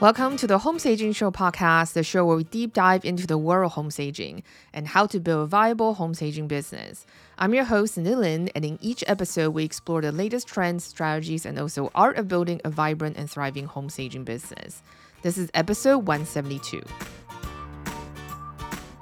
Welcome 0.00 0.36
to 0.38 0.48
the 0.48 0.58
Home 0.58 0.80
Staging 0.80 1.12
Show 1.12 1.30
podcast, 1.30 1.92
the 1.92 2.02
show 2.02 2.26
where 2.26 2.36
we 2.36 2.42
deep 2.42 2.72
dive 2.72 3.04
into 3.04 3.28
the 3.28 3.38
world 3.38 3.66
of 3.66 3.72
home 3.72 3.92
staging 3.92 4.42
and 4.72 4.88
how 4.88 5.06
to 5.06 5.20
build 5.20 5.44
a 5.44 5.46
viable 5.46 5.94
home 5.94 6.14
staging 6.14 6.48
business. 6.48 7.06
I'm 7.38 7.54
your 7.54 7.64
host, 7.64 7.96
Nilin, 7.96 8.50
and 8.56 8.64
in 8.64 8.76
each 8.82 9.04
episode, 9.06 9.50
we 9.50 9.64
explore 9.64 10.02
the 10.02 10.10
latest 10.10 10.48
trends, 10.48 10.82
strategies, 10.82 11.46
and 11.46 11.56
also 11.60 11.92
art 11.94 12.18
of 12.18 12.26
building 12.26 12.60
a 12.64 12.70
vibrant 12.70 13.16
and 13.16 13.30
thriving 13.30 13.66
home 13.66 13.88
staging 13.88 14.24
business. 14.24 14.82
This 15.22 15.38
is 15.38 15.48
episode 15.54 15.98
172. 15.98 16.82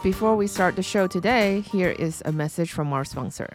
Before 0.03 0.37
we 0.37 0.47
start 0.47 0.77
the 0.77 0.83
show 0.83 1.07
today, 1.07 1.63
here 1.63 1.91
is 1.91 2.23
a 2.27 2.33
message 2.33 2.71
from 2.71 2.93
our 2.93 3.07
sponsor. 3.07 3.49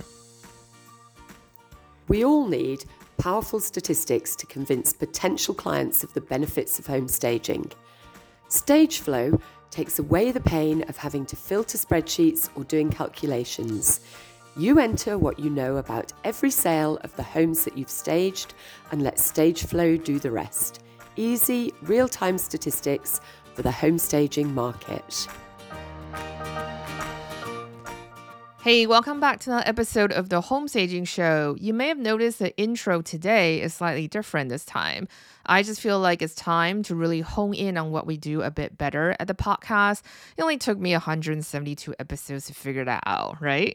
We 2.07 2.25
all 2.25 2.47
need 2.47 2.83
powerful 3.17 3.59
statistics 3.59 4.35
to 4.35 4.45
convince 4.45 4.93
potential 4.93 5.53
clients 5.53 6.03
of 6.03 6.13
the 6.13 6.21
benefits 6.21 6.79
of 6.79 6.87
home 6.87 7.07
staging. 7.07 7.71
StageFlow 8.49 9.41
takes 9.69 9.99
away 9.99 10.31
the 10.31 10.39
pain 10.39 10.83
of 10.83 10.97
having 10.97 11.25
to 11.25 11.35
filter 11.35 11.77
spreadsheets 11.77 12.49
or 12.55 12.63
doing 12.63 12.89
calculations. 12.89 13.99
You 14.55 14.79
enter 14.79 15.17
what 15.17 15.39
you 15.39 15.49
know 15.49 15.77
about 15.77 16.13
every 16.23 16.49
sale 16.49 16.97
of 17.03 17.15
the 17.15 17.23
homes 17.23 17.63
that 17.65 17.77
you've 17.77 17.89
staged 17.89 18.53
and 18.91 19.03
let 19.03 19.17
StageFlow 19.17 20.03
do 20.03 20.19
the 20.19 20.31
rest. 20.31 20.83
Easy, 21.15 21.73
real 21.83 22.07
time 22.07 22.37
statistics 22.37 23.21
for 23.53 23.61
the 23.61 23.71
home 23.71 23.97
staging 23.97 24.53
market. 24.53 25.27
Hey, 28.67 28.85
welcome 28.85 29.21
back 29.21 29.39
to 29.39 29.49
another 29.49 29.65
episode 29.65 30.11
of 30.11 30.27
the 30.27 30.41
Home 30.41 30.67
Staging 30.67 31.05
Show. 31.05 31.55
You 31.57 31.73
may 31.73 31.87
have 31.87 31.97
noticed 31.97 32.39
the 32.39 32.53
intro 32.57 33.01
today 33.01 33.61
is 33.61 33.73
slightly 33.73 34.09
different 34.09 34.49
this 34.49 34.65
time. 34.65 35.07
I 35.45 35.63
just 35.63 35.79
feel 35.79 36.01
like 36.01 36.21
it's 36.21 36.35
time 36.35 36.83
to 36.83 36.93
really 36.93 37.21
hone 37.21 37.53
in 37.53 37.77
on 37.77 37.91
what 37.91 38.05
we 38.05 38.17
do 38.17 38.41
a 38.41 38.51
bit 38.51 38.77
better 38.77 39.15
at 39.21 39.29
the 39.29 39.33
podcast. 39.33 40.01
It 40.35 40.41
only 40.41 40.57
took 40.57 40.77
me 40.77 40.91
172 40.91 41.95
episodes 41.97 42.47
to 42.47 42.53
figure 42.53 42.83
that 42.83 43.03
out, 43.05 43.41
right? 43.41 43.73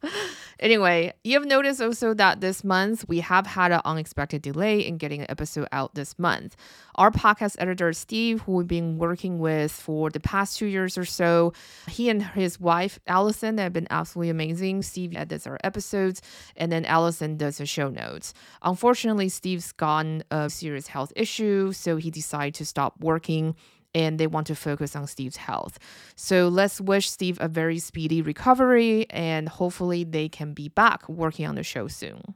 Anyway, 0.60 1.12
you 1.24 1.34
have 1.38 1.46
noticed 1.46 1.80
also 1.80 2.14
that 2.14 2.40
this 2.40 2.64
month 2.64 3.04
we 3.08 3.20
have 3.20 3.46
had 3.46 3.72
an 3.72 3.80
unexpected 3.84 4.42
delay 4.42 4.80
in 4.80 4.96
getting 4.96 5.20
an 5.20 5.30
episode 5.30 5.68
out 5.72 5.94
this 5.94 6.18
month. 6.18 6.56
Our 6.94 7.10
podcast 7.10 7.56
editor, 7.58 7.92
Steve, 7.92 8.42
who 8.42 8.52
we've 8.52 8.66
been 8.66 8.98
working 8.98 9.38
with 9.38 9.72
for 9.72 10.10
the 10.10 10.20
past 10.20 10.58
two 10.58 10.66
years 10.66 10.96
or 10.96 11.04
so, 11.04 11.52
he 11.88 12.08
and 12.08 12.22
his 12.22 12.60
wife, 12.60 13.00
Allison, 13.06 13.58
have 13.58 13.72
been 13.72 13.88
absolutely 13.90 14.30
amazing. 14.30 14.82
Steve 14.82 15.16
edits 15.16 15.46
our 15.46 15.58
episodes, 15.64 16.22
and 16.56 16.70
then 16.70 16.84
Allison 16.84 17.36
does 17.36 17.58
the 17.58 17.66
show 17.66 17.88
notes. 17.88 18.32
Unfortunately, 18.62 19.28
Steve's 19.28 19.72
gotten 19.72 20.22
a 20.30 20.48
serious 20.48 20.86
health 20.86 21.12
issue, 21.16 21.72
so 21.72 21.96
he 21.96 22.10
decided 22.10 22.54
to 22.54 22.64
stop 22.64 22.94
working 23.00 23.56
and 23.94 24.18
they 24.18 24.26
want 24.26 24.46
to 24.48 24.54
focus 24.54 24.96
on 24.96 25.06
Steve's 25.06 25.36
health. 25.36 25.78
So 26.16 26.48
let's 26.48 26.80
wish 26.80 27.10
Steve 27.10 27.38
a 27.40 27.48
very 27.48 27.78
speedy 27.78 28.22
recovery 28.22 29.06
and 29.10 29.48
hopefully 29.48 30.04
they 30.04 30.28
can 30.28 30.52
be 30.52 30.68
back 30.68 31.08
working 31.08 31.46
on 31.46 31.54
the 31.54 31.62
show 31.62 31.88
soon. 31.88 32.34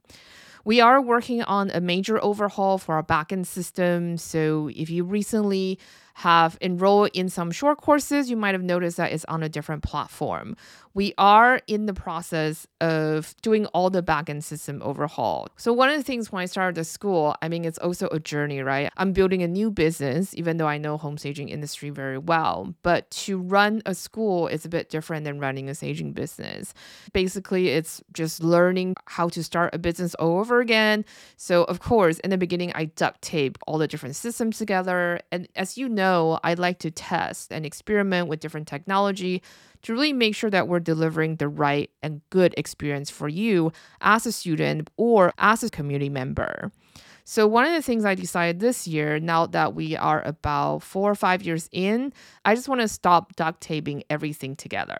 We 0.64 0.80
are 0.80 1.00
working 1.00 1.42
on 1.42 1.70
a 1.70 1.80
major 1.80 2.22
overhaul 2.22 2.78
for 2.78 2.96
our 2.96 3.02
backend 3.02 3.46
system. 3.46 4.18
So 4.18 4.68
if 4.74 4.90
you 4.90 5.04
recently 5.04 5.78
have 6.18 6.58
enrolled 6.60 7.10
in 7.14 7.28
some 7.28 7.52
short 7.52 7.80
courses, 7.80 8.28
you 8.28 8.36
might 8.36 8.52
have 8.52 8.62
noticed 8.64 8.96
that 8.96 9.12
it's 9.12 9.24
on 9.26 9.44
a 9.44 9.48
different 9.48 9.84
platform. 9.84 10.56
We 10.92 11.14
are 11.16 11.60
in 11.68 11.86
the 11.86 11.94
process 11.94 12.66
of 12.80 13.36
doing 13.40 13.66
all 13.66 13.88
the 13.88 14.02
backend 14.02 14.42
system 14.42 14.82
overhaul. 14.84 15.46
So, 15.56 15.72
one 15.72 15.90
of 15.90 15.96
the 15.96 16.02
things 16.02 16.32
when 16.32 16.42
I 16.42 16.46
started 16.46 16.74
the 16.74 16.82
school, 16.82 17.36
I 17.40 17.48
mean, 17.48 17.64
it's 17.64 17.78
also 17.78 18.08
a 18.08 18.18
journey, 18.18 18.62
right? 18.62 18.90
I'm 18.96 19.12
building 19.12 19.44
a 19.44 19.46
new 19.46 19.70
business, 19.70 20.34
even 20.34 20.56
though 20.56 20.66
I 20.66 20.76
know 20.76 20.96
home 20.96 21.18
staging 21.18 21.50
industry 21.50 21.90
very 21.90 22.18
well. 22.18 22.74
But 22.82 23.08
to 23.22 23.38
run 23.38 23.80
a 23.86 23.94
school 23.94 24.48
is 24.48 24.64
a 24.64 24.68
bit 24.68 24.88
different 24.88 25.24
than 25.24 25.38
running 25.38 25.68
a 25.68 25.74
staging 25.76 26.14
business. 26.14 26.74
Basically, 27.12 27.68
it's 27.68 28.02
just 28.12 28.42
learning 28.42 28.96
how 29.06 29.28
to 29.28 29.44
start 29.44 29.72
a 29.72 29.78
business 29.78 30.16
all 30.16 30.40
over 30.40 30.58
again. 30.58 31.04
So, 31.36 31.62
of 31.64 31.78
course, 31.78 32.18
in 32.20 32.30
the 32.30 32.38
beginning, 32.38 32.72
I 32.74 32.86
duct 32.86 33.22
tape 33.22 33.56
all 33.68 33.78
the 33.78 33.86
different 33.86 34.16
systems 34.16 34.58
together. 34.58 35.20
And 35.30 35.46
as 35.54 35.78
you 35.78 35.88
know, 35.88 36.07
know, 36.08 36.38
I'd 36.42 36.58
like 36.58 36.78
to 36.80 36.90
test 36.90 37.52
and 37.52 37.64
experiment 37.66 38.28
with 38.28 38.40
different 38.40 38.68
technology 38.68 39.42
to 39.82 39.92
really 39.92 40.12
make 40.12 40.34
sure 40.34 40.50
that 40.50 40.66
we're 40.66 40.80
delivering 40.80 41.36
the 41.36 41.48
right 41.48 41.90
and 42.02 42.20
good 42.30 42.54
experience 42.56 43.10
for 43.10 43.28
you 43.28 43.72
as 44.00 44.26
a 44.26 44.32
student 44.32 44.90
or 44.96 45.32
as 45.38 45.62
a 45.62 45.70
community 45.70 46.08
member. 46.08 46.72
So, 47.30 47.46
one 47.46 47.66
of 47.66 47.74
the 47.74 47.82
things 47.82 48.06
I 48.06 48.14
decided 48.14 48.58
this 48.58 48.88
year, 48.88 49.20
now 49.20 49.44
that 49.44 49.74
we 49.74 49.94
are 49.94 50.22
about 50.26 50.82
four 50.82 51.10
or 51.10 51.14
five 51.14 51.42
years 51.42 51.68
in, 51.72 52.14
I 52.46 52.54
just 52.54 52.70
want 52.70 52.80
to 52.80 52.88
stop 52.88 53.36
duct 53.36 53.60
taping 53.60 54.02
everything 54.08 54.56
together. 54.56 54.98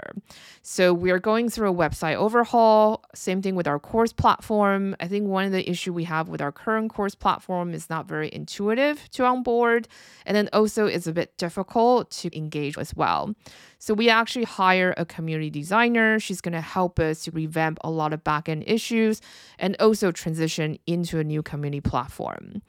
So, 0.61 0.93
we 0.93 1.11
are 1.11 1.19
going 1.19 1.49
through 1.49 1.71
a 1.71 1.75
website 1.75 2.17
overhaul. 2.17 3.03
Same 3.15 3.41
thing 3.41 3.55
with 3.55 3.67
our 3.67 3.79
course 3.79 4.13
platform. 4.13 4.95
I 5.01 5.09
think 5.09 5.27
one 5.27 5.47
of 5.47 5.53
the 5.53 5.71
issue 5.71 5.95
we 5.95 6.05
have 6.05 6.29
with 6.29 6.43
our 6.43 6.53
current 6.53 6.93
course 6.93 7.15
platform 7.15 7.73
is 7.73 7.89
not 7.89 8.07
very 8.07 8.29
intuitive 8.31 9.09
to 9.13 9.25
onboard, 9.25 9.89
and 10.27 10.37
then 10.37 10.51
also 10.53 10.85
it's 10.85 11.07
a 11.07 11.15
bit 11.15 11.35
difficult 11.39 12.11
to 12.11 12.37
engage 12.37 12.77
as 12.77 12.95
well. 12.95 13.35
So 13.79 13.95
we 13.95 14.09
actually 14.09 14.45
hire 14.45 14.93
a 14.97 15.05
community 15.05 15.51
designer. 15.51 16.19
She's 16.19 16.41
going 16.41 16.53
to 16.53 16.61
help 16.61 16.99
us 16.99 17.25
to 17.25 17.31
revamp 17.31 17.79
a 17.83 17.91
lot 17.91 18.13
of 18.13 18.25
backend 18.25 18.65
issues 18.67 19.21
and 19.59 19.77
also 19.81 20.11
transition 20.11 20.79
into 20.87 21.19
a 21.19 21.25
new 21.25 21.43
community 21.43 21.81
platform. 21.81 22.63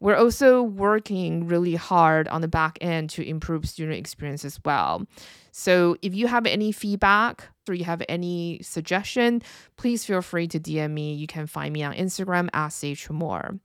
We're 0.00 0.16
also 0.16 0.62
working 0.62 1.46
really 1.46 1.74
hard 1.74 2.28
on 2.28 2.40
the 2.40 2.48
back 2.48 2.78
end 2.80 3.10
to 3.10 3.26
improve 3.26 3.68
student 3.68 3.98
experience 3.98 4.44
as 4.44 4.58
well. 4.64 5.06
So 5.52 5.96
if 6.02 6.14
you 6.14 6.26
have 6.26 6.46
any 6.46 6.72
feedback 6.72 7.48
or 7.68 7.74
you 7.74 7.84
have 7.84 8.02
any 8.08 8.60
suggestion, 8.62 9.42
please 9.76 10.04
feel 10.04 10.20
free 10.20 10.48
to 10.48 10.58
DM 10.58 10.90
me. 10.90 11.14
You 11.14 11.26
can 11.26 11.46
find 11.46 11.72
me 11.72 11.82
on 11.82 11.94
Instagram 11.94 12.48
at 12.52 12.68
Sage 12.68 13.08
More. 13.08 13.58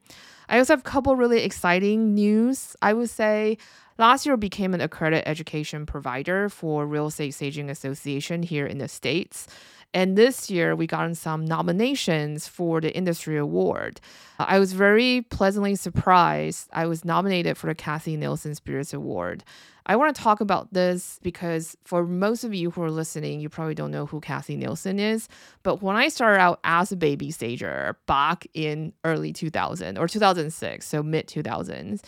I 0.48 0.58
also 0.58 0.74
have 0.74 0.80
a 0.80 0.84
couple 0.84 1.16
really 1.16 1.44
exciting 1.44 2.14
news. 2.14 2.76
I 2.82 2.94
would 2.94 3.10
say 3.10 3.58
Last 4.00 4.26
year, 4.26 4.38
became 4.38 4.74
an 4.74 4.80
accredited 4.80 5.28
education 5.28 5.86
provider 5.86 6.48
for 6.48 6.88
Real 6.88 7.08
Estate 7.08 7.34
Staging 7.34 7.70
Association 7.70 8.44
here 8.44 8.66
in 8.66 8.78
the 8.78 8.88
States. 8.88 9.46
And 9.94 10.18
this 10.18 10.50
year, 10.50 10.74
we 10.74 10.88
got 10.88 11.18
some 11.18 11.44
nominations 11.44 12.48
for 12.48 12.80
the 12.80 12.96
industry 12.96 13.36
award. 13.36 14.00
I 14.40 14.58
was 14.58 14.72
very 14.72 15.24
pleasantly 15.24 15.76
surprised. 15.76 16.70
I 16.72 16.86
was 16.86 17.04
nominated 17.04 17.58
for 17.58 17.68
the 17.68 17.76
Kathy 17.76 18.16
Nielsen 18.16 18.56
Spirits 18.56 18.94
Award. 18.94 19.44
I 19.90 19.96
want 19.96 20.16
to 20.16 20.22
talk 20.22 20.40
about 20.40 20.72
this 20.72 21.20
because 21.24 21.76
for 21.84 22.06
most 22.06 22.44
of 22.44 22.54
you 22.54 22.70
who 22.70 22.84
are 22.84 22.92
listening, 22.92 23.40
you 23.40 23.50
probably 23.50 23.74
don't 23.74 23.90
know 23.90 24.06
who 24.06 24.22
Kathy 24.22 24.56
Nielsen 24.56 25.00
is. 25.00 25.28
But 25.64 25.82
when 25.82 25.96
I 25.96 26.10
started 26.10 26.40
out 26.40 26.60
as 26.64 26.92
a 26.92 26.96
baby 26.96 27.32
stager 27.32 27.98
back 28.06 28.46
in 28.54 28.94
early 29.04 29.34
2000 29.34 29.98
or 29.98 30.08
2006, 30.08 30.88
so 30.88 31.02
mid 31.02 31.28
2000s, 31.28 32.04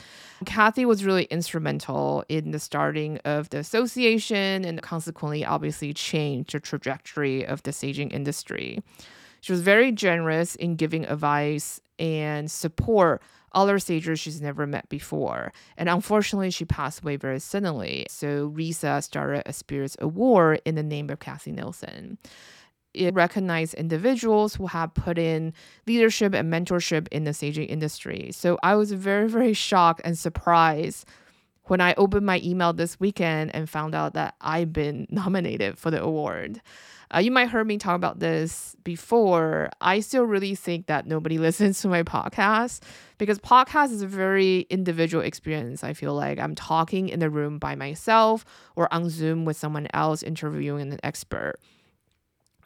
Kathy 0.45 0.85
was 0.85 1.03
really 1.03 1.23
instrumental 1.25 2.23
in 2.29 2.51
the 2.51 2.59
starting 2.59 3.17
of 3.25 3.49
the 3.49 3.57
association 3.57 4.63
and 4.63 4.79
consequently, 4.83 5.43
obviously, 5.43 5.91
changed 5.91 6.53
the 6.53 6.59
trajectory 6.59 7.43
of 7.43 7.63
the 7.63 7.73
staging 7.73 8.11
industry. 8.11 8.83
She 9.41 9.51
was 9.51 9.61
very 9.61 9.91
generous 9.91 10.53
in 10.53 10.75
giving 10.75 11.05
advice 11.05 11.81
and 11.97 12.49
support 12.51 13.23
other 13.53 13.79
stagers 13.79 14.19
she's 14.19 14.41
never 14.41 14.65
met 14.65 14.87
before. 14.89 15.51
And 15.77 15.89
unfortunately, 15.89 16.51
she 16.51 16.65
passed 16.65 17.01
away 17.01 17.15
very 17.15 17.39
suddenly. 17.39 18.05
So 18.09 18.49
RESA 18.49 19.03
started 19.03 19.43
a 19.45 19.53
Spirits 19.53 19.97
Award 19.99 20.61
in 20.65 20.75
the 20.75 20.83
name 20.83 21.09
of 21.09 21.19
Kathy 21.19 21.51
Nielsen. 21.51 22.17
It 22.93 23.13
recognized 23.13 23.73
individuals 23.75 24.55
who 24.55 24.67
have 24.67 24.93
put 24.93 25.17
in 25.17 25.53
leadership 25.87 26.33
and 26.33 26.51
mentorship 26.51 27.07
in 27.09 27.23
the 27.23 27.33
staging 27.33 27.67
industry. 27.67 28.31
So 28.33 28.57
I 28.63 28.75
was 28.75 28.91
very, 28.91 29.29
very 29.29 29.53
shocked 29.53 30.01
and 30.03 30.17
surprised 30.17 31.05
when 31.65 31.79
I 31.79 31.93
opened 31.95 32.25
my 32.25 32.41
email 32.43 32.73
this 32.73 32.99
weekend 32.99 33.55
and 33.55 33.69
found 33.69 33.95
out 33.95 34.13
that 34.15 34.35
I've 34.41 34.73
been 34.73 35.07
nominated 35.11 35.77
for 35.77 35.89
the 35.89 36.01
award. 36.01 36.61
Uh, 37.13 37.19
you 37.19 37.31
might 37.31 37.49
heard 37.49 37.67
me 37.67 37.77
talk 37.77 37.95
about 37.95 38.19
this 38.19 38.75
before. 38.83 39.69
I 39.81 39.99
still 39.99 40.23
really 40.23 40.55
think 40.55 40.87
that 40.87 41.05
nobody 41.05 41.37
listens 41.39 41.81
to 41.81 41.87
my 41.87 42.03
podcast 42.03 42.81
because 43.17 43.37
podcast 43.39 43.91
is 43.91 44.01
a 44.01 44.07
very 44.07 44.61
individual 44.69 45.23
experience. 45.23 45.83
I 45.83 45.93
feel 45.93 46.13
like 46.13 46.39
I'm 46.39 46.55
talking 46.55 47.09
in 47.09 47.19
the 47.19 47.29
room 47.29 47.59
by 47.59 47.75
myself 47.75 48.45
or 48.75 48.91
on 48.93 49.09
Zoom 49.09 49.45
with 49.45 49.57
someone 49.57 49.87
else 49.93 50.23
interviewing 50.23 50.93
an 50.93 50.99
expert. 51.03 51.55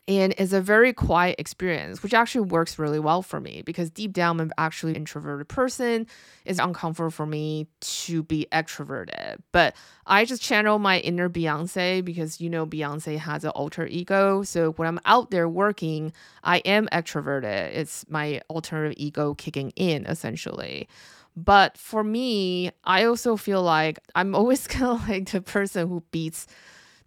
And 0.07 0.35
it's 0.37 0.53
a 0.53 0.61
very 0.61 0.93
quiet 0.93 1.37
experience, 1.39 2.03
which 2.03 2.13
actually 2.13 2.41
works 2.41 2.77
really 2.77 2.99
well 2.99 3.23
for 3.23 3.39
me 3.39 3.63
because 3.65 3.89
deep 3.89 4.13
down, 4.13 4.39
I'm 4.39 4.51
actually 4.55 4.91
an 4.91 4.97
introverted 4.97 5.47
person. 5.47 6.05
It's 6.45 6.59
uncomfortable 6.59 7.09
for 7.09 7.25
me 7.25 7.67
to 7.81 8.21
be 8.21 8.45
extroverted. 8.51 9.37
But 9.51 9.75
I 10.05 10.25
just 10.25 10.43
channel 10.43 10.77
my 10.77 10.99
inner 10.99 11.27
Beyonce 11.27 12.05
because 12.05 12.39
you 12.39 12.51
know 12.51 12.67
Beyonce 12.67 13.17
has 13.17 13.43
an 13.43 13.49
alter 13.51 13.87
ego. 13.87 14.43
So 14.43 14.73
when 14.73 14.87
I'm 14.87 14.99
out 15.05 15.31
there 15.31 15.49
working, 15.49 16.13
I 16.43 16.59
am 16.59 16.87
extroverted. 16.91 17.73
It's 17.73 18.05
my 18.07 18.41
alternative 18.47 18.93
ego 18.97 19.33
kicking 19.33 19.71
in 19.71 20.05
essentially. 20.05 20.87
But 21.35 21.77
for 21.77 22.03
me, 22.03 22.71
I 22.83 23.05
also 23.05 23.35
feel 23.37 23.63
like 23.63 23.99
I'm 24.13 24.35
always 24.35 24.67
kind 24.67 24.85
of 24.85 25.09
like 25.09 25.31
the 25.31 25.41
person 25.41 25.87
who 25.87 26.03
beats 26.11 26.45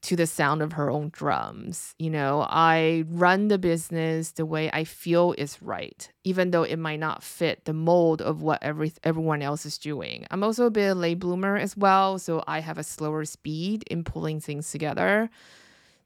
to 0.02 0.16
the 0.16 0.26
sound 0.26 0.62
of 0.62 0.72
her 0.72 0.90
own 0.90 1.10
drums. 1.12 1.94
You 1.98 2.10
know, 2.10 2.46
I 2.48 3.04
run 3.08 3.48
the 3.48 3.58
business 3.58 4.32
the 4.32 4.46
way 4.46 4.70
I 4.72 4.84
feel 4.84 5.34
is 5.36 5.60
right, 5.60 6.10
even 6.24 6.50
though 6.50 6.62
it 6.62 6.78
might 6.78 7.00
not 7.00 7.22
fit 7.22 7.64
the 7.64 7.72
mold 7.72 8.22
of 8.22 8.42
what 8.42 8.62
every 8.62 8.92
everyone 9.04 9.42
else 9.42 9.66
is 9.66 9.78
doing. 9.78 10.26
I'm 10.30 10.44
also 10.44 10.66
a 10.66 10.70
bit 10.70 10.88
a 10.88 10.94
late 10.94 11.18
bloomer 11.18 11.56
as 11.56 11.76
well, 11.76 12.18
so 12.18 12.42
I 12.46 12.60
have 12.60 12.78
a 12.78 12.84
slower 12.84 13.24
speed 13.24 13.84
in 13.90 14.04
pulling 14.04 14.40
things 14.40 14.70
together. 14.70 15.30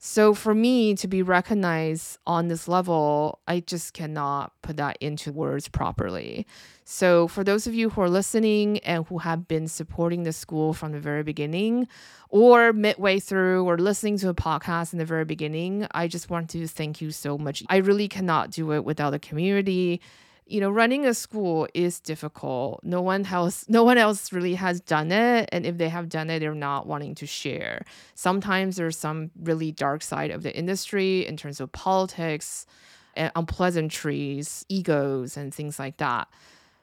So 0.05 0.35
for 0.35 0.53
me 0.53 0.97
to 0.97 1.07
be 1.07 1.23
recognized 1.23 2.19
on 2.27 2.49
this 2.49 2.67
level, 2.67 3.39
I 3.47 3.61
just 3.61 3.95
cannot 3.95 4.53
put 4.61 4.77
that 4.79 4.97
into 5.01 5.31
words 5.31 5.69
properly. 5.69 6.45
So 6.85 7.29
for 7.29 7.45
those 7.45 7.69
of 7.69 7.75
you 7.75 7.89
who 7.89 8.01
are 8.01 8.09
listening 8.09 8.79
and 8.81 9.07
who 9.07 9.19
have 9.19 9.47
been 9.47 9.69
supporting 9.69 10.25
the 10.25 10.33
school 10.33 10.75
from 10.75 10.91
the 10.91 10.99
very 10.99 11.23
beginning 11.23 11.87
or 12.31 12.73
midway 12.73 13.21
through 13.21 13.65
or 13.65 13.79
listening 13.79 14.19
to 14.19 14.29
a 14.29 14.35
podcast 14.35 14.93
in 14.93 14.99
the 14.99 15.05
very 15.05 15.25
beginning, 15.25 15.87
I 15.93 16.09
just 16.09 16.29
want 16.29 16.51
to 16.51 16.67
thank 16.67 17.01
you 17.01 17.13
so 17.13 17.39
much. 17.39 17.63
I 17.69 17.77
really 17.77 18.09
cannot 18.09 18.51
do 18.51 18.73
it 18.73 18.85
without 18.85 19.11
the 19.11 19.21
community 19.21 20.01
you 20.47 20.61
know 20.61 20.71
running 20.71 21.07
a 21.07 21.15
school 21.15 21.69
is 21.75 22.01
difficult. 22.01 22.81
No 22.83 23.01
one 23.01 23.25
else 23.27 23.65
no 23.69 23.85
one 23.85 23.99
else 23.99 24.33
really 24.33 24.55
has 24.55 24.81
done 24.81 25.13
it 25.13 25.49
and 25.53 25.65
if 25.67 25.79
they 25.79 25.89
have 25.89 26.09
done 26.09 26.31
it 26.31 26.41
they're 26.41 26.55
not 26.55 26.87
wanting 26.87 27.15
to 27.17 27.27
share. 27.27 27.85
Sometimes 28.15 28.77
there's 28.77 28.97
some 28.97 29.31
really 29.41 29.73
dark 29.73 30.03
side 30.03 30.31
of 30.31 30.43
the 30.43 30.55
industry 30.55 31.27
in 31.27 31.37
terms 31.37 31.61
of 31.61 31.73
politics 31.73 32.67
and 33.15 33.31
unpleasantries 33.37 34.65
egos 34.69 35.37
and 35.37 35.55
things 35.55 35.79
like 35.79 35.99
that. 35.99 36.29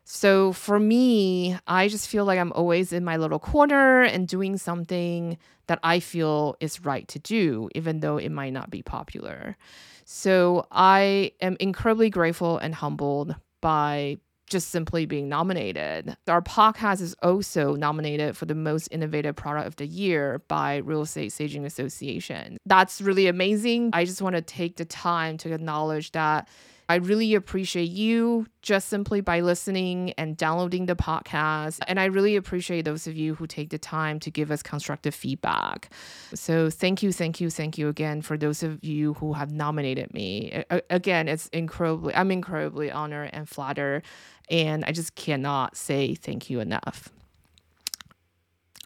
So 0.03 0.53
for 0.53 0.79
me 0.79 1.57
i 1.67 1.87
just 1.87 2.07
feel 2.07 2.25
like 2.25 2.39
i'm 2.39 2.53
always 2.53 2.91
in 2.91 3.03
my 3.03 3.17
little 3.17 3.39
corner 3.39 4.01
and 4.01 4.27
doing 4.27 4.57
something 4.57 5.37
that 5.67 5.79
i 5.83 5.99
feel 5.99 6.55
is 6.59 6.83
right 6.83 7.07
to 7.09 7.19
do 7.19 7.69
even 7.75 7.99
though 7.99 8.17
it 8.17 8.31
might 8.31 8.53
not 8.53 8.69
be 8.71 8.81
popular. 8.81 9.55
So 10.11 10.65
I 10.71 11.33
am 11.39 11.55
incredibly 11.59 12.09
grateful 12.09 12.57
and 12.57 12.73
humbled 12.73 13.35
by 13.61 14.17
just 14.49 14.69
simply 14.69 15.05
being 15.05 15.29
nominated. 15.29 16.17
Our 16.27 16.41
podcast 16.41 17.01
is 17.01 17.15
also 17.21 17.75
nominated 17.75 18.35
for 18.35 18.45
the 18.45 18.55
most 18.55 18.87
innovative 18.87 19.35
product 19.35 19.67
of 19.67 19.75
the 19.75 19.85
year 19.85 20.41
by 20.47 20.77
Real 20.77 21.03
Estate 21.03 21.31
Staging 21.31 21.65
Association. 21.65 22.57
That's 22.65 22.99
really 22.99 23.27
amazing. 23.27 23.91
I 23.93 24.05
just 24.05 24.21
want 24.21 24.35
to 24.35 24.41
take 24.41 24.77
the 24.77 24.85
time 24.85 25.37
to 25.39 25.53
acknowledge 25.53 26.11
that 26.11 26.47
I 26.89 26.95
really 26.95 27.35
appreciate 27.35 27.91
you 27.91 28.47
just 28.63 28.89
simply 28.89 29.21
by 29.21 29.41
listening 29.41 30.11
and 30.17 30.35
downloading 30.35 30.87
the 30.87 30.95
podcast. 30.95 31.79
And 31.87 31.99
I 31.99 32.05
really 32.05 32.35
appreciate 32.35 32.83
those 32.83 33.05
of 33.05 33.15
you 33.15 33.35
who 33.35 33.45
take 33.45 33.69
the 33.69 33.77
time 33.77 34.19
to 34.21 34.31
give 34.31 34.49
us 34.49 34.63
constructive 34.63 35.13
feedback. 35.13 35.93
So 36.33 36.71
thank 36.71 37.03
you, 37.03 37.13
thank 37.13 37.39
you, 37.39 37.51
thank 37.51 37.77
you 37.77 37.89
again 37.89 38.23
for 38.23 38.37
those 38.37 38.63
of 38.63 38.83
you 38.83 39.13
who 39.13 39.33
have 39.33 39.51
nominated 39.51 40.11
me. 40.15 40.63
again, 40.89 41.27
it's 41.27 41.47
incredibly, 41.49 42.15
I'm 42.15 42.31
incredibly 42.31 42.89
honored 42.89 43.29
and 43.33 43.47
flattered. 43.47 44.03
And 44.49 44.83
I 44.83 44.91
just 44.91 45.13
cannot 45.13 45.77
say 45.77 46.15
thank 46.15 46.49
you 46.49 46.59
enough. 46.59 47.09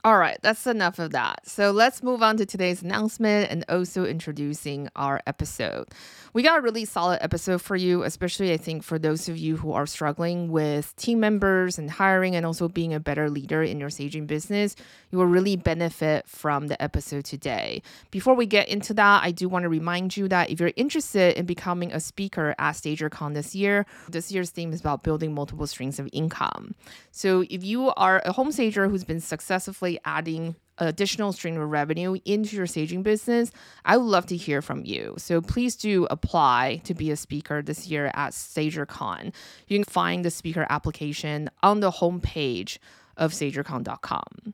All 0.06 0.18
right, 0.18 0.38
that's 0.42 0.68
enough 0.68 1.00
of 1.00 1.12
that. 1.12 1.48
So 1.48 1.72
let's 1.72 2.04
move 2.04 2.22
on 2.22 2.36
to 2.36 2.46
today's 2.46 2.82
announcement 2.82 3.50
and 3.50 3.64
also 3.70 4.04
introducing 4.04 4.90
our 4.98 5.22
episode. 5.26 5.88
We 6.34 6.44
got 6.44 6.60
a 6.60 6.62
really 6.62 6.84
solid 6.84 7.20
episode 7.22 7.62
for 7.62 7.78
you, 7.78 8.04
especially 8.04 8.52
I 8.52 8.58
think 8.58 8.84
for 8.84 9.00
those 9.00 9.30
of 9.30 9.38
you 9.38 9.56
who 9.56 9.72
are 9.72 9.86
struggling 9.86 10.52
with 10.52 10.94
team 10.98 11.22
members 11.22 11.78
and 11.78 11.90
hiring 11.90 12.36
and 12.36 12.46
also 12.46 12.68
being 12.68 12.94
a 12.94 13.00
better 13.00 13.30
leader 13.30 13.64
in 13.64 13.80
your 13.80 13.90
staging 13.90 14.26
business. 14.26 14.76
You 15.12 15.20
will 15.20 15.28
really 15.28 15.56
benefit 15.56 16.28
from 16.28 16.68
the 16.68 16.82
episode 16.82 17.24
today. 17.24 17.82
Before 18.12 18.34
we 18.34 18.46
get 18.46 18.68
into 18.68 18.94
that, 18.96 19.24
I 19.24 19.32
do 19.32 19.48
want 19.48 19.64
to 19.64 19.70
remind 19.70 20.18
you 20.18 20.28
that 20.28 20.50
if 20.50 20.60
you're 20.60 20.74
interested 20.76 21.38
in 21.38 21.46
becoming 21.46 21.94
a 21.94 22.02
speaker 22.02 22.56
at 22.58 22.76
StagerCon 22.76 23.36
this 23.36 23.56
year, 23.56 23.86
this 24.10 24.34
year's 24.34 24.50
theme 24.50 24.74
is 24.74 24.82
about 24.82 25.04
building 25.04 25.34
multiple 25.34 25.68
streams 25.68 25.98
of 25.98 26.10
income. 26.12 26.76
So 27.12 27.46
if 27.50 27.64
you 27.64 27.94
are 27.96 28.22
a 28.26 28.34
home 28.34 28.52
stager 28.52 28.90
who's 28.90 29.06
been 29.06 29.22
successfully 29.22 29.93
adding 30.06 30.56
additional 30.78 31.32
stream 31.32 31.60
of 31.60 31.70
revenue 31.70 32.18
into 32.26 32.56
your 32.56 32.66
staging 32.68 33.04
business, 33.04 33.52
I 33.86 33.98
would 33.98 34.06
love 34.06 34.26
to 34.28 34.38
hear 34.38 34.62
from 34.62 34.86
you. 34.86 35.16
So 35.18 35.42
please 35.42 35.76
do 35.76 36.08
apply 36.10 36.82
to 36.86 36.94
be 36.94 37.12
a 37.12 37.16
speaker 37.16 37.62
this 37.62 37.88
year 37.88 38.12
at 38.14 38.34
StagerCon. 38.34 39.34
You 39.68 39.78
can 39.78 39.84
find 39.84 40.26
the 40.26 40.32
speaker 40.32 40.66
application 40.70 41.50
on 41.62 41.80
the 41.80 41.92
homepage 41.92 42.78
of 43.18 43.32
StagerCon.com. 43.32 44.54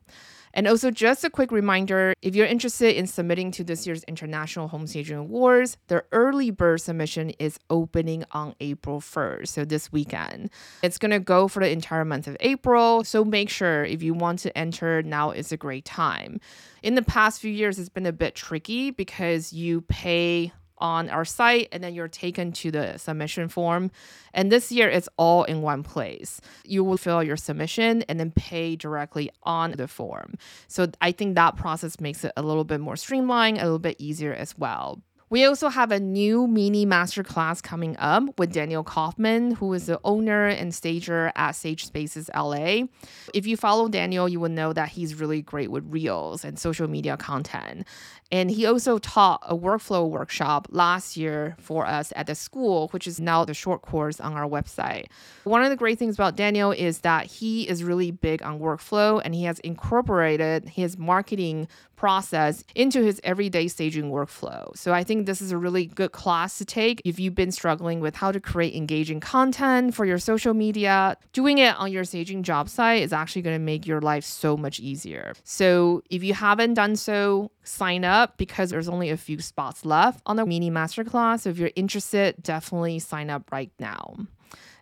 And 0.53 0.67
also, 0.67 0.91
just 0.91 1.23
a 1.23 1.29
quick 1.29 1.51
reminder 1.51 2.13
if 2.21 2.35
you're 2.35 2.45
interested 2.45 2.97
in 2.97 3.07
submitting 3.07 3.51
to 3.51 3.63
this 3.63 3.85
year's 3.85 4.03
International 4.05 4.67
Home 4.67 4.87
Staging 4.87 5.17
Awards, 5.17 5.77
the 5.87 6.03
early 6.11 6.51
bird 6.51 6.81
submission 6.81 7.31
is 7.31 7.59
opening 7.69 8.23
on 8.31 8.55
April 8.59 8.99
1st, 8.99 9.47
so 9.47 9.65
this 9.65 9.91
weekend. 9.91 10.49
It's 10.81 10.97
going 10.97 11.11
to 11.11 11.19
go 11.19 11.47
for 11.47 11.61
the 11.61 11.69
entire 11.69 12.05
month 12.05 12.27
of 12.27 12.35
April, 12.39 13.03
so 13.03 13.23
make 13.23 13.49
sure 13.49 13.85
if 13.85 14.01
you 14.01 14.13
want 14.13 14.39
to 14.39 14.57
enter, 14.57 15.03
now 15.03 15.31
is 15.31 15.51
a 15.51 15.57
great 15.57 15.85
time. 15.85 16.39
In 16.81 16.95
the 16.95 17.01
past 17.01 17.41
few 17.41 17.51
years, 17.51 17.77
it's 17.77 17.89
been 17.89 18.05
a 18.05 18.13
bit 18.13 18.35
tricky 18.35 18.91
because 18.91 19.53
you 19.53 19.81
pay 19.81 20.51
on 20.79 21.09
our 21.09 21.25
site 21.25 21.69
and 21.71 21.83
then 21.83 21.93
you're 21.93 22.07
taken 22.07 22.51
to 22.53 22.71
the 22.71 22.97
submission 22.97 23.49
form. 23.49 23.91
And 24.33 24.51
this 24.51 24.71
year 24.71 24.89
it's 24.89 25.09
all 25.17 25.43
in 25.43 25.61
one 25.61 25.83
place. 25.83 26.41
You 26.65 26.83
will 26.83 26.97
fill 26.97 27.23
your 27.23 27.37
submission 27.37 28.03
and 28.03 28.19
then 28.19 28.31
pay 28.31 28.75
directly 28.75 29.31
on 29.43 29.71
the 29.71 29.87
form. 29.87 30.35
So 30.67 30.87
I 31.01 31.11
think 31.11 31.35
that 31.35 31.55
process 31.55 31.99
makes 31.99 32.23
it 32.23 32.31
a 32.37 32.41
little 32.41 32.63
bit 32.63 32.79
more 32.79 32.95
streamlined, 32.95 33.57
a 33.57 33.63
little 33.63 33.79
bit 33.79 33.97
easier 33.99 34.33
as 34.33 34.57
well. 34.57 35.01
We 35.31 35.45
also 35.45 35.69
have 35.69 35.91
a 35.91 35.99
new 35.99 36.47
mini 36.47 36.87
masterclass 36.87 37.61
coming 37.61 37.95
up 37.97 38.39
with 38.39 38.51
Daniel 38.51 38.83
Kaufman, 38.83 39.51
who 39.51 39.71
is 39.73 39.85
the 39.85 39.99
owner 40.03 40.47
and 40.47 40.73
stager 40.73 41.31
at 41.35 41.51
Sage 41.51 41.85
Spaces 41.85 42.31
LA. 42.35 42.85
If 43.31 43.45
you 43.45 43.55
follow 43.55 43.89
Daniel, 43.89 44.27
you 44.27 44.39
will 44.39 44.49
know 44.49 44.73
that 44.73 44.89
he's 44.89 45.13
really 45.13 45.43
great 45.43 45.69
with 45.69 45.83
reels 45.87 46.43
and 46.43 46.57
social 46.57 46.87
media 46.87 47.15
content. 47.15 47.85
And 48.31 48.49
he 48.49 48.65
also 48.65 48.97
taught 48.97 49.43
a 49.47 49.55
workflow 49.55 50.09
workshop 50.09 50.67
last 50.71 51.15
year 51.15 51.55
for 51.59 51.85
us 51.85 52.11
at 52.15 52.25
the 52.25 52.33
school, 52.33 52.87
which 52.89 53.05
is 53.05 53.19
now 53.19 53.45
the 53.45 53.53
short 53.53 53.83
course 53.83 54.19
on 54.19 54.33
our 54.33 54.47
website. 54.47 55.05
One 55.43 55.63
of 55.63 55.69
the 55.69 55.75
great 55.75 55.99
things 55.99 56.15
about 56.15 56.37
Daniel 56.37 56.71
is 56.71 57.01
that 57.01 57.27
he 57.27 57.67
is 57.67 57.83
really 57.83 58.09
big 58.09 58.41
on 58.41 58.59
workflow 58.59 59.21
and 59.23 59.35
he 59.35 59.43
has 59.43 59.59
incorporated 59.59 60.69
his 60.69 60.97
marketing 60.97 61.67
process 61.99 62.63
into 62.75 63.03
his 63.03 63.19
everyday 63.25 63.67
staging 63.67 64.09
workflow. 64.09 64.75
So 64.77 64.93
I 64.93 65.03
think 65.03 65.25
this 65.25 65.41
is 65.41 65.51
a 65.51 65.57
really 65.57 65.85
good 65.85 66.13
class 66.13 66.57
to 66.59 66.63
take 66.63 67.01
if 67.03 67.19
you've 67.19 67.35
been 67.35 67.51
struggling 67.51 67.99
with 67.99 68.15
how 68.15 68.31
to 68.31 68.39
create 68.39 68.73
engaging 68.73 69.19
content 69.19 69.93
for 69.93 70.05
your 70.05 70.17
social 70.17 70.53
media. 70.53 71.17
Doing 71.33 71.57
it 71.57 71.75
on 71.75 71.91
your 71.91 72.05
staging 72.05 72.41
job 72.43 72.69
site 72.69 73.01
is 73.01 73.11
actually 73.11 73.41
going 73.41 73.55
to 73.55 73.65
make 73.73 73.85
your 73.85 73.99
life 73.99 74.23
so 74.23 74.55
much 74.55 74.79
easier. 74.79 75.33
So 75.43 76.01
if 76.09 76.23
you 76.23 76.33
haven't 76.33 76.75
done 76.75 76.95
so, 76.95 77.51
sign 77.63 78.05
up 78.05 78.37
because 78.37 78.69
there's 78.69 78.87
only 78.87 79.09
a 79.09 79.17
few 79.17 79.41
spots 79.41 79.83
left 79.83 80.21
on 80.25 80.37
the 80.37 80.45
mini 80.45 80.71
masterclass. 80.71 81.41
So 81.41 81.49
if 81.49 81.57
you're 81.57 81.71
interested, 81.75 82.41
definitely 82.41 82.99
sign 82.99 83.29
up 83.29 83.51
right 83.51 83.71
now. 83.77 84.15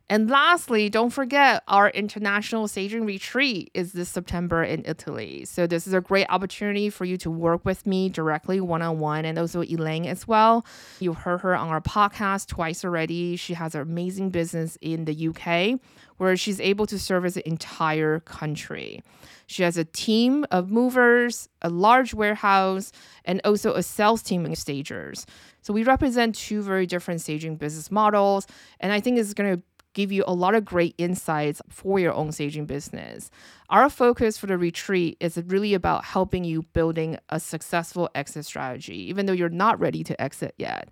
And 0.10 0.30
lastly, 0.30 0.90
don't 0.90 1.10
forget 1.10 1.64
our 1.68 1.90
international 1.90 2.70
staging 2.70 3.06
retreat 3.06 3.70
is 3.74 3.92
this 3.92 4.08
September 4.08 4.64
in 4.64 4.84
Italy. 4.86 5.44
So 5.44 5.68
this 5.68 5.86
is 5.86 5.94
a 5.94 6.00
great 6.00 6.28
opportunity 6.30 6.90
for 6.90 7.04
you 7.04 7.18
to 7.18 7.30
work 7.30 7.66
with 7.66 7.86
me 7.86 8.08
directly 8.08 8.62
one 8.62 8.82
on 8.82 9.00
one 9.00 9.26
and 9.26 9.38
also 9.38 9.64
Elaine 9.64 10.06
as 10.06 10.26
well. 10.26 10.66
You've 11.02 11.18
heard 11.18 11.42
her 11.42 11.54
on 11.58 11.68
our 11.68 11.82
podcast 11.82 12.48
twice 12.48 12.86
already. 12.86 13.36
She 13.36 13.54
has 13.56 13.76
an 13.76 13.82
amazing 13.82 14.30
business 14.30 14.78
in 14.80 15.04
the 15.04 15.28
UK 15.28 15.78
where 16.16 16.38
she's 16.38 16.62
able 16.62 16.86
to 16.86 16.98
service 16.98 17.34
the 17.34 17.46
entire 17.46 18.22
country. 18.22 19.04
She 19.48 19.64
has 19.64 19.78
a 19.78 19.84
team 19.84 20.46
of 20.52 20.72
movers, 20.72 21.50
a 21.62 21.70
large 21.70 22.14
warehouse, 22.14 22.94
and 23.26 23.42
also 23.44 23.74
a 23.74 23.84
sales 23.84 24.22
team 24.22 24.46
of 24.46 24.58
stagers. 24.58 25.26
So 25.62 25.74
we 25.74 25.84
represent 25.84 26.36
two 26.36 26.62
very 26.62 26.86
different 26.86 27.20
staging 27.20 27.58
business 27.58 27.92
models, 27.92 28.48
and 28.80 28.94
I 28.94 29.02
think 29.02 29.20
it's 29.20 29.34
going 29.34 29.58
to 29.58 29.64
give 29.98 30.12
you 30.12 30.24
a 30.27 30.34
lot 30.34 30.54
of 30.54 30.63
great 30.63 30.94
insights 31.00 31.60
for 31.70 31.98
your 31.98 32.13
own 32.13 32.32
staging 32.32 32.68
business. 32.68 33.32
Our 33.72 33.89
focus 33.89 34.38
for 34.38 34.46
the 34.46 34.56
retreat 34.56 35.18
is 35.20 35.42
really 35.48 35.74
about 35.74 36.06
helping 36.06 36.44
you 36.44 36.62
building 36.62 37.18
a 37.30 37.39
successful 37.39 38.08
exit 38.13 38.46
strategy, 38.46 39.10
even 39.10 39.25
though 39.25 39.34
you're 39.34 39.50
not 39.50 39.80
ready 39.80 40.04
to 40.04 40.22
exit 40.22 40.54
yet. 40.60 40.89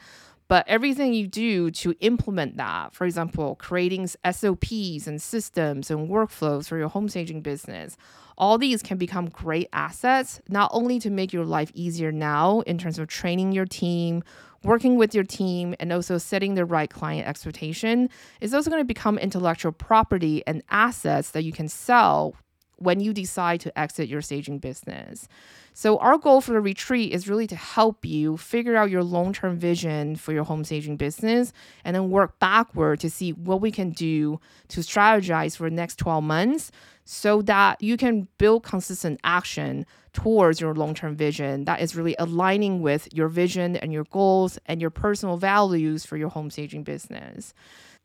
But 0.48 0.68
everything 0.68 1.14
you 1.14 1.28
do 1.28 1.70
to 1.72 1.96
implement 2.00 2.58
that, 2.58 2.96
for 2.96 3.06
example, 3.06 3.56
creating 3.56 4.08
SOPs 4.08 5.08
and 5.08 5.22
systems 5.22 5.92
and 5.92 6.10
workflows 6.10 6.68
for 6.68 6.78
your 6.78 6.90
home 6.90 7.08
staging 7.08 7.42
business, 7.42 7.98
all 8.40 8.58
these 8.58 8.82
can 8.82 8.98
become 8.98 9.30
great 9.30 9.70
assets, 9.72 10.42
not 10.50 10.72
only 10.74 11.00
to 11.00 11.12
make 11.12 11.32
your 11.32 11.46
life 11.46 11.72
easier 11.76 12.12
now 12.12 12.62
in 12.62 12.80
terms 12.80 12.98
of 12.98 13.08
training 13.08 13.52
your 13.52 13.66
team, 13.66 14.24
working 14.66 14.98
with 14.98 15.14
your 15.14 15.24
team, 15.24 15.76
and 15.80 15.94
also 15.94 16.18
setting 16.18 16.56
the 16.56 16.66
right 16.66 16.90
client 16.90 17.28
expectation, 17.28 18.10
is 18.42 18.54
also 18.54 18.70
going 18.70 18.82
to 18.82 18.86
become 18.86 19.18
intellectual 19.18 19.72
property 19.72 20.44
and 20.48 20.64
assets 20.70 21.32
that 21.32 21.44
you 21.44 21.52
can 21.52 21.68
sell 21.68 22.36
when 22.86 23.00
you 23.02 23.14
decide 23.14 23.60
to 23.62 23.78
exit 23.78 24.08
your 24.08 24.22
staging 24.22 24.60
business. 24.60 25.28
So, 25.74 25.98
our 25.98 26.18
goal 26.18 26.40
for 26.40 26.54
the 26.54 26.62
retreat 26.62 27.12
is 27.12 27.28
really 27.28 27.48
to 27.48 27.56
help 27.56 28.06
you 28.06 28.38
figure 28.38 28.78
out 28.78 28.90
your 28.90 29.04
long 29.04 29.34
term 29.34 29.58
vision 29.60 30.16
for 30.16 30.32
your 30.32 30.46
home 30.46 30.64
staging 30.64 30.96
business 30.96 31.52
and 31.84 31.94
then 31.94 32.10
work 32.10 32.40
backward 32.40 33.02
to 33.02 33.10
see 33.10 33.34
what 33.34 33.60
we 33.60 33.72
can 33.72 33.90
do 33.90 34.40
to 34.70 34.80
strategize 34.80 35.58
for 35.58 35.70
the 35.70 35.76
next 35.76 35.98
12 35.98 36.24
months 36.24 36.72
so 37.04 37.42
that 37.42 37.82
you 37.82 37.98
can 37.98 38.28
build 38.38 38.64
consistent 38.64 39.20
action 39.24 39.86
towards 40.14 40.62
your 40.62 40.74
long 40.74 40.94
term 40.94 41.16
vision 41.16 41.66
that 41.66 41.82
is 41.82 41.96
really 41.96 42.16
aligning 42.20 42.82
with 42.82 43.08
your 43.14 43.28
vision 43.28 43.76
and 43.76 43.92
your 43.92 44.06
goals 44.06 44.58
and 44.68 44.80
your 44.80 44.90
personal 44.90 45.36
values 45.36 46.06
for 46.06 46.16
your 46.16 46.30
home 46.30 46.50
staging 46.50 46.84
business. 46.84 47.54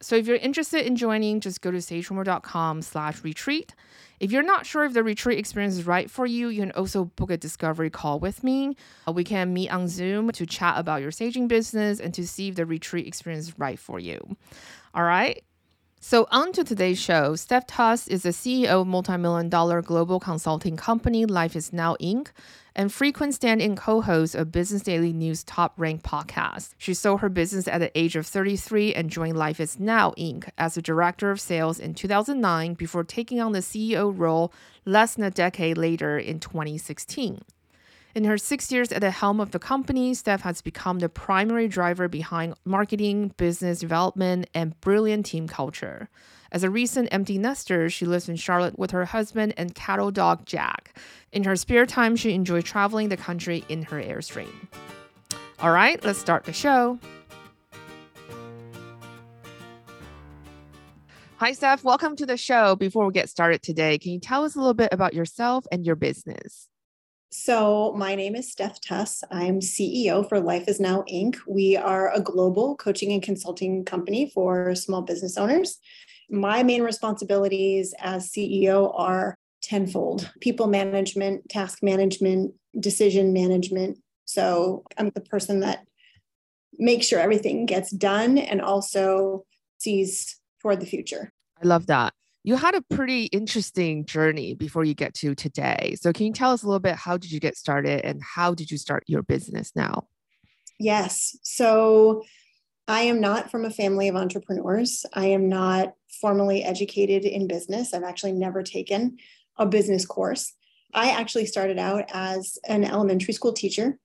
So 0.03 0.17
if 0.17 0.27
you're 0.27 0.37
interested 0.37 0.87
in 0.87 0.97
joining, 0.97 1.41
just 1.41 1.61
go 1.61 1.71
to 1.71 1.79
stagehomer.com 1.79 2.83
slash 2.83 3.23
retreat. 3.23 3.75
If 4.19 4.33
you're 4.33 4.43
not 4.43 4.65
sure 4.65 4.85
if 4.85 4.95
the 4.95 5.03
retreat 5.03 5.39
experience 5.39 5.77
is 5.77 5.87
right 5.87 6.11
for 6.11 6.27
you, 6.27 6.49
you 6.49 6.63
can 6.63 6.73
also 6.73 7.05
book 7.05 7.31
a 7.31 7.37
discovery 7.37 7.91
call 7.91 8.19
with 8.19 8.43
me. 8.43 8.77
Uh, 9.07 9.13
we 9.13 9.25
can 9.25 9.53
meet 9.53 9.71
on 9.71 9.89
Zoom 9.89 10.31
to 10.33 10.47
chat 10.47 10.79
about 10.79 11.03
your 11.03 11.11
staging 11.11 11.49
business 11.49 12.01
and 12.01 12.15
to 12.15 12.27
see 12.27 12.49
if 12.49 12.55
the 12.55 12.67
retreat 12.67 13.07
experience 13.07 13.49
is 13.49 13.59
right 13.59 13.79
for 13.79 13.99
you. 13.99 14.37
All 14.95 15.05
right. 15.05 15.43
So, 16.03 16.27
on 16.31 16.53
to 16.53 16.65
today's 16.65 16.99
show. 16.99 17.37
Steph 17.37 17.67
Tuss 17.67 18.09
is 18.09 18.23
the 18.23 18.31
CEO 18.31 18.81
of 18.81 18.87
multi-million 18.87 19.51
dollar 19.51 19.83
global 19.83 20.19
consulting 20.19 20.75
company 20.75 21.27
Life 21.27 21.55
is 21.55 21.75
Now 21.75 21.95
Inc. 22.01 22.29
and 22.81 22.91
frequent 22.91 23.35
stand-in 23.35 23.77
co-host 23.77 24.35
of 24.35 24.51
Business 24.51 24.81
Daily 24.81 25.13
News 25.13 25.45
top 25.45 25.75
ranked 25.77 26.03
podcast. 26.03 26.71
She 26.79 26.95
sold 26.95 27.21
her 27.21 27.29
business 27.29 27.69
at 27.69 27.77
the 27.77 27.91
age 27.95 28.17
of 28.17 28.27
33 28.27 28.95
and 28.95 29.11
joined 29.11 29.37
Life 29.37 29.61
is 29.61 29.79
Now 29.79 30.13
Inc. 30.13 30.49
as 30.57 30.79
a 30.79 30.83
director 30.83 31.31
of 31.31 31.43
sales 31.43 31.79
in 31.79 31.93
2009 31.93 32.73
before 32.73 33.05
taking 33.05 33.39
on 33.39 33.53
the 33.53 33.59
CEO 33.59 34.11
role 34.17 34.51
less 34.87 35.17
than 35.17 35.25
a 35.25 35.31
decade 35.31 35.77
later 35.77 36.19
in 36.19 36.41
2016. 36.41 37.43
In 38.15 38.25
her 38.25 38.39
six 38.39 38.73
years 38.73 38.91
at 38.93 39.03
the 39.03 39.11
helm 39.11 39.41
of 39.41 39.51
the 39.51 39.59
company, 39.59 40.15
Steph 40.15 40.41
has 40.41 40.63
become 40.63 41.01
the 41.01 41.11
primary 41.11 41.69
driver 41.69 42.09
behind 42.09 42.55
marketing, 42.65 43.35
business 43.37 43.81
development, 43.81 44.49
and 44.55 44.81
brilliant 44.81 45.27
team 45.27 45.47
culture. 45.47 46.09
As 46.53 46.65
a 46.65 46.71
recent 46.71 47.09
empty 47.13 47.39
nester, 47.39 47.89
she 47.89 48.07
lives 48.07 48.29
in 48.29 48.35
Charlotte 48.35 48.77
with 48.77 48.91
her 48.91 49.05
husband 49.05 49.55
and 49.57 49.73
cattle 49.73 50.11
dog 50.11 50.47
Jack. 50.47 50.99
In 51.31 51.45
her 51.45 51.55
spare 51.55 51.87
time, 51.87 52.17
she 52.17 52.35
enjoys 52.35 52.65
traveling 52.65 53.09
the 53.09 53.17
country 53.17 53.65
in 53.69 53.83
her 53.85 54.03
Airstream. 54.03 54.53
All 55.61 55.71
right, 55.71 56.03
let's 56.05 56.19
start 56.19 56.45
the 56.45 56.53
show. 56.53 56.99
Hi, 61.37 61.53
Steph. 61.53 61.85
Welcome 61.85 62.17
to 62.17 62.27
the 62.27 62.37
show. 62.37 62.75
Before 62.75 63.07
we 63.07 63.13
get 63.13 63.29
started 63.29 63.63
today, 63.63 63.97
can 63.99 64.11
you 64.11 64.19
tell 64.19 64.45
us 64.45 64.57
a 64.57 64.59
little 64.59 64.75
bit 64.75 64.93
about 64.93 65.15
yourself 65.15 65.67
and 65.71 65.87
your 65.87 65.97
business? 65.97 66.69
So, 67.31 67.95
my 67.97 68.17
name 68.17 68.35
is 68.35 68.51
Steph 68.51 68.81
Tuss. 68.81 69.23
I'm 69.31 69.61
CEO 69.61 70.29
for 70.29 70.41
Life 70.41 70.67
is 70.67 70.81
Now 70.81 71.05
Inc. 71.09 71.37
We 71.47 71.77
are 71.77 72.13
a 72.13 72.21
global 72.21 72.75
coaching 72.75 73.13
and 73.13 73.23
consulting 73.23 73.85
company 73.85 74.33
for 74.35 74.75
small 74.75 75.03
business 75.03 75.39
owners. 75.39 75.79
My 76.31 76.63
main 76.63 76.83
responsibilities 76.83 77.95
as 77.99 78.31
CEO 78.31 78.93
are 78.99 79.37
tenfold 79.63 80.31
people 80.41 80.67
management, 80.67 81.49
task 81.49 81.83
management, 81.83 82.55
decision 82.79 83.33
management. 83.33 83.99
So, 84.25 84.85
I'm 84.97 85.11
the 85.11 85.21
person 85.21 85.61
that 85.61 85.85
makes 86.79 87.07
sure 87.07 87.19
everything 87.19 87.67
gets 87.67 87.91
done 87.91 88.39
and 88.39 88.63
also 88.63 89.45
sees 89.79 90.39
toward 90.63 90.81
the 90.81 90.87
future. 90.87 91.33
I 91.63 91.67
love 91.67 91.87
that 91.89 92.15
you 92.43 92.57
had 92.57 92.75
a 92.75 92.83
pretty 92.83 93.25
interesting 93.25 94.07
journey 94.07 94.55
before 94.55 94.85
you 94.85 94.95
get 94.95 95.15
to 95.15 95.35
today. 95.35 95.97
So 96.01 96.13
can 96.13 96.27
you 96.27 96.33
tell 96.33 96.53
us 96.53 96.63
a 96.63 96.67
little 96.67 96.81
bit 96.81 96.97
how 96.97 97.17
did 97.17 97.31
you 97.31 97.41
get 97.41 97.57
started 97.57 98.05
and 98.05 98.23
how 98.23 98.55
did 98.55 98.71
you 98.71 98.79
start 98.79 99.05
your 99.07 99.23
business 99.23 99.73
now? 99.77 100.09
Yes. 100.79 101.37
So 101.43 102.23
I 102.91 103.03
am 103.03 103.21
not 103.21 103.53
from 103.53 103.65
a 103.65 103.71
family 103.71 104.09
of 104.09 104.17
entrepreneurs. 104.17 105.07
I 105.13 105.27
am 105.27 105.49
not 105.49 105.95
formally 106.21 106.65
educated 106.65 107.25
in 107.25 107.47
business. 107.47 107.95
I've 107.95 108.03
actually 108.03 108.33
never 108.33 108.65
taken 108.65 109.17
a 109.57 109.65
business 109.65 110.05
course. 110.05 110.55
I 110.93 111.11
actually 111.11 111.47
started 111.47 111.79
out 111.79 112.07
as 112.13 112.59
an 112.67 112.83
elementary 112.83 113.33
school 113.33 113.53
teacher. 113.53 113.97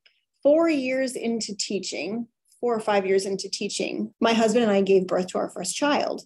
4 0.44 0.70
years 0.70 1.16
into 1.16 1.56
teaching, 1.56 2.28
4 2.60 2.76
or 2.76 2.80
5 2.80 3.08
years 3.08 3.26
into 3.26 3.50
teaching, 3.50 4.14
my 4.22 4.34
husband 4.34 4.62
and 4.62 4.72
I 4.72 4.82
gave 4.82 5.08
birth 5.08 5.30
to 5.30 5.40
our 5.40 5.50
first 5.50 5.76
child 5.76 6.22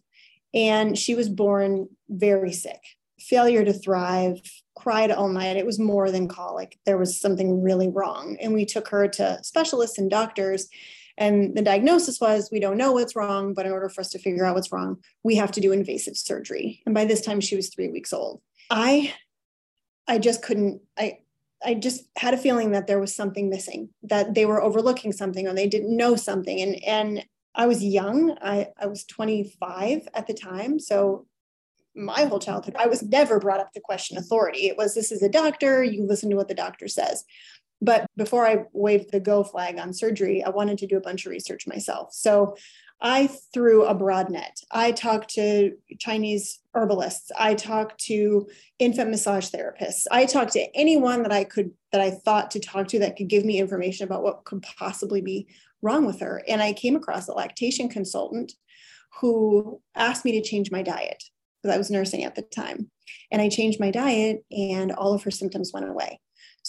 and 0.53 0.97
she 0.97 1.15
was 1.15 1.29
born 1.29 1.87
very 2.09 2.51
sick 2.51 2.81
failure 3.19 3.65
to 3.65 3.73
thrive 3.73 4.39
cried 4.75 5.11
all 5.11 5.27
night 5.27 5.57
it 5.57 5.65
was 5.65 5.77
more 5.77 6.09
than 6.09 6.27
colic 6.27 6.79
there 6.85 6.97
was 6.97 7.19
something 7.19 7.61
really 7.61 7.89
wrong 7.89 8.37
and 8.41 8.53
we 8.53 8.65
took 8.65 8.87
her 8.87 9.07
to 9.07 9.37
specialists 9.43 9.97
and 9.97 10.09
doctors 10.09 10.69
and 11.19 11.55
the 11.55 11.61
diagnosis 11.61 12.19
was 12.19 12.49
we 12.51 12.59
don't 12.59 12.77
know 12.77 12.93
what's 12.93 13.15
wrong 13.15 13.53
but 13.53 13.67
in 13.67 13.71
order 13.71 13.89
for 13.89 14.01
us 14.01 14.09
to 14.09 14.19
figure 14.19 14.45
out 14.45 14.55
what's 14.55 14.71
wrong 14.71 14.97
we 15.23 15.35
have 15.35 15.51
to 15.51 15.61
do 15.61 15.71
invasive 15.71 16.17
surgery 16.17 16.81
and 16.85 16.95
by 16.95 17.05
this 17.05 17.21
time 17.21 17.39
she 17.39 17.55
was 17.55 17.69
3 17.69 17.89
weeks 17.89 18.11
old 18.11 18.41
i 18.71 19.13
i 20.07 20.17
just 20.17 20.41
couldn't 20.41 20.81
i 20.97 21.19
I 21.61 21.73
just 21.73 22.05
had 22.17 22.33
a 22.33 22.37
feeling 22.37 22.71
that 22.71 22.87
there 22.87 23.01
was 23.01 23.13
something 23.13 23.49
missing, 23.49 23.89
that 24.03 24.33
they 24.33 24.45
were 24.45 24.61
overlooking 24.61 25.11
something 25.11 25.45
or 25.45 25.53
they 25.53 25.67
didn't 25.67 25.95
know 25.95 26.15
something. 26.15 26.61
And 26.61 26.81
and 26.85 27.25
I 27.55 27.67
was 27.67 27.83
young. 27.83 28.37
I, 28.41 28.67
I 28.79 28.85
was 28.85 29.03
25 29.05 30.07
at 30.13 30.27
the 30.27 30.33
time. 30.33 30.79
So 30.79 31.25
my 31.95 32.23
whole 32.23 32.39
childhood, 32.39 32.75
I 32.79 32.87
was 32.87 33.03
never 33.03 33.39
brought 33.39 33.59
up 33.59 33.73
to 33.73 33.81
question 33.81 34.17
authority. 34.17 34.67
It 34.67 34.77
was 34.77 34.95
this 34.95 35.11
is 35.11 35.21
a 35.21 35.29
doctor, 35.29 35.83
you 35.83 36.05
listen 36.05 36.29
to 36.29 36.35
what 36.35 36.47
the 36.47 36.53
doctor 36.53 36.87
says. 36.87 37.25
But 37.81 38.05
before 38.17 38.45
I 38.45 38.65
waved 38.73 39.11
the 39.11 39.19
go 39.19 39.43
flag 39.43 39.77
on 39.77 39.93
surgery, 39.93 40.43
I 40.43 40.49
wanted 40.49 40.77
to 40.79 40.87
do 40.87 40.97
a 40.97 41.01
bunch 41.01 41.25
of 41.25 41.31
research 41.31 41.65
myself. 41.65 42.13
So 42.13 42.55
I 43.01 43.27
threw 43.53 43.85
a 43.85 43.93
broad 43.93 44.29
net. 44.29 44.57
I 44.71 44.91
talked 44.91 45.29
to 45.35 45.71
Chinese 45.99 46.59
herbalists. 46.73 47.31
I 47.37 47.53
talked 47.53 48.03
to 48.05 48.47
infant 48.77 49.09
massage 49.09 49.49
therapists. 49.49 50.03
I 50.11 50.25
talked 50.25 50.53
to 50.53 50.77
anyone 50.77 51.23
that 51.23 51.31
I 51.31 51.45
could 51.45 51.71
that 51.93 52.01
I 52.01 52.11
thought 52.11 52.51
to 52.51 52.59
talk 52.59 52.89
to 52.89 52.99
that 52.99 53.15
could 53.15 53.29
give 53.29 53.45
me 53.45 53.59
information 53.59 54.03
about 54.03 54.23
what 54.23 54.43
could 54.43 54.61
possibly 54.77 55.21
be 55.21 55.47
wrong 55.81 56.05
with 56.05 56.19
her. 56.19 56.43
And 56.47 56.61
I 56.61 56.73
came 56.73 56.95
across 56.95 57.29
a 57.29 57.33
lactation 57.33 57.87
consultant 57.87 58.51
who 59.21 59.81
asked 59.95 60.25
me 60.25 60.33
to 60.33 60.41
change 60.41 60.69
my 60.69 60.81
diet 60.81 61.23
because 61.61 61.73
I 61.73 61.77
was 61.77 61.89
nursing 61.89 62.25
at 62.25 62.35
the 62.35 62.41
time. 62.41 62.91
And 63.31 63.41
I 63.41 63.49
changed 63.49 63.79
my 63.79 63.91
diet 63.91 64.43
and 64.51 64.91
all 64.91 65.13
of 65.13 65.23
her 65.23 65.31
symptoms 65.31 65.71
went 65.73 65.89
away. 65.89 66.19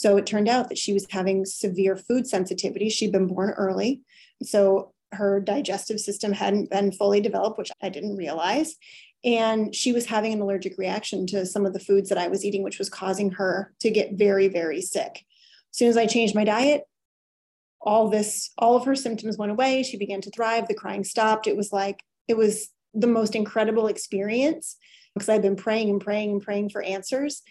So 0.00 0.16
it 0.16 0.24
turned 0.24 0.48
out 0.48 0.70
that 0.70 0.78
she 0.78 0.94
was 0.94 1.06
having 1.10 1.44
severe 1.44 1.94
food 1.94 2.26
sensitivity. 2.26 2.88
She'd 2.88 3.12
been 3.12 3.26
born 3.26 3.50
early. 3.50 4.00
So 4.42 4.94
her 5.12 5.40
digestive 5.40 6.00
system 6.00 6.32
hadn't 6.32 6.70
been 6.70 6.90
fully 6.90 7.20
developed, 7.20 7.58
which 7.58 7.70
I 7.82 7.90
didn't 7.90 8.16
realize. 8.16 8.76
And 9.24 9.74
she 9.74 9.92
was 9.92 10.06
having 10.06 10.32
an 10.32 10.40
allergic 10.40 10.78
reaction 10.78 11.26
to 11.26 11.44
some 11.44 11.66
of 11.66 11.74
the 11.74 11.80
foods 11.80 12.08
that 12.08 12.16
I 12.16 12.28
was 12.28 12.46
eating, 12.46 12.62
which 12.62 12.78
was 12.78 12.88
causing 12.88 13.32
her 13.32 13.74
to 13.80 13.90
get 13.90 14.14
very, 14.14 14.48
very 14.48 14.80
sick. 14.80 15.26
As 15.70 15.76
soon 15.76 15.88
as 15.88 15.98
I 15.98 16.06
changed 16.06 16.34
my 16.34 16.44
diet, 16.44 16.84
all 17.82 18.08
this, 18.08 18.52
all 18.56 18.76
of 18.76 18.86
her 18.86 18.96
symptoms 18.96 19.36
went 19.36 19.52
away. 19.52 19.82
She 19.82 19.98
began 19.98 20.22
to 20.22 20.30
thrive. 20.30 20.66
The 20.66 20.72
crying 20.72 21.04
stopped. 21.04 21.46
It 21.46 21.58
was 21.58 21.74
like, 21.74 22.02
it 22.26 22.38
was 22.38 22.70
the 22.94 23.06
most 23.06 23.36
incredible 23.36 23.86
experience 23.86 24.78
because 25.14 25.28
I've 25.28 25.42
been 25.42 25.56
praying 25.56 25.90
and 25.90 26.00
praying 26.00 26.30
and 26.30 26.40
praying 26.40 26.70
for 26.70 26.80
answers. 26.80 27.42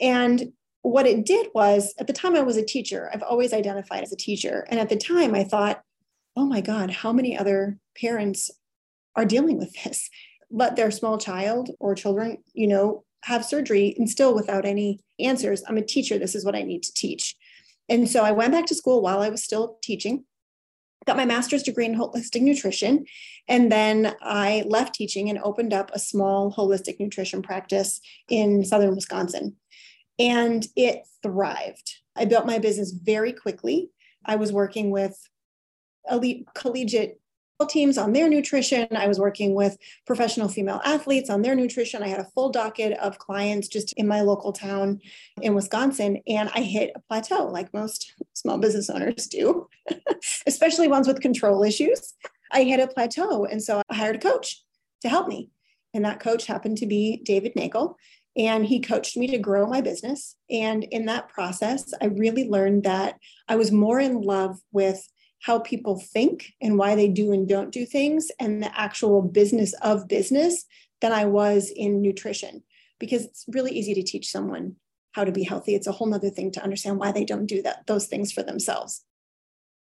And 0.00 0.54
what 0.82 1.06
it 1.06 1.24
did 1.24 1.48
was, 1.54 1.94
at 1.98 2.06
the 2.06 2.12
time 2.12 2.34
I 2.36 2.42
was 2.42 2.56
a 2.56 2.64
teacher, 2.64 3.10
I've 3.12 3.22
always 3.22 3.52
identified 3.52 4.02
as 4.02 4.12
a 4.12 4.16
teacher. 4.16 4.66
And 4.68 4.78
at 4.78 4.88
the 4.88 4.96
time 4.96 5.34
I 5.34 5.44
thought, 5.44 5.82
oh 6.36 6.44
my 6.46 6.60
God, 6.60 6.90
how 6.90 7.12
many 7.12 7.36
other 7.38 7.78
parents 7.98 8.50
are 9.14 9.24
dealing 9.24 9.58
with 9.58 9.72
this? 9.84 10.10
Let 10.50 10.76
their 10.76 10.90
small 10.90 11.18
child 11.18 11.70
or 11.78 11.94
children, 11.94 12.38
you 12.52 12.66
know, 12.66 13.04
have 13.24 13.44
surgery 13.44 13.94
and 13.96 14.08
still 14.08 14.34
without 14.34 14.64
any 14.64 15.00
answers. 15.20 15.62
I'm 15.66 15.76
a 15.76 15.82
teacher. 15.82 16.18
This 16.18 16.34
is 16.34 16.44
what 16.44 16.56
I 16.56 16.62
need 16.62 16.82
to 16.82 16.92
teach. 16.92 17.36
And 17.88 18.08
so 18.08 18.24
I 18.24 18.32
went 18.32 18.52
back 18.52 18.66
to 18.66 18.74
school 18.74 19.02
while 19.02 19.20
I 19.20 19.28
was 19.28 19.44
still 19.44 19.78
teaching, 19.82 20.24
got 21.06 21.16
my 21.16 21.24
master's 21.24 21.62
degree 21.62 21.86
in 21.86 21.94
holistic 21.94 22.42
nutrition. 22.42 23.04
And 23.48 23.70
then 23.70 24.14
I 24.20 24.64
left 24.66 24.94
teaching 24.94 25.30
and 25.30 25.38
opened 25.38 25.72
up 25.72 25.90
a 25.92 25.98
small 25.98 26.52
holistic 26.52 26.98
nutrition 26.98 27.42
practice 27.42 28.00
in 28.28 28.64
southern 28.64 28.94
Wisconsin. 28.94 29.56
And 30.18 30.66
it 30.76 31.02
thrived. 31.22 31.96
I 32.14 32.24
built 32.24 32.46
my 32.46 32.58
business 32.58 32.92
very 32.92 33.32
quickly. 33.32 33.90
I 34.24 34.36
was 34.36 34.52
working 34.52 34.90
with 34.90 35.18
elite 36.10 36.46
collegiate 36.54 37.18
teams 37.66 37.98
on 37.98 38.12
their 38.12 38.28
nutrition. 38.28 38.88
I 38.92 39.06
was 39.06 39.18
working 39.18 39.54
with 39.54 39.76
professional 40.06 40.48
female 40.48 40.80
athletes 40.84 41.30
on 41.30 41.42
their 41.42 41.54
nutrition. 41.54 42.02
I 42.02 42.08
had 42.08 42.20
a 42.20 42.28
full 42.34 42.50
docket 42.50 42.98
of 42.98 43.18
clients 43.18 43.68
just 43.68 43.92
in 43.94 44.06
my 44.06 44.20
local 44.20 44.52
town 44.52 45.00
in 45.40 45.54
Wisconsin. 45.54 46.20
And 46.26 46.50
I 46.54 46.60
hit 46.60 46.92
a 46.94 47.00
plateau 47.00 47.46
like 47.46 47.72
most 47.72 48.14
small 48.34 48.58
business 48.58 48.90
owners 48.90 49.26
do, 49.26 49.68
especially 50.46 50.88
ones 50.88 51.06
with 51.06 51.20
control 51.20 51.62
issues. 51.62 52.14
I 52.50 52.64
hit 52.64 52.80
a 52.80 52.86
plateau. 52.86 53.44
And 53.44 53.62
so 53.62 53.82
I 53.88 53.94
hired 53.94 54.16
a 54.16 54.18
coach 54.18 54.62
to 55.02 55.08
help 55.08 55.28
me. 55.28 55.50
And 55.94 56.04
that 56.04 56.20
coach 56.20 56.46
happened 56.46 56.78
to 56.78 56.86
be 56.86 57.20
David 57.24 57.54
Neagle. 57.54 57.96
And 58.36 58.64
he 58.64 58.80
coached 58.80 59.16
me 59.16 59.26
to 59.28 59.38
grow 59.38 59.66
my 59.66 59.80
business. 59.80 60.36
And 60.50 60.84
in 60.84 61.06
that 61.06 61.28
process, 61.28 61.92
I 62.00 62.06
really 62.06 62.48
learned 62.48 62.84
that 62.84 63.16
I 63.48 63.56
was 63.56 63.70
more 63.70 64.00
in 64.00 64.22
love 64.22 64.58
with 64.72 65.06
how 65.42 65.58
people 65.58 65.98
think 65.98 66.52
and 66.60 66.78
why 66.78 66.94
they 66.94 67.08
do 67.08 67.32
and 67.32 67.48
don't 67.48 67.72
do 67.72 67.84
things 67.84 68.30
and 68.38 68.62
the 68.62 68.80
actual 68.80 69.20
business 69.22 69.74
of 69.82 70.08
business 70.08 70.64
than 71.00 71.12
I 71.12 71.26
was 71.26 71.70
in 71.74 72.00
nutrition. 72.00 72.62
Because 72.98 73.24
it's 73.24 73.44
really 73.48 73.72
easy 73.72 73.94
to 73.94 74.02
teach 74.02 74.30
someone 74.30 74.76
how 75.12 75.24
to 75.24 75.32
be 75.32 75.42
healthy. 75.42 75.74
It's 75.74 75.86
a 75.86 75.92
whole 75.92 76.06
nother 76.06 76.30
thing 76.30 76.52
to 76.52 76.62
understand 76.62 76.98
why 76.98 77.12
they 77.12 77.24
don't 77.24 77.46
do 77.46 77.60
that, 77.62 77.86
those 77.86 78.06
things 78.06 78.32
for 78.32 78.42
themselves. 78.42 79.04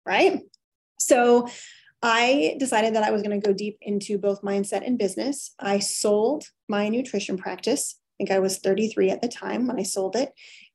Right. 0.05 0.43
So 0.99 1.49
I 2.03 2.57
decided 2.59 2.95
that 2.95 3.03
I 3.03 3.11
was 3.11 3.23
going 3.23 3.41
to 3.41 3.45
go 3.45 3.53
deep 3.53 3.79
into 3.81 4.19
both 4.19 4.43
mindset 4.43 4.87
and 4.87 4.99
business. 4.99 5.55
I 5.59 5.81
sold 5.81 6.45
my 6.69 6.89
nutrition 6.89 7.37
practice. 7.37 7.99
I 8.17 8.25
think 8.25 8.31
I 8.31 8.39
was 8.39 8.59
33 8.59 9.11
at 9.11 9.21
the 9.21 9.29
time 9.29 9.67
when 9.67 9.79
I 9.79 9.83
sold 9.83 10.17
it. 10.17 10.33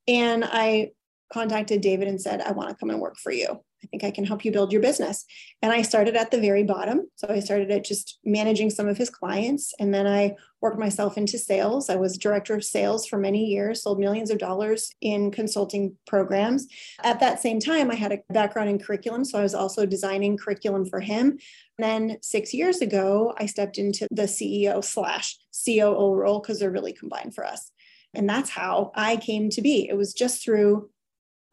And 0.07 0.45
I 0.45 0.91
contacted 1.33 1.81
David 1.81 2.07
and 2.07 2.21
said, 2.21 2.41
I 2.41 2.51
want 2.51 2.69
to 2.69 2.75
come 2.75 2.89
and 2.89 2.99
work 2.99 3.17
for 3.17 3.31
you. 3.31 3.63
I 3.83 3.87
think 3.87 4.03
I 4.03 4.11
can 4.11 4.25
help 4.25 4.45
you 4.45 4.51
build 4.51 4.71
your 4.71 4.81
business. 4.81 5.25
And 5.61 5.71
I 5.71 5.81
started 5.81 6.15
at 6.15 6.31
the 6.31 6.39
very 6.39 6.63
bottom. 6.63 7.07
So 7.15 7.27
I 7.29 7.39
started 7.39 7.71
at 7.71 7.83
just 7.83 8.19
managing 8.23 8.69
some 8.69 8.87
of 8.87 8.97
his 8.97 9.09
clients. 9.09 9.73
And 9.79 9.93
then 9.93 10.05
I 10.05 10.35
worked 10.61 10.79
myself 10.79 11.17
into 11.17 11.39
sales. 11.39 11.89
I 11.89 11.95
was 11.95 12.17
director 12.17 12.53
of 12.53 12.63
sales 12.63 13.07
for 13.07 13.17
many 13.17 13.45
years, 13.45 13.83
sold 13.83 13.99
millions 13.99 14.29
of 14.29 14.37
dollars 14.37 14.91
in 15.01 15.31
consulting 15.31 15.97
programs. 16.05 16.67
At 17.03 17.19
that 17.19 17.41
same 17.41 17.59
time, 17.59 17.89
I 17.89 17.95
had 17.95 18.11
a 18.11 18.19
background 18.29 18.69
in 18.69 18.77
curriculum. 18.77 19.25
So 19.25 19.39
I 19.39 19.43
was 19.43 19.55
also 19.55 19.85
designing 19.85 20.37
curriculum 20.37 20.85
for 20.85 20.99
him. 20.99 21.39
And 21.77 22.11
then 22.11 22.17
six 22.21 22.53
years 22.53 22.81
ago, 22.81 23.33
I 23.37 23.47
stepped 23.47 23.79
into 23.79 24.07
the 24.11 24.23
CEO 24.23 24.83
slash 24.83 25.37
COO 25.65 26.13
role 26.13 26.39
because 26.39 26.59
they're 26.59 26.69
really 26.69 26.93
combined 26.93 27.33
for 27.33 27.45
us. 27.45 27.71
And 28.13 28.29
that's 28.29 28.49
how 28.49 28.91
I 28.93 29.15
came 29.15 29.49
to 29.51 29.61
be. 29.61 29.87
It 29.89 29.97
was 29.97 30.13
just 30.13 30.43
through 30.43 30.89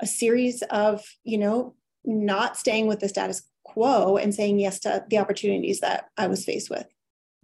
a 0.01 0.07
series 0.07 0.63
of, 0.63 1.05
you 1.25 1.39
know, 1.39 1.75
not 2.09 2.57
staying 2.57 2.87
with 2.87 3.01
the 3.01 3.09
status 3.09 3.43
quo 3.65 4.17
and 4.17 4.35
saying 4.35 4.59
yes 4.59 4.81
to 4.81 5.05
the 5.09 5.19
opportunities 5.19 5.81
that 5.81 6.09
I 6.17 6.27
was 6.27 6.45
faced 6.45 6.71
with. 6.71 6.87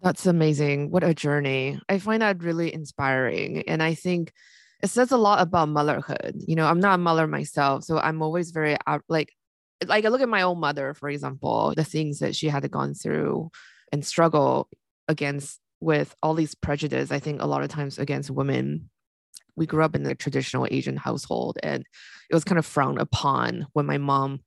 That's 0.03 0.27
amazing. 0.27 0.91
What 0.91 1.05
a 1.05 1.15
journey. 1.15 1.81
I 1.89 1.99
find 1.99 2.23
that 2.23 2.43
really 2.43 2.73
inspiring. 2.73 3.63
And 3.69 3.83
I 3.83 3.95
think 3.95 4.33
it 4.83 4.89
says 4.89 5.13
a 5.13 5.17
lot 5.17 5.41
about 5.41 5.69
motherhood. 5.69 6.37
You 6.47 6.57
know, 6.57 6.67
I'm 6.67 6.81
not 6.81 6.97
a 6.97 6.99
mother 6.99 7.27
myself. 7.27 7.85
So 7.85 7.99
I'm 7.99 8.23
always 8.23 8.51
very 8.51 8.77
like, 9.09 9.33
like 9.87 10.05
I 10.05 10.09
look 10.09 10.21
at 10.21 10.29
my 10.29 10.43
own 10.43 10.59
mother, 10.59 10.95
for 10.95 11.09
example, 11.09 11.75
the 11.77 11.85
things 11.85 12.19
that 12.19 12.35
she 12.35 12.49
had 12.49 12.69
gone 12.71 12.95
through 12.95 13.51
and 13.93 14.05
struggle 14.05 14.69
against 15.09 15.61
with 15.81 16.15
all 16.23 16.35
these 16.35 16.55
prejudice, 16.55 17.11
I 17.11 17.19
think 17.19 17.41
a 17.41 17.47
lot 17.47 17.63
of 17.63 17.69
times 17.69 17.99
against 17.99 18.31
women 18.31 18.91
we 19.57 19.67
grew 19.67 19.85
up 19.85 19.95
in 19.95 20.05
a 20.07 20.15
traditional 20.15 20.67
Asian 20.71 20.97
household 20.97 21.59
and 21.63 21.85
it 22.31 22.35
was 22.35 22.45
kind 22.45 22.59
of 22.59 22.67
frowned 22.67 22.99
upon 22.99 23.67
when 23.73 23.87
my 23.87 23.99
mom 23.99 24.41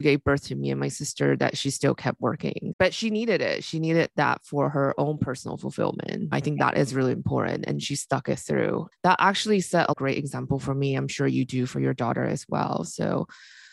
gave 0.00 0.24
birth 0.24 0.44
to 0.46 0.54
me 0.54 0.70
and 0.70 0.80
my 0.80 0.88
sister 0.88 1.36
that 1.36 1.56
she 1.56 1.70
still 1.70 1.94
kept 1.94 2.20
working. 2.20 2.74
But 2.78 2.94
she 2.94 3.10
needed 3.10 3.40
it. 3.40 3.64
She 3.64 3.78
needed 3.78 4.10
that 4.16 4.44
for 4.44 4.70
her 4.70 4.94
own 4.98 5.18
personal 5.18 5.56
fulfillment. 5.56 6.28
I 6.32 6.40
think 6.40 6.60
that 6.60 6.76
is 6.76 6.88
mm-hmm. 6.88 6.96
really 6.96 7.12
important. 7.12 7.64
And 7.66 7.82
she 7.82 7.96
stuck 7.96 8.28
it 8.28 8.38
through. 8.38 8.88
That 9.02 9.16
actually 9.18 9.60
set 9.60 9.90
a 9.90 9.94
great 9.94 10.18
example 10.18 10.58
for 10.58 10.74
me. 10.74 10.94
I'm 10.94 11.08
sure 11.08 11.26
you 11.26 11.44
do 11.44 11.66
for 11.66 11.80
your 11.80 11.94
daughter 11.94 12.24
as 12.24 12.44
well. 12.48 12.84
So 12.84 13.26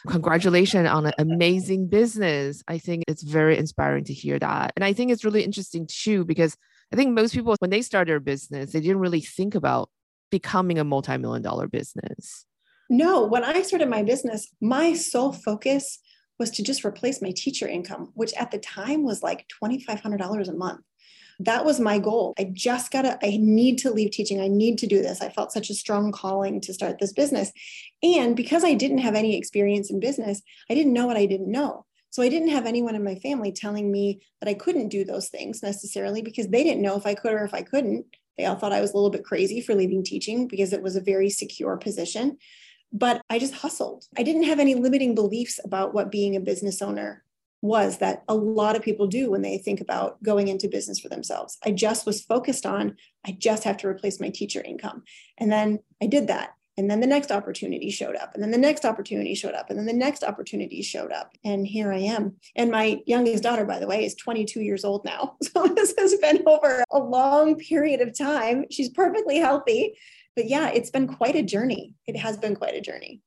congratulations 0.07 0.87
on 0.87 1.07
an 1.07 1.13
amazing 1.17 1.87
business. 1.87 2.63
I 2.67 2.77
think 2.77 3.03
it's 3.07 3.23
very 3.23 3.57
inspiring 3.57 4.03
to 4.05 4.13
hear 4.13 4.37
that. 4.39 4.73
And 4.75 4.85
I 4.85 4.93
think 4.93 5.11
it's 5.11 5.25
really 5.25 5.43
interesting 5.43 5.87
too, 5.87 6.25
because 6.25 6.55
I 6.93 6.95
think 6.95 7.13
most 7.13 7.33
people, 7.33 7.55
when 7.59 7.71
they 7.71 7.81
start 7.81 8.07
their 8.07 8.19
business, 8.19 8.71
they 8.71 8.81
didn't 8.81 8.99
really 8.99 9.21
think 9.21 9.55
about 9.55 9.89
becoming 10.31 10.79
a 10.79 10.83
multi-million 10.83 11.41
dollar 11.41 11.67
business? 11.67 12.45
No, 12.89 13.25
when 13.25 13.43
I 13.43 13.61
started 13.61 13.89
my 13.89 14.03
business, 14.03 14.47
my 14.61 14.93
sole 14.93 15.31
focus 15.31 15.99
was 16.39 16.51
to 16.51 16.63
just 16.63 16.85
replace 16.85 17.21
my 17.21 17.31
teacher 17.31 17.67
income, 17.67 18.11
which 18.13 18.33
at 18.33 18.51
the 18.51 18.57
time 18.59 19.03
was 19.03 19.23
like 19.23 19.47
$2,500 19.63 20.47
a 20.47 20.53
month. 20.53 20.81
That 21.39 21.65
was 21.65 21.79
my 21.79 21.99
goal. 21.99 22.33
I 22.37 22.49
just 22.53 22.91
got 22.91 23.01
to, 23.01 23.19
I 23.21 23.37
need 23.37 23.77
to 23.79 23.91
leave 23.91 24.11
teaching. 24.11 24.39
I 24.39 24.47
need 24.47 24.77
to 24.79 24.87
do 24.87 25.01
this. 25.01 25.21
I 25.21 25.29
felt 25.29 25.51
such 25.51 25.69
a 25.69 25.73
strong 25.73 26.11
calling 26.11 26.61
to 26.61 26.73
start 26.73 26.97
this 26.99 27.11
business. 27.11 27.51
And 28.01 28.35
because 28.35 28.63
I 28.63 28.73
didn't 28.73 28.99
have 28.99 29.15
any 29.15 29.37
experience 29.37 29.91
in 29.91 29.99
business, 29.99 30.41
I 30.69 30.73
didn't 30.75 30.93
know 30.93 31.07
what 31.07 31.17
I 31.17 31.25
didn't 31.25 31.51
know. 31.51 31.85
So 32.11 32.23
I 32.23 32.29
didn't 32.29 32.49
have 32.49 32.65
anyone 32.65 32.95
in 32.95 33.03
my 33.03 33.15
family 33.15 33.51
telling 33.51 33.91
me 33.91 34.21
that 34.39 34.49
I 34.49 34.53
couldn't 34.53 34.87
do 34.87 35.03
those 35.03 35.27
things 35.27 35.61
necessarily 35.61 36.21
because 36.21 36.47
they 36.47 36.63
didn't 36.63 36.81
know 36.81 36.95
if 36.95 37.05
I 37.05 37.13
could 37.13 37.33
or 37.33 37.43
if 37.43 37.53
I 37.53 37.61
couldn't. 37.61 38.05
They 38.37 38.45
all 38.45 38.55
thought 38.55 38.71
I 38.71 38.79
was 38.79 38.93
a 38.93 38.95
little 38.95 39.09
bit 39.09 39.25
crazy 39.25 39.59
for 39.59 39.75
leaving 39.75 40.03
teaching 40.03 40.47
because 40.47 40.71
it 40.71 40.81
was 40.81 40.95
a 40.95 41.01
very 41.01 41.29
secure 41.29 41.75
position. 41.75 42.37
But 42.91 43.21
I 43.29 43.39
just 43.39 43.53
hustled. 43.53 44.05
I 44.17 44.23
didn't 44.23 44.43
have 44.43 44.59
any 44.59 44.75
limiting 44.75 45.15
beliefs 45.15 45.59
about 45.63 45.93
what 45.93 46.11
being 46.11 46.35
a 46.35 46.39
business 46.39 46.81
owner 46.81 47.23
was 47.61 47.97
that 47.97 48.23
a 48.27 48.35
lot 48.35 48.75
of 48.75 48.83
people 48.83 49.07
do 49.07 49.31
when 49.31 49.41
they 49.41 49.57
think 49.57 49.81
about 49.81 50.21
going 50.21 50.47
into 50.47 50.67
business 50.67 50.99
for 50.99 51.09
themselves. 51.09 51.57
I 51.65 51.71
just 51.71 52.05
was 52.05 52.21
focused 52.21 52.65
on, 52.65 52.95
I 53.25 53.31
just 53.31 53.63
have 53.63 53.77
to 53.77 53.87
replace 53.87 54.19
my 54.19 54.29
teacher 54.29 54.61
income. 54.61 55.03
And 55.37 55.51
then 55.51 55.79
I 56.01 56.07
did 56.07 56.27
that. 56.27 56.53
And 56.77 56.91
then 56.91 56.99
the 56.99 57.07
next 57.07 57.31
opportunity 57.31 57.89
showed 57.89 58.17
up, 58.17 58.33
and 58.33 58.43
then 58.43 58.51
the 58.51 58.57
next 58.57 58.83
opportunity 58.83 59.33
showed 59.33 59.53
up, 59.53 59.69
and 59.69 59.79
then 59.79 59.85
the 59.85 59.93
next 59.93 60.25
opportunity 60.25 60.81
showed 60.81 61.11
up. 61.11 61.31
And 61.45 61.65
here 61.65 61.93
I 61.93 61.99
am. 61.99 62.35
And 62.53 62.69
my 62.69 63.01
youngest 63.05 63.43
daughter, 63.43 63.63
by 63.63 63.79
the 63.79 63.87
way, 63.87 64.03
is 64.03 64.13
22 64.15 64.59
years 64.61 64.83
old 64.83 65.05
now. 65.05 65.37
So 65.55 65.67
this 65.67 65.95
has 65.97 66.15
been 66.15 66.43
over 66.45 66.83
a 66.91 66.99
long 66.99 67.55
period 67.55 68.01
of 68.01 68.17
time. 68.17 68.65
She's 68.69 68.89
perfectly 68.89 69.37
healthy. 69.37 69.97
But 70.35 70.49
yeah, 70.49 70.69
it's 70.69 70.89
been 70.89 71.07
quite 71.07 71.35
a 71.35 71.43
journey. 71.43 71.95
It 72.07 72.17
has 72.17 72.37
been 72.37 72.55
quite 72.55 72.75
a 72.75 72.81
journey. 72.81 73.21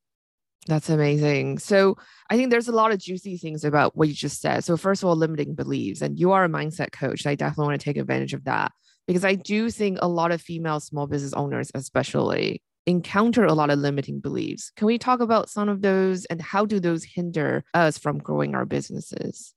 That's 0.67 0.89
amazing. 0.89 1.57
So 1.59 1.95
I 2.29 2.35
think 2.35 2.51
there's 2.51 2.67
a 2.67 2.73
lot 2.73 2.91
of 2.91 2.99
juicy 2.99 3.37
things 3.37 3.63
about 3.63 3.95
what 3.95 4.07
you 4.07 4.13
just 4.13 4.41
said. 4.41 4.63
So 4.63 4.77
first 4.77 5.01
of 5.01 5.09
all, 5.09 5.15
limiting 5.15 5.55
beliefs, 5.55 6.01
and 6.01 6.19
you 6.19 6.31
are 6.31 6.43
a 6.43 6.49
mindset 6.49 6.91
coach. 6.91 7.25
I 7.25 7.35
definitely 7.35 7.69
want 7.69 7.81
to 7.81 7.85
take 7.85 7.97
advantage 7.97 8.33
of 8.33 8.43
that 8.43 8.71
because 9.07 9.25
I 9.25 9.35
do 9.35 9.71
think 9.71 9.97
a 10.01 10.07
lot 10.07 10.31
of 10.31 10.41
female 10.41 10.79
small 10.79 11.07
business 11.07 11.33
owners, 11.33 11.71
especially, 11.73 12.61
encounter 12.85 13.45
a 13.45 13.53
lot 13.53 13.69
of 13.69 13.79
limiting 13.79 14.19
beliefs. 14.19 14.71
Can 14.75 14.85
we 14.85 14.97
talk 14.97 15.19
about 15.19 15.49
some 15.49 15.69
of 15.69 15.81
those 15.81 16.25
and 16.25 16.41
how 16.41 16.65
do 16.65 16.79
those 16.79 17.03
hinder 17.03 17.63
us 17.73 17.97
from 17.97 18.19
growing 18.19 18.53
our 18.53 18.65
businesses? 18.65 19.53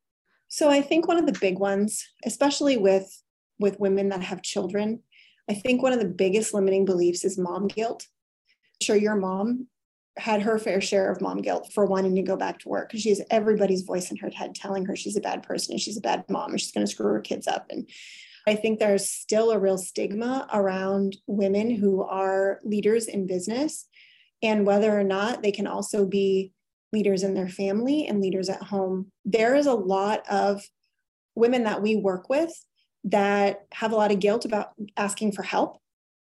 So 0.48 0.70
I 0.70 0.82
think 0.82 1.08
one 1.08 1.18
of 1.18 1.26
the 1.26 1.38
big 1.38 1.58
ones, 1.58 2.06
especially 2.24 2.76
with 2.76 3.22
with 3.58 3.78
women 3.78 4.08
that 4.08 4.22
have 4.22 4.42
children, 4.42 5.00
I 5.48 5.54
think 5.54 5.82
one 5.82 5.92
of 5.92 5.98
the 5.98 6.06
biggest 6.06 6.54
limiting 6.54 6.84
beliefs 6.84 7.24
is 7.24 7.38
mom 7.38 7.68
guilt. 7.68 8.06
Sure, 8.80 8.96
your 8.96 9.16
mom 9.16 9.66
had 10.18 10.42
her 10.42 10.58
fair 10.58 10.80
share 10.80 11.10
of 11.10 11.20
mom 11.20 11.40
guilt 11.40 11.70
for 11.72 11.86
wanting 11.86 12.14
to 12.16 12.22
go 12.22 12.36
back 12.36 12.58
to 12.58 12.68
work 12.68 12.88
because 12.88 13.02
she 13.02 13.08
has 13.08 13.22
everybody's 13.30 13.82
voice 13.82 14.10
in 14.10 14.16
her 14.18 14.30
head 14.30 14.54
telling 14.54 14.84
her 14.84 14.94
she's 14.94 15.16
a 15.16 15.22
bad 15.22 15.42
person 15.42 15.72
and 15.72 15.80
she's 15.80 15.96
a 15.96 16.02
bad 16.02 16.24
mom 16.28 16.50
and 16.50 16.60
she's 16.60 16.72
going 16.72 16.86
to 16.86 16.90
screw 16.90 17.06
her 17.12 17.20
kids 17.20 17.46
up 17.46 17.66
and 17.70 17.88
I 18.46 18.56
think 18.56 18.78
there's 18.78 19.08
still 19.08 19.50
a 19.50 19.58
real 19.58 19.78
stigma 19.78 20.48
around 20.52 21.16
women 21.26 21.70
who 21.70 22.02
are 22.02 22.60
leaders 22.64 23.06
in 23.06 23.26
business 23.26 23.86
and 24.42 24.66
whether 24.66 24.98
or 24.98 25.04
not 25.04 25.42
they 25.42 25.52
can 25.52 25.66
also 25.66 26.04
be 26.04 26.52
leaders 26.92 27.22
in 27.22 27.34
their 27.34 27.48
family 27.48 28.06
and 28.06 28.20
leaders 28.20 28.48
at 28.48 28.62
home. 28.62 29.12
There 29.24 29.54
is 29.54 29.66
a 29.66 29.74
lot 29.74 30.28
of 30.28 30.62
women 31.34 31.64
that 31.64 31.82
we 31.82 31.96
work 31.96 32.28
with 32.28 32.52
that 33.04 33.66
have 33.72 33.92
a 33.92 33.96
lot 33.96 34.12
of 34.12 34.20
guilt 34.20 34.44
about 34.44 34.70
asking 34.96 35.32
for 35.32 35.42
help. 35.42 35.78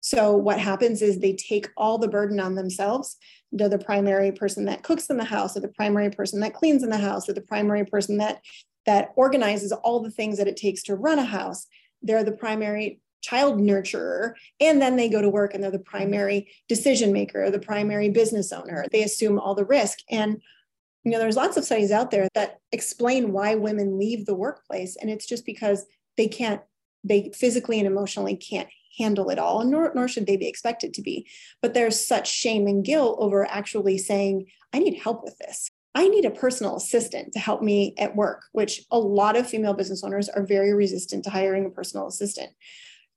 So, 0.01 0.37
what 0.37 0.61
happens 0.61 1.03
is 1.03 1.19
they 1.19 1.35
take 1.35 1.69
all 1.77 1.99
the 1.99 2.09
burden 2.09 2.39
on 2.39 2.55
themselves. 2.55 3.17
They're 3.51 3.69
the 3.69 3.79
primary 3.79 4.33
person 4.33 4.67
that 4.67 4.83
cooks 4.83 5.11
in 5.11 5.17
the 5.17 5.25
house, 5.25 5.57
or 5.57 5.61
the 5.61 5.69
primary 5.69 6.11
person 6.11 6.41
that 6.41 6.55
cleans 6.55 6.83
in 6.83 6.91
the 6.91 6.99
house, 6.99 7.29
or 7.29 7.33
the 7.33 7.41
primary 7.41 7.85
person 7.85 8.19
that 8.19 8.41
that 8.87 9.13
organizes 9.17 9.71
all 9.71 10.01
the 10.01 10.11
things 10.11 10.39
that 10.39 10.49
it 10.49 10.57
takes 10.57 10.83
to 10.85 10.95
run 10.95 11.19
a 11.19 11.25
house 11.25 11.67
they're 12.03 12.25
the 12.25 12.33
primary 12.33 13.01
child 13.21 13.59
nurturer 13.59 14.33
and 14.61 14.81
then 14.81 14.97
they 14.97 15.09
go 15.09 15.21
to 15.21 15.29
work 15.29 15.53
and 15.53 15.63
they're 15.63 15.71
the 15.71 15.79
primary 15.79 16.49
decision 16.69 17.13
maker 17.13 17.45
or 17.45 17.51
the 17.51 17.59
primary 17.59 18.09
business 18.09 18.53
owner 18.53 18.85
they 18.93 19.03
assume 19.03 19.39
all 19.39 19.55
the 19.55 19.65
risk 19.65 19.99
and 20.11 20.41
you 21.05 21.11
know 21.11 21.19
there's 21.19 21.37
lots 21.37 21.57
of 21.57 21.65
studies 21.65 21.91
out 21.91 22.11
there 22.11 22.29
that 22.35 22.59
explain 22.73 23.33
why 23.33 23.55
women 23.55 23.99
leave 23.99 24.25
the 24.25 24.35
workplace 24.35 24.97
and 24.97 25.11
it's 25.11 25.27
just 25.27 25.45
because 25.45 25.85
they 26.19 26.29
can't 26.29 26.61
they 27.03 27.31
physically 27.35 27.79
and 27.79 27.87
emotionally 27.87 28.37
can't 28.37 28.69
handle 28.99 29.31
it 29.31 29.39
all 29.39 29.61
and 29.61 29.71
nor, 29.71 29.91
nor 29.95 30.09
should 30.09 30.27
they 30.27 30.37
be 30.37 30.49
expected 30.49 30.93
to 30.93 31.01
be 31.01 31.27
but 31.63 31.73
there's 31.73 32.07
such 32.07 32.31
shame 32.31 32.67
and 32.67 32.85
guilt 32.85 33.17
over 33.21 33.47
actually 33.47 33.97
saying 33.97 34.45
i 34.75 34.79
need 34.79 35.01
help 35.03 35.25
with 35.25 35.39
this 35.39 35.71
I 35.95 36.07
need 36.07 36.25
a 36.25 36.31
personal 36.31 36.77
assistant 36.77 37.33
to 37.33 37.41
help 37.41 37.61
me 37.61 37.95
at 37.99 38.15
work, 38.15 38.45
which 38.53 38.85
a 38.93 38.99
lot 38.99 39.37
of 39.37 39.49
female 39.49 39.75
business 39.75 40.05
owners 40.05 40.29
are 40.29 40.47
very 40.47 40.73
resistant 40.73 41.25
to 41.25 41.31
hiring 41.31 41.67
a 41.67 41.71
personal 41.71 42.07
assistant. 42.07 42.53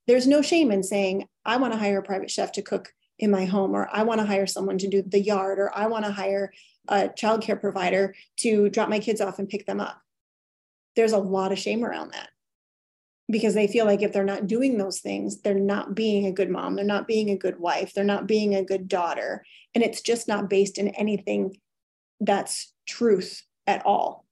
There's 0.08 0.26
no 0.26 0.42
shame 0.42 0.72
in 0.72 0.82
saying, 0.82 1.28
I 1.46 1.58
want 1.58 1.74
to 1.74 1.80
hire 1.80 2.00
a 2.00 2.04
private 2.04 2.32
chef 2.32 2.52
to 2.54 2.64
cook 2.64 2.92
in 3.20 3.30
my 3.30 3.46
home, 3.46 3.76
or 3.76 3.88
I 3.94 4.02
want 4.02 4.20
to 4.20 4.26
hire 4.26 4.48
someone 4.48 4.80
to 4.80 4.90
do 4.90 5.04
the 5.04 5.22
yard, 5.22 5.60
or 5.60 5.72
I 5.78 5.86
want 5.88 6.06
to 6.06 6.12
hire 6.12 6.52
a 6.88 7.10
childcare 7.10 7.62
provider 7.62 8.16
to 8.38 8.70
drop 8.70 8.90
my 8.90 8.98
kids 8.98 9.22
off 9.22 9.38
and 9.38 9.48
pick 9.48 9.68
them 9.68 9.80
up. 9.80 10.02
There's 10.96 11.12
a 11.12 11.20
lot 11.20 11.52
of 11.52 11.60
shame 11.60 11.86
around 11.86 12.14
that 12.14 12.30
because 13.32 13.54
they 13.54 13.68
feel 13.68 13.86
like 13.86 14.02
if 14.02 14.12
they're 14.12 14.24
not 14.24 14.48
doing 14.48 14.78
those 14.78 15.00
things, 15.00 15.42
they're 15.42 15.56
not 15.56 15.96
being 15.96 16.26
a 16.26 16.32
good 16.32 16.50
mom, 16.50 16.76
they're 16.76 16.86
not 16.86 17.08
being 17.08 17.30
a 17.30 17.38
good 17.38 17.60
wife, 17.60 17.94
they're 17.94 18.04
not 18.04 18.28
being 18.28 18.54
a 18.54 18.64
good 18.64 18.88
daughter. 18.88 19.44
And 19.74 19.84
it's 19.84 20.02
just 20.02 20.28
not 20.28 20.50
based 20.50 20.78
in 20.78 20.90
anything 20.90 21.58
that's 22.20 22.74
truth 22.88 23.44
at 23.66 23.86
all. 23.86 24.26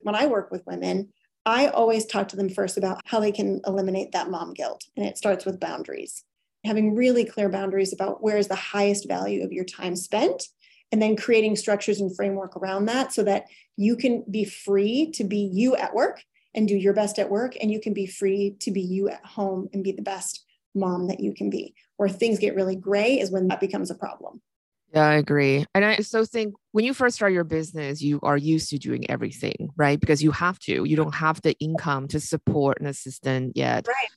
When 0.00 0.14
I 0.14 0.26
work 0.26 0.50
with 0.50 0.66
women, 0.66 1.12
I 1.44 1.68
always 1.68 2.06
talk 2.06 2.28
to 2.28 2.36
them 2.36 2.48
first 2.48 2.76
about 2.76 3.00
how 3.04 3.20
they 3.20 3.32
can 3.32 3.60
eliminate 3.66 4.12
that 4.12 4.30
mom 4.30 4.54
guilt. 4.54 4.84
And 4.96 5.06
it 5.06 5.18
starts 5.18 5.44
with 5.44 5.60
boundaries, 5.60 6.24
having 6.64 6.94
really 6.94 7.24
clear 7.24 7.48
boundaries 7.48 7.92
about 7.92 8.22
where 8.22 8.38
is 8.38 8.48
the 8.48 8.54
highest 8.54 9.06
value 9.06 9.44
of 9.44 9.52
your 9.52 9.64
time 9.64 9.94
spent, 9.94 10.48
and 10.90 11.02
then 11.02 11.16
creating 11.16 11.56
structures 11.56 12.00
and 12.00 12.14
framework 12.14 12.56
around 12.56 12.86
that 12.86 13.12
so 13.12 13.22
that 13.24 13.44
you 13.76 13.96
can 13.96 14.24
be 14.30 14.44
free 14.44 15.10
to 15.12 15.24
be 15.24 15.50
you 15.52 15.76
at 15.76 15.94
work 15.94 16.22
and 16.58 16.66
do 16.66 16.76
your 16.76 16.92
best 16.92 17.20
at 17.20 17.30
work, 17.30 17.56
and 17.60 17.70
you 17.70 17.80
can 17.80 17.94
be 17.94 18.04
free 18.04 18.56
to 18.58 18.72
be 18.72 18.80
you 18.80 19.08
at 19.08 19.24
home 19.24 19.68
and 19.72 19.84
be 19.84 19.92
the 19.92 20.02
best 20.02 20.44
mom 20.74 21.06
that 21.06 21.20
you 21.20 21.32
can 21.32 21.48
be. 21.48 21.72
Where 21.96 22.08
things 22.08 22.40
get 22.40 22.56
really 22.56 22.74
gray 22.74 23.20
is 23.20 23.30
when 23.30 23.46
that 23.46 23.60
becomes 23.60 23.92
a 23.92 23.94
problem. 23.94 24.42
Yeah, 24.92 25.06
I 25.06 25.14
agree. 25.14 25.64
And 25.72 25.84
I 25.84 25.98
so 25.98 26.24
think 26.24 26.54
when 26.72 26.84
you 26.84 26.94
first 26.94 27.14
start 27.14 27.32
your 27.32 27.44
business, 27.44 28.02
you 28.02 28.18
are 28.24 28.36
used 28.36 28.70
to 28.70 28.78
doing 28.78 29.08
everything, 29.08 29.70
right? 29.76 30.00
Because 30.00 30.20
you 30.20 30.32
have 30.32 30.58
to. 30.60 30.84
You 30.84 30.96
don't 30.96 31.14
have 31.14 31.40
the 31.42 31.54
income 31.60 32.08
to 32.08 32.18
support 32.18 32.80
an 32.80 32.86
assistant 32.86 33.56
yet. 33.56 33.86
Right. 33.86 34.08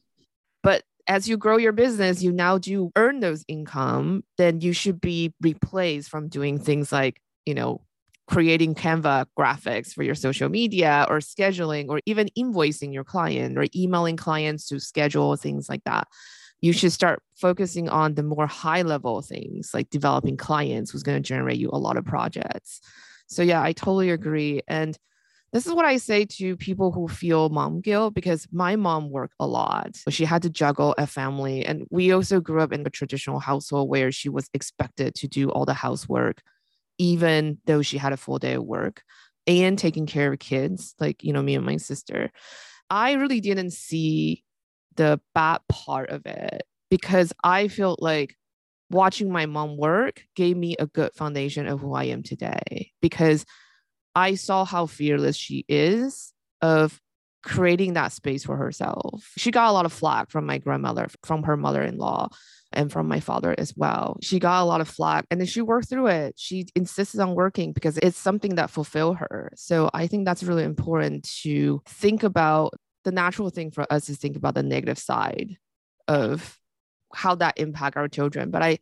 But 0.63 0.83
as 1.07 1.29
you 1.29 1.37
grow 1.37 1.57
your 1.57 1.73
business, 1.73 2.23
you 2.23 2.31
now 2.31 2.57
do 2.57 2.91
earn 2.95 3.19
those 3.19 3.45
income, 3.47 4.23
then 4.37 4.61
you 4.61 4.73
should 4.73 4.99
be 4.99 5.33
replaced 5.41 6.09
from 6.09 6.27
doing 6.27 6.57
things 6.57 6.91
like, 6.91 7.21
you 7.45 7.53
know, 7.53 7.81
creating 8.27 8.75
Canva 8.75 9.25
graphics 9.37 9.93
for 9.93 10.03
your 10.03 10.15
social 10.15 10.49
media 10.49 11.05
or 11.09 11.19
scheduling 11.19 11.89
or 11.89 11.99
even 12.05 12.29
invoicing 12.37 12.93
your 12.93 13.03
client 13.03 13.57
or 13.57 13.65
emailing 13.75 14.17
clients 14.17 14.67
to 14.67 14.79
schedule 14.79 15.35
things 15.35 15.67
like 15.67 15.83
that 15.83 16.07
you 16.61 16.73
should 16.73 16.91
start 16.91 17.21
focusing 17.35 17.89
on 17.89 18.13
the 18.13 18.23
more 18.23 18.47
high 18.47 18.83
level 18.83 19.21
things 19.21 19.71
like 19.73 19.89
developing 19.89 20.37
clients 20.37 20.91
who's 20.91 21.03
going 21.03 21.21
to 21.21 21.27
generate 21.27 21.57
you 21.57 21.69
a 21.73 21.77
lot 21.77 21.97
of 21.97 22.05
projects. 22.05 22.81
So, 23.27 23.41
yeah, 23.41 23.61
I 23.61 23.73
totally 23.73 24.11
agree. 24.11 24.61
And 24.67 24.97
this 25.53 25.65
is 25.65 25.73
what 25.73 25.85
I 25.85 25.97
say 25.97 26.25
to 26.25 26.55
people 26.55 26.91
who 26.91 27.07
feel 27.07 27.49
mom 27.49 27.81
guilt 27.81 28.13
because 28.13 28.47
my 28.51 28.75
mom 28.75 29.09
worked 29.09 29.33
a 29.39 29.47
lot. 29.47 29.97
But 30.05 30.13
she 30.13 30.23
had 30.23 30.43
to 30.43 30.49
juggle 30.49 30.93
a 30.97 31.07
family. 31.07 31.65
And 31.65 31.87
we 31.89 32.11
also 32.11 32.39
grew 32.39 32.61
up 32.61 32.71
in 32.71 32.85
a 32.85 32.89
traditional 32.89 33.39
household 33.39 33.89
where 33.89 34.11
she 34.11 34.29
was 34.29 34.49
expected 34.53 35.15
to 35.15 35.27
do 35.27 35.49
all 35.49 35.65
the 35.65 35.73
housework, 35.73 36.41
even 37.01 37.57
though 37.65 37.81
she 37.81 37.97
had 37.97 38.13
a 38.13 38.17
full 38.17 38.37
day 38.37 38.53
of 38.53 38.63
work 38.63 39.01
and 39.47 39.75
taking 39.79 40.05
care 40.05 40.31
of 40.31 40.37
kids, 40.37 40.93
like, 40.99 41.23
you 41.23 41.33
know, 41.33 41.41
me 41.41 41.55
and 41.55 41.65
my 41.65 41.77
sister. 41.77 42.29
I 42.91 43.13
really 43.13 43.41
didn't 43.41 43.71
see 43.71 44.43
the 44.97 45.19
bad 45.33 45.61
part 45.67 46.11
of 46.11 46.27
it 46.27 46.61
because 46.91 47.33
I 47.43 47.69
felt 47.69 48.03
like 48.03 48.35
watching 48.91 49.31
my 49.31 49.47
mom 49.47 49.77
work 49.77 50.21
gave 50.35 50.55
me 50.55 50.75
a 50.77 50.85
good 50.85 51.11
foundation 51.15 51.65
of 51.65 51.79
who 51.79 51.95
I 51.95 52.03
am 52.03 52.21
today 52.21 52.91
because 53.01 53.47
I 54.13 54.35
saw 54.35 54.63
how 54.63 54.85
fearless 54.85 55.35
she 55.35 55.65
is 55.67 56.33
of 56.61 57.01
creating 57.43 57.93
that 57.93 58.11
space 58.11 58.43
for 58.43 58.57
herself. 58.57 59.31
She 59.37 59.49
got 59.49 59.71
a 59.71 59.73
lot 59.73 59.87
of 59.87 59.93
flack 59.93 60.29
from 60.29 60.45
my 60.45 60.59
grandmother, 60.59 61.07
from 61.23 61.41
her 61.43 61.57
mother 61.57 61.81
in 61.81 61.97
law, 61.97 62.29
and 62.73 62.91
from 62.91 63.07
my 63.07 63.19
father 63.19 63.53
as 63.57 63.75
well. 63.75 64.17
She 64.21 64.39
got 64.39 64.61
a 64.61 64.65
lot 64.65 64.81
of 64.81 64.87
flack 64.87 65.25
and 65.29 65.39
then 65.39 65.47
she 65.47 65.61
worked 65.61 65.89
through 65.89 66.07
it. 66.07 66.35
She 66.37 66.67
insisted 66.75 67.19
on 67.19 67.35
working 67.35 67.73
because 67.73 67.97
it's 67.97 68.17
something 68.17 68.55
that 68.55 68.69
fulfilled 68.69 69.17
her. 69.17 69.51
So 69.55 69.89
I 69.93 70.07
think 70.07 70.25
that's 70.25 70.43
really 70.43 70.63
important 70.63 71.29
to 71.43 71.81
think 71.85 72.23
about 72.23 72.73
the 73.03 73.11
natural 73.11 73.49
thing 73.49 73.71
for 73.71 73.91
us 73.91 74.09
is 74.09 74.17
think 74.17 74.35
about 74.35 74.55
the 74.55 74.63
negative 74.63 74.97
side 74.97 75.57
of 76.07 76.57
how 77.13 77.35
that 77.35 77.57
impact 77.57 77.97
our 77.97 78.07
children 78.07 78.51
but 78.51 78.61
i 78.61 78.77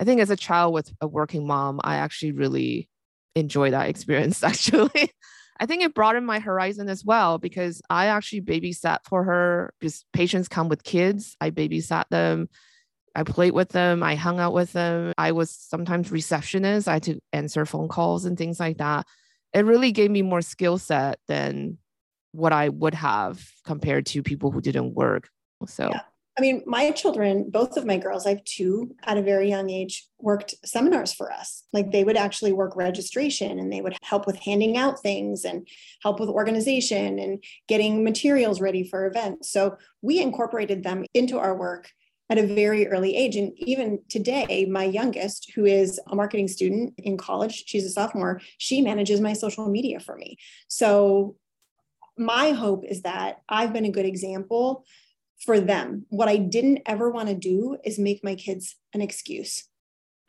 i 0.00 0.04
think 0.04 0.20
as 0.20 0.30
a 0.30 0.36
child 0.36 0.72
with 0.72 0.92
a 1.00 1.08
working 1.08 1.46
mom 1.46 1.80
i 1.84 1.96
actually 1.96 2.32
really 2.32 2.88
enjoy 3.34 3.70
that 3.70 3.88
experience 3.90 4.42
actually 4.42 5.12
i 5.60 5.66
think 5.66 5.82
it 5.82 5.94
broadened 5.94 6.26
my 6.26 6.38
horizon 6.38 6.88
as 6.88 7.04
well 7.04 7.38
because 7.38 7.82
i 7.90 8.06
actually 8.06 8.40
babysat 8.40 8.98
for 9.04 9.24
her 9.24 9.74
because 9.78 10.04
patients 10.12 10.48
come 10.48 10.68
with 10.68 10.84
kids 10.84 11.36
i 11.40 11.50
babysat 11.50 12.04
them 12.10 12.48
i 13.14 13.22
played 13.22 13.52
with 13.52 13.70
them 13.70 14.02
i 14.02 14.14
hung 14.14 14.38
out 14.38 14.52
with 14.52 14.72
them 14.72 15.12
i 15.18 15.32
was 15.32 15.50
sometimes 15.50 16.10
receptionist 16.10 16.88
i 16.88 16.94
had 16.94 17.02
to 17.02 17.18
answer 17.32 17.64
phone 17.66 17.88
calls 17.88 18.24
and 18.24 18.36
things 18.38 18.60
like 18.60 18.78
that 18.78 19.06
it 19.54 19.64
really 19.64 19.92
gave 19.92 20.10
me 20.10 20.20
more 20.20 20.42
skill 20.42 20.76
set 20.78 21.20
than 21.28 21.78
what 22.32 22.52
I 22.52 22.68
would 22.68 22.94
have 22.94 23.48
compared 23.64 24.06
to 24.06 24.22
people 24.22 24.50
who 24.50 24.60
didn't 24.60 24.94
work. 24.94 25.28
So, 25.66 25.88
yeah. 25.90 26.00
I 26.36 26.40
mean, 26.40 26.64
my 26.66 26.90
children, 26.90 27.48
both 27.48 27.76
of 27.76 27.86
my 27.86 27.96
girls, 27.96 28.26
I 28.26 28.30
have 28.30 28.42
two 28.42 28.96
at 29.04 29.16
a 29.16 29.22
very 29.22 29.48
young 29.48 29.70
age, 29.70 30.04
worked 30.18 30.56
seminars 30.64 31.12
for 31.12 31.30
us. 31.30 31.62
Like 31.72 31.92
they 31.92 32.02
would 32.02 32.16
actually 32.16 32.52
work 32.52 32.74
registration 32.74 33.60
and 33.60 33.72
they 33.72 33.80
would 33.80 33.96
help 34.02 34.26
with 34.26 34.40
handing 34.40 34.76
out 34.76 35.00
things 35.00 35.44
and 35.44 35.68
help 36.02 36.18
with 36.18 36.28
organization 36.28 37.20
and 37.20 37.44
getting 37.68 38.02
materials 38.02 38.60
ready 38.60 38.82
for 38.82 39.06
events. 39.06 39.48
So 39.48 39.76
we 40.02 40.20
incorporated 40.20 40.82
them 40.82 41.04
into 41.14 41.38
our 41.38 41.56
work 41.56 41.92
at 42.30 42.38
a 42.38 42.46
very 42.46 42.88
early 42.88 43.16
age. 43.16 43.36
And 43.36 43.52
even 43.58 44.00
today, 44.08 44.66
my 44.70 44.84
youngest, 44.84 45.52
who 45.54 45.64
is 45.64 46.00
a 46.06 46.16
marketing 46.16 46.48
student 46.48 46.94
in 46.98 47.16
college, 47.16 47.64
she's 47.66 47.84
a 47.84 47.90
sophomore, 47.90 48.40
she 48.58 48.80
manages 48.80 49.20
my 49.20 49.34
social 49.34 49.68
media 49.68 50.00
for 50.00 50.16
me. 50.16 50.38
So 50.68 51.36
my 52.16 52.50
hope 52.50 52.84
is 52.84 53.02
that 53.02 53.42
I've 53.48 53.72
been 53.72 53.84
a 53.84 53.90
good 53.90 54.06
example 54.06 54.84
for 55.44 55.60
them. 55.60 56.06
What 56.08 56.28
I 56.28 56.36
didn't 56.36 56.82
ever 56.86 57.10
want 57.10 57.28
to 57.28 57.34
do 57.34 57.76
is 57.84 57.98
make 57.98 58.24
my 58.24 58.34
kids 58.34 58.76
an 58.94 59.02
excuse. 59.02 59.64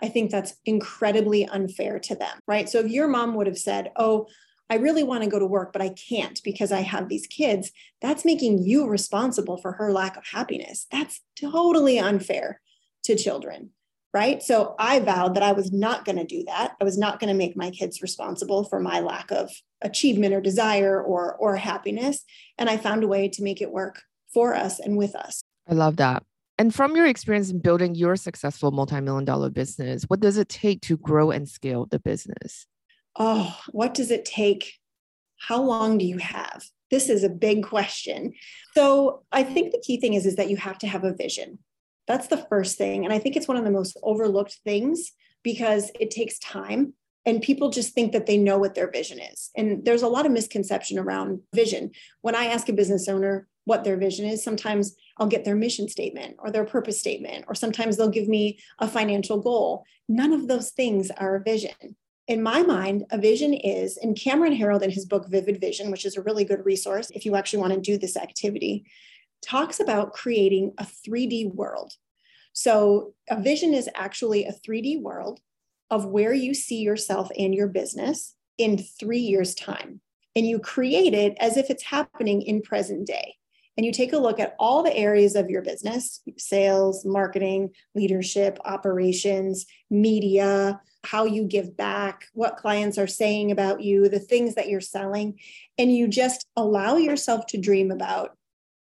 I 0.01 0.09
think 0.09 0.29
that's 0.29 0.55
incredibly 0.65 1.45
unfair 1.45 1.99
to 1.99 2.15
them, 2.15 2.39
right? 2.47 2.67
So 2.67 2.79
if 2.79 2.91
your 2.91 3.07
mom 3.07 3.35
would 3.35 3.47
have 3.47 3.57
said, 3.57 3.91
Oh, 3.95 4.27
I 4.69 4.75
really 4.75 5.03
want 5.03 5.23
to 5.23 5.29
go 5.29 5.39
to 5.39 5.45
work, 5.45 5.71
but 5.73 5.81
I 5.81 5.89
can't 5.89 6.41
because 6.43 6.71
I 6.71 6.81
have 6.81 7.07
these 7.07 7.27
kids, 7.27 7.71
that's 8.01 8.25
making 8.25 8.63
you 8.63 8.87
responsible 8.87 9.57
for 9.57 9.73
her 9.73 9.91
lack 9.91 10.17
of 10.17 10.25
happiness. 10.25 10.87
That's 10.91 11.21
totally 11.39 11.99
unfair 11.99 12.61
to 13.03 13.15
children 13.15 13.71
right? 14.15 14.41
So 14.41 14.75
I 14.79 15.01
vowed 15.01 15.35
that 15.35 15.43
I 15.43 15.51
was 15.51 15.73
not 15.73 16.05
going 16.05 16.17
to 16.17 16.23
do 16.23 16.45
that. 16.45 16.77
I 16.79 16.85
was 16.85 16.97
not 16.97 17.19
going 17.19 17.27
to 17.27 17.37
make 17.37 17.57
my 17.57 17.69
kids 17.69 18.01
responsible 18.01 18.63
for 18.63 18.79
my 18.79 19.01
lack 19.01 19.29
of 19.29 19.51
achievement 19.81 20.33
or 20.33 20.39
desire 20.39 21.03
or 21.03 21.35
or 21.35 21.57
happiness, 21.57 22.23
and 22.57 22.69
I 22.69 22.77
found 22.77 23.03
a 23.03 23.09
way 23.09 23.27
to 23.27 23.43
make 23.43 23.61
it 23.61 23.73
work 23.73 24.03
for 24.33 24.55
us 24.55 24.79
and 24.79 24.95
with 24.95 25.15
us. 25.15 25.41
I 25.69 25.73
love 25.73 25.97
that. 25.97 26.23
And 26.57 26.73
from 26.73 26.95
your 26.95 27.05
experience 27.05 27.51
in 27.51 27.59
building 27.59 27.93
your 27.93 28.15
successful 28.15 28.71
multi-million 28.71 29.25
dollar 29.25 29.49
business, 29.49 30.03
what 30.03 30.21
does 30.21 30.37
it 30.37 30.47
take 30.47 30.79
to 30.83 30.95
grow 30.95 31.31
and 31.31 31.49
scale 31.49 31.85
the 31.85 31.99
business? 31.99 32.67
Oh, 33.17 33.57
what 33.71 33.93
does 33.93 34.11
it 34.11 34.25
take? 34.25 34.73
How 35.39 35.61
long 35.61 35.97
do 35.97 36.05
you 36.05 36.17
have? 36.17 36.65
This 36.91 37.09
is 37.09 37.23
a 37.23 37.29
big 37.29 37.63
question. 37.63 38.33
So, 38.73 39.23
I 39.31 39.43
think 39.43 39.71
the 39.71 39.81
key 39.85 39.99
thing 39.99 40.13
is 40.13 40.25
is 40.25 40.35
that 40.35 40.49
you 40.49 40.57
have 40.57 40.77
to 40.79 40.87
have 40.87 41.03
a 41.03 41.13
vision 41.13 41.59
that's 42.07 42.27
the 42.27 42.45
first 42.49 42.77
thing. 42.77 43.03
And 43.03 43.13
I 43.13 43.19
think 43.19 43.35
it's 43.35 43.47
one 43.47 43.57
of 43.57 43.63
the 43.63 43.71
most 43.71 43.97
overlooked 44.03 44.59
things 44.63 45.11
because 45.43 45.91
it 45.99 46.11
takes 46.11 46.39
time 46.39 46.93
and 47.25 47.41
people 47.41 47.69
just 47.69 47.93
think 47.93 48.11
that 48.11 48.27
they 48.27 48.37
know 48.37 48.57
what 48.57 48.75
their 48.75 48.91
vision 48.91 49.19
is. 49.19 49.49
And 49.55 49.83
there's 49.83 50.03
a 50.03 50.07
lot 50.07 50.25
of 50.25 50.31
misconception 50.31 50.99
around 50.99 51.41
vision. 51.53 51.91
When 52.21 52.35
I 52.35 52.45
ask 52.45 52.69
a 52.69 52.73
business 52.73 53.07
owner 53.07 53.47
what 53.65 53.83
their 53.83 53.97
vision 53.97 54.27
is, 54.27 54.43
sometimes 54.43 54.95
I'll 55.17 55.27
get 55.27 55.43
their 55.43 55.55
mission 55.55 55.89
statement 55.89 56.35
or 56.37 56.51
their 56.51 56.65
purpose 56.65 56.99
statement, 56.99 57.45
or 57.47 57.55
sometimes 57.55 57.97
they'll 57.97 58.09
give 58.09 58.27
me 58.27 58.59
a 58.79 58.87
financial 58.87 59.41
goal. 59.41 59.85
None 60.07 60.33
of 60.33 60.47
those 60.47 60.69
things 60.71 61.09
are 61.09 61.35
a 61.35 61.43
vision. 61.43 61.95
In 62.27 62.41
my 62.41 62.63
mind, 62.63 63.05
a 63.11 63.19
vision 63.19 63.53
is, 63.53 63.97
and 63.97 64.19
Cameron 64.19 64.57
Herold 64.57 64.81
in 64.81 64.89
his 64.89 65.05
book 65.05 65.27
Vivid 65.27 65.61
Vision, 65.61 65.91
which 65.91 66.05
is 66.05 66.17
a 66.17 66.21
really 66.21 66.43
good 66.43 66.65
resource 66.65 67.11
if 67.11 67.23
you 67.23 67.35
actually 67.35 67.59
want 67.59 67.73
to 67.73 67.79
do 67.79 67.97
this 67.97 68.17
activity, 68.17 68.85
talks 69.43 69.79
about 69.79 70.13
creating 70.13 70.73
a 70.79 70.85
3D 70.85 71.53
world. 71.53 71.93
So, 72.53 73.13
a 73.29 73.39
vision 73.39 73.73
is 73.73 73.89
actually 73.95 74.45
a 74.45 74.53
3D 74.53 75.01
world 75.01 75.39
of 75.91 76.05
where 76.05 76.33
you 76.33 76.55
see 76.55 76.77
yourself 76.81 77.29
and 77.37 77.53
your 77.53 77.67
business 77.67 78.33
in 78.57 78.77
three 78.79 79.19
years' 79.19 79.53
time. 79.53 80.01
And 80.35 80.47
you 80.47 80.57
create 80.59 81.13
it 81.13 81.37
as 81.39 81.57
if 81.57 81.69
it's 81.69 81.83
happening 81.83 82.41
in 82.41 82.61
present 82.61 83.05
day. 83.05 83.35
and 83.77 83.85
you 83.85 83.91
take 83.91 84.13
a 84.13 84.17
look 84.17 84.39
at 84.39 84.55
all 84.57 84.83
the 84.83 84.95
areas 84.95 85.35
of 85.35 85.49
your 85.49 85.61
business 85.61 86.21
sales, 86.37 87.05
marketing, 87.05 87.71
leadership, 87.93 88.57
operations, 88.63 89.65
media, 89.89 90.79
how 91.05 91.25
you 91.25 91.43
give 91.45 91.77
back, 91.77 92.27
what 92.33 92.57
clients 92.57 92.97
are 92.97 93.07
saying 93.07 93.51
about 93.51 93.81
you, 93.81 94.09
the 94.09 94.19
things 94.19 94.55
that 94.55 94.69
you're 94.69 94.81
selling, 94.81 95.39
and 95.77 95.95
you 95.95 96.07
just 96.07 96.45
allow 96.55 96.97
yourself 96.97 97.45
to 97.47 97.57
dream 97.57 97.91
about 97.91 98.35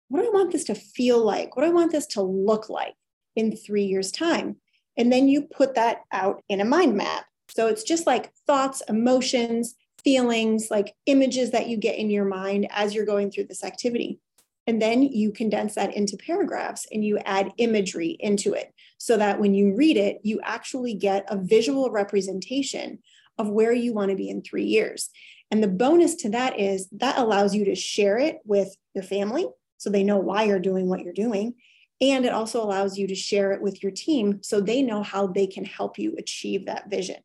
what 0.09 0.21
do 0.21 0.27
I 0.27 0.31
want 0.31 0.51
this 0.51 0.65
to 0.65 0.75
feel 0.75 1.23
like? 1.23 1.55
What 1.55 1.63
do 1.63 1.69
I 1.69 1.73
want 1.73 1.91
this 1.91 2.05
to 2.07 2.21
look 2.21 2.69
like 2.69 2.93
in 3.35 3.55
three 3.55 3.85
years' 3.85 4.11
time? 4.11 4.57
And 4.95 5.11
then 5.11 5.27
you 5.27 5.43
put 5.43 5.75
that 5.75 6.01
out 6.11 6.43
in 6.49 6.61
a 6.61 6.65
mind 6.65 6.95
map. 6.95 7.25
So 7.49 7.67
it's 7.67 7.83
just 7.83 8.05
like 8.05 8.31
thoughts, 8.45 8.81
emotions, 8.87 9.75
feelings, 10.03 10.67
like 10.69 10.93
images 11.05 11.51
that 11.51 11.67
you 11.67 11.77
get 11.77 11.97
in 11.97 12.09
your 12.09 12.25
mind 12.25 12.67
as 12.71 12.93
you're 12.93 13.05
going 13.05 13.31
through 13.31 13.45
this 13.45 13.63
activity. 13.63 14.19
And 14.65 14.81
then 14.81 15.03
you 15.03 15.31
condense 15.31 15.75
that 15.75 15.95
into 15.95 16.17
paragraphs 16.17 16.87
and 16.91 17.03
you 17.03 17.17
add 17.19 17.51
imagery 17.57 18.17
into 18.19 18.53
it 18.53 18.73
so 18.97 19.17
that 19.17 19.39
when 19.39 19.53
you 19.53 19.75
read 19.75 19.97
it, 19.97 20.19
you 20.23 20.39
actually 20.41 20.93
get 20.93 21.25
a 21.27 21.37
visual 21.37 21.91
representation 21.91 22.99
of 23.37 23.49
where 23.49 23.73
you 23.73 23.93
want 23.93 24.11
to 24.11 24.15
be 24.15 24.29
in 24.29 24.41
three 24.41 24.65
years. 24.65 25.09
And 25.51 25.61
the 25.61 25.67
bonus 25.67 26.15
to 26.15 26.29
that 26.29 26.59
is 26.59 26.87
that 26.93 27.17
allows 27.17 27.53
you 27.53 27.65
to 27.65 27.75
share 27.75 28.17
it 28.17 28.39
with 28.45 28.73
your 28.93 29.03
family 29.03 29.47
so 29.77 29.89
they 29.89 30.03
know 30.03 30.17
why 30.17 30.43
you're 30.43 30.59
doing 30.59 30.87
what 30.87 31.01
you're 31.01 31.13
doing. 31.13 31.55
And 31.99 32.25
it 32.25 32.31
also 32.31 32.63
allows 32.63 32.97
you 32.97 33.07
to 33.07 33.15
share 33.15 33.51
it 33.51 33.61
with 33.61 33.83
your 33.83 33.91
team 33.91 34.39
so 34.43 34.61
they 34.61 34.81
know 34.81 35.03
how 35.03 35.27
they 35.27 35.47
can 35.47 35.65
help 35.65 35.99
you 35.99 36.15
achieve 36.17 36.65
that 36.65 36.89
vision. 36.89 37.17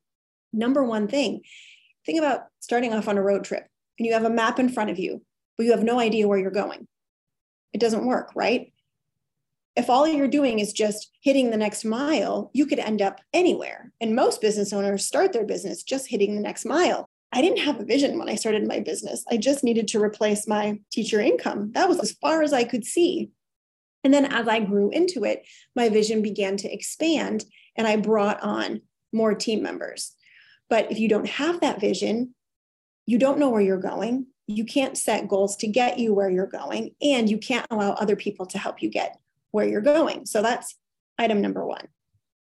Number 0.53 0.83
one 0.83 1.09
thing, 1.09 1.43
think 2.05 2.19
about 2.19 2.47
starting 2.61 2.93
off 2.93 3.09
on 3.09 3.19
a 3.19 3.23
road 3.23 3.45
trip 3.45 3.67
and 3.99 4.07
you 4.07 4.13
have 4.13 4.25
a 4.25 4.31
map 4.31 4.59
in 4.59 4.69
front 4.69 4.91
of 4.91 4.99
you, 4.99 5.23
but 5.57 5.65
you 5.65 5.73
have 5.73 5.85
no 5.85 6.01
idea 6.01 6.27
where 6.27 6.39
you're 6.39 6.51
going 6.51 6.87
it 7.73 7.81
doesn't 7.81 8.07
work, 8.07 8.33
right? 8.35 8.73
If 9.77 9.89
all 9.89 10.09
you're 10.09 10.29
doing 10.29 10.59
is 10.59 10.73
just 10.73 11.11
hitting 11.21 11.51
the 11.51 11.57
next 11.57 11.85
mile, 11.85 12.51
you 12.53 12.67
could 12.67 12.81
end 12.81 13.01
up 13.01 13.21
anywhere. 13.33 13.93
And 14.01 14.17
most 14.17 14.41
business 14.41 14.73
owners 14.73 15.07
start 15.07 15.33
their 15.33 15.47
business 15.47 15.83
just 15.83 16.09
hitting 16.09 16.35
the 16.35 16.43
next 16.43 16.65
mile. 16.65 17.09
I 17.33 17.43
didn't 17.43 17.61
have 17.61 17.79
a 17.79 17.85
vision 17.85 18.19
when 18.19 18.29
I 18.29 18.35
started 18.35 18.67
my 18.67 18.81
business. 18.81 19.25
I 19.31 19.37
just 19.37 19.63
needed 19.63 19.87
to 19.89 20.03
replace 20.03 20.49
my 20.49 20.81
teacher 20.91 21.21
income. 21.21 21.73
That 21.75 21.89
was 21.89 22.01
as 22.01 22.13
far 22.13 22.43
as 22.43 22.53
I 22.53 22.65
could 22.65 22.85
see. 22.85 23.31
And 24.03 24.15
then 24.15 24.25
as 24.25 24.49
I 24.49 24.61
grew 24.61 24.91
into 24.91 25.25
it, 25.25 25.47
my 25.77 25.89
vision 25.89 26.23
began 26.23 26.57
to 26.59 26.73
expand 26.73 27.45
and 27.77 27.87
I 27.87 27.97
brought 27.97 28.43
on 28.43 28.81
more 29.13 29.35
team 29.35 29.63
members. 29.63 30.15
But 30.71 30.91
if 30.91 30.99
you 30.99 31.09
don't 31.09 31.29
have 31.29 31.61
that 31.61 31.81
vision, 31.81 32.35
you 33.07 33.19
don't 33.19 33.39
know 33.39 33.51
where 33.51 33.61
you're 33.61 33.79
going 33.79 34.27
you 34.49 34.65
can't 34.65 34.97
set 34.97 35.29
goals 35.29 35.57
to 35.57 35.69
get 35.69 35.99
you 35.99 36.15
where 36.15 36.31
you're 36.31 36.47
going, 36.47 36.95
and 37.03 37.29
you 37.29 37.37
can't 37.39 37.67
allow 37.71 37.93
other 37.93 38.17
people 38.17 38.47
to 38.47 38.59
help 38.59 38.83
you 38.83 38.89
get 38.89 39.19
where 39.51 39.69
you're 39.69 39.81
going. 39.83 40.25
So 40.27 40.43
that's 40.43 40.77
item 41.19 41.41
number 41.41 41.65
one. 41.65 41.87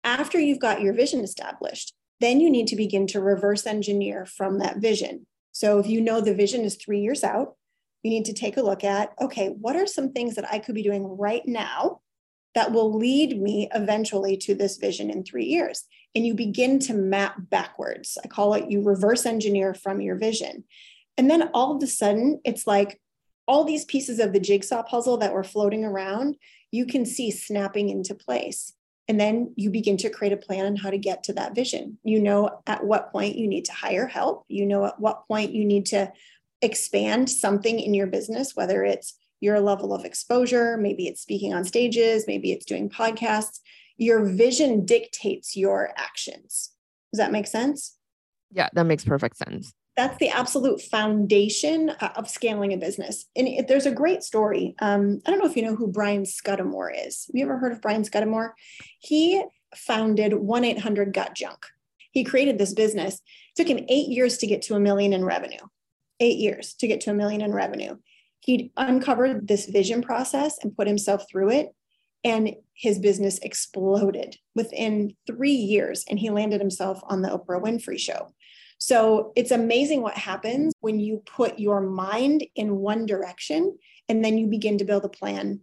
After 0.03 0.39
you've 0.39 0.59
got 0.59 0.81
your 0.81 0.93
vision 0.93 1.21
established, 1.21 1.93
then 2.19 2.39
you 2.39 2.49
need 2.49 2.67
to 2.67 2.75
begin 2.75 3.07
to 3.07 3.19
reverse 3.19 3.65
engineer 3.65 4.25
from 4.25 4.59
that 4.59 4.77
vision. 4.77 5.25
So 5.51 5.79
if 5.79 5.87
you 5.87 5.99
know 5.99 6.21
the 6.21 6.35
vision 6.35 6.61
is 6.61 6.75
three 6.75 7.01
years 7.01 7.23
out, 7.23 7.55
you 8.03 8.11
need 8.11 8.25
to 8.25 8.33
take 8.33 8.55
a 8.55 8.61
look 8.61 8.83
at 8.83 9.13
okay, 9.19 9.47
what 9.47 9.75
are 9.75 9.87
some 9.87 10.11
things 10.11 10.35
that 10.35 10.49
I 10.49 10.59
could 10.59 10.75
be 10.75 10.83
doing 10.83 11.03
right 11.03 11.45
now 11.45 12.01
that 12.55 12.71
will 12.71 12.95
lead 12.95 13.41
me 13.41 13.67
eventually 13.73 14.37
to 14.37 14.53
this 14.53 14.77
vision 14.77 15.09
in 15.09 15.23
three 15.23 15.45
years? 15.45 15.85
And 16.13 16.25
you 16.25 16.35
begin 16.35 16.79
to 16.79 16.93
map 16.93 17.35
backwards. 17.49 18.17
I 18.23 18.27
call 18.27 18.53
it 18.53 18.69
you 18.69 18.83
reverse 18.83 19.25
engineer 19.25 19.73
from 19.73 20.01
your 20.01 20.15
vision. 20.15 20.65
And 21.17 21.29
then 21.29 21.49
all 21.53 21.75
of 21.75 21.83
a 21.83 21.87
sudden, 21.87 22.39
it's 22.45 22.65
like 22.65 22.99
all 23.49 23.63
these 23.63 23.85
pieces 23.85 24.19
of 24.19 24.31
the 24.31 24.39
jigsaw 24.39 24.83
puzzle 24.83 25.17
that 25.17 25.33
were 25.33 25.43
floating 25.43 25.83
around, 25.83 26.35
you 26.71 26.85
can 26.85 27.05
see 27.05 27.31
snapping 27.31 27.89
into 27.89 28.13
place. 28.13 28.73
And 29.07 29.19
then 29.19 29.53
you 29.57 29.71
begin 29.71 29.97
to 29.97 30.09
create 30.11 30.33
a 30.33 30.37
plan 30.37 30.67
on 30.67 30.75
how 30.75 30.91
to 30.91 30.99
get 30.99 31.23
to 31.23 31.33
that 31.33 31.55
vision. 31.55 31.97
You 32.03 32.21
know 32.21 32.61
at 32.67 32.85
what 32.85 33.11
point 33.11 33.37
you 33.37 33.47
need 33.47 33.65
to 33.65 33.73
hire 33.73 34.05
help. 34.05 34.45
You 34.47 34.67
know 34.67 34.85
at 34.85 34.99
what 34.99 35.27
point 35.27 35.51
you 35.51 35.65
need 35.65 35.87
to 35.87 36.13
expand 36.61 37.27
something 37.27 37.79
in 37.79 37.95
your 37.95 38.05
business, 38.05 38.55
whether 38.55 38.83
it's 38.83 39.17
your 39.41 39.59
level 39.59 39.95
of 39.95 40.05
exposure, 40.05 40.77
maybe 40.77 41.07
it's 41.07 41.21
speaking 41.21 41.51
on 41.53 41.63
stages, 41.63 42.25
maybe 42.27 42.51
it's 42.51 42.65
doing 42.65 42.87
podcasts. 42.87 43.61
Your 43.97 44.23
vision 44.25 44.85
dictates 44.85 45.57
your 45.57 45.91
actions. 45.97 46.69
Does 47.11 47.17
that 47.17 47.31
make 47.31 47.47
sense? 47.47 47.97
Yeah, 48.51 48.69
that 48.73 48.85
makes 48.85 49.03
perfect 49.03 49.37
sense 49.37 49.73
that's 49.99 50.17
the 50.17 50.29
absolute 50.29 50.81
foundation 50.81 51.89
uh, 51.89 52.13
of 52.15 52.29
scaling 52.29 52.71
a 52.71 52.77
business. 52.77 53.25
And 53.35 53.67
there's 53.67 53.85
a 53.85 53.91
great 53.91 54.23
story. 54.23 54.73
Um, 54.79 55.19
I 55.25 55.29
don't 55.29 55.39
know 55.39 55.45
if 55.45 55.57
you 55.57 55.61
know 55.61 55.75
who 55.75 55.87
Brian 55.91 56.25
Scudamore 56.25 56.89
is. 56.89 57.25
Have 57.27 57.35
you 57.35 57.43
ever 57.43 57.57
heard 57.57 57.73
of 57.73 57.81
Brian 57.81 58.05
Scudamore? 58.05 58.53
He 58.99 59.43
founded 59.75 60.33
1 60.33 60.63
800 60.63 61.13
Got 61.13 61.35
Junk. 61.35 61.65
He 62.11 62.23
created 62.23 62.57
this 62.57 62.73
business. 62.73 63.15
It 63.15 63.21
took 63.57 63.67
him 63.67 63.85
eight 63.89 64.07
years 64.07 64.37
to 64.37 64.47
get 64.47 64.61
to 64.63 64.75
a 64.75 64.79
million 64.79 65.11
in 65.11 65.25
revenue. 65.25 65.59
Eight 66.21 66.37
years 66.37 66.75
to 66.75 66.87
get 66.87 67.01
to 67.01 67.11
a 67.11 67.13
million 67.13 67.41
in 67.41 67.51
revenue. 67.51 67.97
He 68.39 68.71
uncovered 68.77 69.49
this 69.49 69.65
vision 69.65 70.01
process 70.01 70.57
and 70.63 70.77
put 70.77 70.87
himself 70.87 71.25
through 71.29 71.49
it. 71.51 71.75
And 72.23 72.55
his 72.73 72.99
business 72.99 73.37
exploded 73.39 74.37
within 74.55 75.17
three 75.27 75.51
years. 75.51 76.05
And 76.09 76.17
he 76.17 76.29
landed 76.29 76.61
himself 76.61 77.01
on 77.03 77.21
the 77.21 77.29
Oprah 77.29 77.61
Winfrey 77.61 77.99
show. 77.99 78.33
So 78.79 79.33
it's 79.35 79.51
amazing 79.51 80.01
what 80.01 80.17
happens 80.17 80.73
when 80.79 80.99
you 80.99 81.21
put 81.25 81.59
your 81.59 81.81
mind 81.81 82.45
in 82.55 82.77
one 82.77 83.05
direction 83.05 83.77
and 84.07 84.23
then 84.23 84.37
you 84.37 84.47
begin 84.47 84.77
to 84.77 84.85
build 84.85 85.03
a 85.03 85.09
plan 85.09 85.59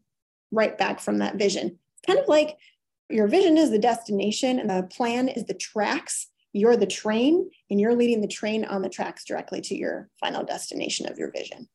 right 0.53 0.77
back 0.77 1.01
from 1.01 1.19
that 1.19 1.37
vision. 1.37 1.79
Kind 2.07 2.19
of 2.19 2.29
like 2.29 2.57
your 3.09 3.27
vision 3.27 3.57
is 3.57 3.71
the 3.71 3.79
destination 3.79 4.59
and 4.59 4.69
the 4.69 4.83
plan 4.83 5.29
is 5.29 5.47
the 5.47 5.55
tracks. 5.55 6.29
You're 6.53 6.77
the 6.77 6.87
train 6.87 7.51
and 7.71 7.81
you're 7.81 7.97
leading 7.97 8.21
the 8.21 8.29
train 8.29 8.65
on 8.67 8.83
the 8.83 8.89
tracks 8.89 9.25
directly 9.25 9.63
to 9.63 9.75
your 9.75 10.11
final 10.21 10.45
destination 10.45 11.11
of 11.11 11.19
your 11.19 11.33
vision. 11.33 11.69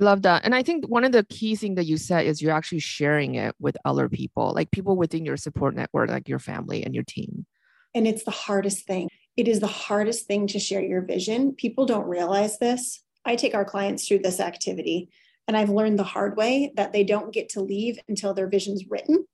I 0.00 0.04
love 0.04 0.22
that. 0.22 0.44
And 0.44 0.54
I 0.54 0.62
think 0.64 0.86
one 0.86 1.04
of 1.04 1.12
the 1.12 1.24
key 1.24 1.54
things 1.54 1.76
that 1.76 1.86
you 1.86 1.96
said 1.96 2.26
is 2.26 2.42
you're 2.42 2.52
actually 2.52 2.78
sharing 2.80 3.36
it 3.36 3.54
with 3.60 3.76
other 3.84 4.08
people, 4.08 4.52
like 4.54 4.70
people 4.72 4.96
within 4.96 5.24
your 5.24 5.36
support 5.36 5.74
network, 5.74 6.10
like 6.10 6.28
your 6.28 6.38
family 6.38 6.84
and 6.84 6.94
your 6.94 7.04
team. 7.04 7.46
And 7.94 8.06
it's 8.06 8.24
the 8.24 8.30
hardest 8.30 8.86
thing. 8.86 9.08
It 9.38 9.46
is 9.46 9.60
the 9.60 9.68
hardest 9.68 10.26
thing 10.26 10.48
to 10.48 10.58
share 10.58 10.82
your 10.82 11.00
vision. 11.00 11.52
People 11.52 11.86
don't 11.86 12.08
realize 12.08 12.58
this. 12.58 13.04
I 13.24 13.36
take 13.36 13.54
our 13.54 13.64
clients 13.64 14.04
through 14.04 14.18
this 14.18 14.40
activity, 14.40 15.10
and 15.46 15.56
I've 15.56 15.70
learned 15.70 15.96
the 15.96 16.02
hard 16.02 16.36
way 16.36 16.72
that 16.74 16.92
they 16.92 17.04
don't 17.04 17.32
get 17.32 17.50
to 17.50 17.60
leave 17.60 18.00
until 18.08 18.34
their 18.34 18.48
vision's 18.48 18.90
written 18.90 19.26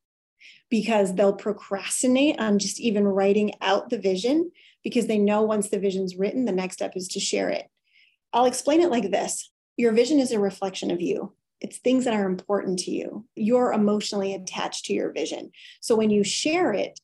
because 0.68 1.14
they'll 1.14 1.32
procrastinate 1.32 2.38
on 2.38 2.58
just 2.58 2.80
even 2.80 3.04
writing 3.04 3.54
out 3.62 3.88
the 3.88 3.98
vision 3.98 4.50
because 4.82 5.06
they 5.06 5.16
know 5.16 5.40
once 5.40 5.70
the 5.70 5.78
vision's 5.78 6.16
written, 6.16 6.44
the 6.44 6.52
next 6.52 6.74
step 6.74 6.92
is 6.96 7.08
to 7.08 7.18
share 7.18 7.48
it. 7.48 7.70
I'll 8.30 8.44
explain 8.44 8.82
it 8.82 8.90
like 8.90 9.10
this 9.10 9.50
Your 9.78 9.92
vision 9.92 10.20
is 10.20 10.32
a 10.32 10.38
reflection 10.38 10.90
of 10.90 11.00
you. 11.00 11.32
It's 11.62 11.78
things 11.78 12.04
that 12.04 12.12
are 12.12 12.26
important 12.26 12.78
to 12.80 12.90
you. 12.90 13.24
You're 13.36 13.72
emotionally 13.72 14.34
attached 14.34 14.84
to 14.84 14.92
your 14.92 15.12
vision. 15.12 15.50
So 15.80 15.96
when 15.96 16.10
you 16.10 16.24
share 16.24 16.74
it, 16.74 17.00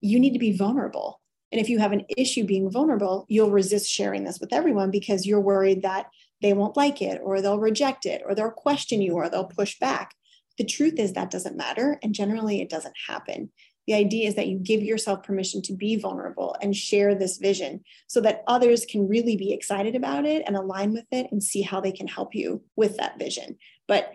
you 0.00 0.20
need 0.20 0.34
to 0.34 0.38
be 0.38 0.56
vulnerable. 0.56 1.20
And 1.54 1.60
if 1.60 1.68
you 1.68 1.78
have 1.78 1.92
an 1.92 2.04
issue 2.16 2.42
being 2.42 2.68
vulnerable, 2.68 3.26
you'll 3.28 3.52
resist 3.52 3.88
sharing 3.88 4.24
this 4.24 4.40
with 4.40 4.52
everyone 4.52 4.90
because 4.90 5.24
you're 5.24 5.40
worried 5.40 5.82
that 5.82 6.06
they 6.42 6.52
won't 6.52 6.76
like 6.76 7.00
it 7.00 7.20
or 7.22 7.40
they'll 7.40 7.60
reject 7.60 8.06
it 8.06 8.22
or 8.26 8.34
they'll 8.34 8.50
question 8.50 9.00
you 9.00 9.12
or 9.14 9.28
they'll 9.28 9.44
push 9.44 9.78
back. 9.78 10.16
The 10.58 10.64
truth 10.64 10.94
is 10.98 11.12
that 11.12 11.30
doesn't 11.30 11.56
matter. 11.56 11.96
And 12.02 12.12
generally, 12.12 12.60
it 12.60 12.68
doesn't 12.68 12.96
happen. 13.06 13.52
The 13.86 13.94
idea 13.94 14.26
is 14.26 14.34
that 14.34 14.48
you 14.48 14.58
give 14.58 14.82
yourself 14.82 15.22
permission 15.22 15.62
to 15.62 15.76
be 15.76 15.94
vulnerable 15.94 16.56
and 16.60 16.74
share 16.74 17.14
this 17.14 17.36
vision 17.36 17.84
so 18.08 18.20
that 18.22 18.42
others 18.48 18.84
can 18.84 19.06
really 19.06 19.36
be 19.36 19.52
excited 19.52 19.94
about 19.94 20.26
it 20.26 20.42
and 20.48 20.56
align 20.56 20.92
with 20.92 21.06
it 21.12 21.28
and 21.30 21.40
see 21.40 21.62
how 21.62 21.80
they 21.80 21.92
can 21.92 22.08
help 22.08 22.34
you 22.34 22.64
with 22.74 22.96
that 22.96 23.16
vision. 23.16 23.58
But 23.86 24.12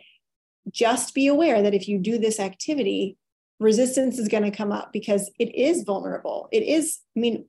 just 0.69 1.15
be 1.15 1.27
aware 1.27 1.61
that 1.61 1.73
if 1.73 1.87
you 1.87 1.99
do 1.99 2.17
this 2.17 2.37
activity, 2.37 3.15
resistance 3.59 4.17
is 4.17 4.27
going 4.27 4.43
to 4.43 4.55
come 4.55 4.71
up 4.71 4.91
because 4.93 5.31
it 5.39 5.53
is 5.55 5.83
vulnerable. 5.83 6.47
It 6.51 6.63
is, 6.63 6.99
I 7.15 7.19
mean, 7.19 7.45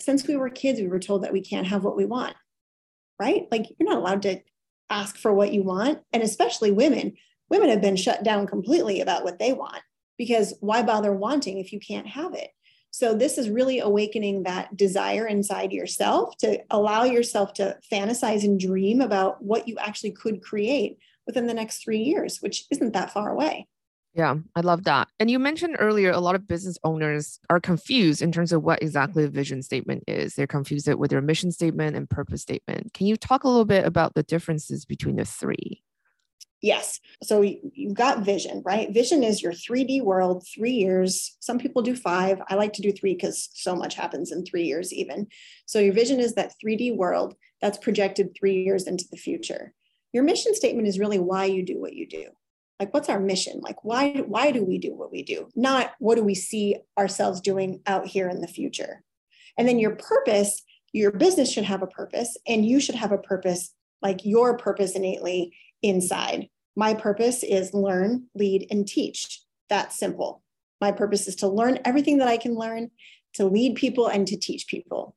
since 0.00 0.26
we 0.26 0.36
were 0.36 0.48
kids, 0.48 0.80
we 0.80 0.88
were 0.88 0.98
told 0.98 1.22
that 1.22 1.32
we 1.32 1.42
can't 1.42 1.66
have 1.66 1.84
what 1.84 1.96
we 1.96 2.06
want, 2.06 2.34
right? 3.18 3.46
Like 3.50 3.66
you're 3.78 3.88
not 3.88 3.98
allowed 3.98 4.22
to 4.22 4.40
ask 4.88 5.16
for 5.16 5.32
what 5.32 5.52
you 5.52 5.62
want. 5.62 6.00
And 6.12 6.22
especially 6.22 6.70
women, 6.70 7.14
women 7.48 7.68
have 7.68 7.82
been 7.82 7.96
shut 7.96 8.22
down 8.22 8.46
completely 8.46 9.00
about 9.00 9.24
what 9.24 9.38
they 9.38 9.52
want 9.52 9.82
because 10.18 10.54
why 10.60 10.82
bother 10.82 11.12
wanting 11.12 11.58
if 11.58 11.72
you 11.72 11.80
can't 11.80 12.06
have 12.06 12.34
it? 12.34 12.50
So, 12.92 13.14
this 13.14 13.38
is 13.38 13.48
really 13.48 13.78
awakening 13.78 14.42
that 14.42 14.76
desire 14.76 15.24
inside 15.26 15.72
yourself 15.72 16.36
to 16.38 16.60
allow 16.70 17.04
yourself 17.04 17.52
to 17.54 17.78
fantasize 17.90 18.42
and 18.42 18.58
dream 18.58 19.00
about 19.00 19.42
what 19.44 19.68
you 19.68 19.76
actually 19.78 20.10
could 20.10 20.42
create 20.42 20.98
within 21.24 21.46
the 21.46 21.54
next 21.54 21.84
three 21.84 22.00
years, 22.00 22.38
which 22.40 22.64
isn't 22.72 22.92
that 22.94 23.12
far 23.12 23.30
away. 23.30 23.68
Yeah, 24.12 24.36
I 24.56 24.60
love 24.60 24.84
that. 24.84 25.08
And 25.20 25.30
you 25.30 25.38
mentioned 25.38 25.76
earlier 25.78 26.10
a 26.10 26.18
lot 26.18 26.34
of 26.34 26.48
business 26.48 26.76
owners 26.82 27.38
are 27.48 27.60
confused 27.60 28.22
in 28.22 28.32
terms 28.32 28.52
of 28.52 28.62
what 28.64 28.82
exactly 28.82 29.24
the 29.24 29.30
vision 29.30 29.62
statement 29.62 30.02
is. 30.08 30.34
They're 30.34 30.48
confused 30.48 30.92
with 30.92 31.10
their 31.10 31.20
mission 31.20 31.52
statement 31.52 31.96
and 31.96 32.10
purpose 32.10 32.42
statement. 32.42 32.92
Can 32.92 33.06
you 33.06 33.16
talk 33.16 33.44
a 33.44 33.48
little 33.48 33.64
bit 33.64 33.86
about 33.86 34.14
the 34.14 34.24
differences 34.24 34.84
between 34.84 35.16
the 35.16 35.24
three? 35.24 35.84
Yes. 36.60 37.00
So 37.22 37.40
you've 37.40 37.94
got 37.94 38.24
vision, 38.24 38.62
right? 38.66 38.92
Vision 38.92 39.22
is 39.22 39.42
your 39.42 39.52
3D 39.52 40.02
world, 40.02 40.44
three 40.54 40.72
years. 40.72 41.36
Some 41.40 41.58
people 41.58 41.80
do 41.80 41.96
five. 41.96 42.42
I 42.48 42.56
like 42.56 42.74
to 42.74 42.82
do 42.82 42.92
three 42.92 43.14
because 43.14 43.48
so 43.54 43.74
much 43.74 43.94
happens 43.94 44.30
in 44.30 44.44
three 44.44 44.64
years, 44.64 44.92
even. 44.92 45.28
So 45.64 45.78
your 45.78 45.94
vision 45.94 46.20
is 46.20 46.34
that 46.34 46.52
3D 46.62 46.96
world 46.96 47.34
that's 47.62 47.78
projected 47.78 48.36
three 48.38 48.62
years 48.62 48.86
into 48.86 49.04
the 49.10 49.16
future. 49.16 49.72
Your 50.12 50.24
mission 50.24 50.54
statement 50.54 50.88
is 50.88 50.98
really 50.98 51.18
why 51.18 51.46
you 51.46 51.64
do 51.64 51.80
what 51.80 51.94
you 51.94 52.06
do. 52.06 52.26
Like, 52.80 52.94
what's 52.94 53.10
our 53.10 53.20
mission? 53.20 53.60
Like, 53.60 53.84
why, 53.84 54.24
why 54.26 54.50
do 54.50 54.64
we 54.64 54.78
do 54.78 54.94
what 54.94 55.12
we 55.12 55.22
do? 55.22 55.48
Not 55.54 55.92
what 55.98 56.14
do 56.14 56.24
we 56.24 56.34
see 56.34 56.76
ourselves 56.98 57.42
doing 57.42 57.82
out 57.86 58.06
here 58.06 58.26
in 58.28 58.40
the 58.40 58.48
future. 58.48 59.02
And 59.58 59.68
then 59.68 59.78
your 59.78 59.96
purpose, 59.96 60.62
your 60.94 61.10
business 61.12 61.52
should 61.52 61.64
have 61.64 61.82
a 61.82 61.86
purpose, 61.86 62.38
and 62.48 62.64
you 62.64 62.80
should 62.80 62.94
have 62.94 63.12
a 63.12 63.18
purpose, 63.18 63.74
like 64.00 64.24
your 64.24 64.56
purpose 64.56 64.92
innately 64.96 65.54
inside. 65.82 66.48
My 66.74 66.94
purpose 66.94 67.42
is 67.42 67.74
learn, 67.74 68.28
lead, 68.34 68.66
and 68.70 68.88
teach. 68.88 69.42
That's 69.68 69.98
simple. 69.98 70.42
My 70.80 70.90
purpose 70.90 71.28
is 71.28 71.36
to 71.36 71.48
learn 71.48 71.80
everything 71.84 72.16
that 72.18 72.28
I 72.28 72.38
can 72.38 72.54
learn, 72.54 72.90
to 73.34 73.44
lead 73.44 73.74
people, 73.76 74.06
and 74.06 74.26
to 74.26 74.38
teach 74.38 74.66
people. 74.66 75.14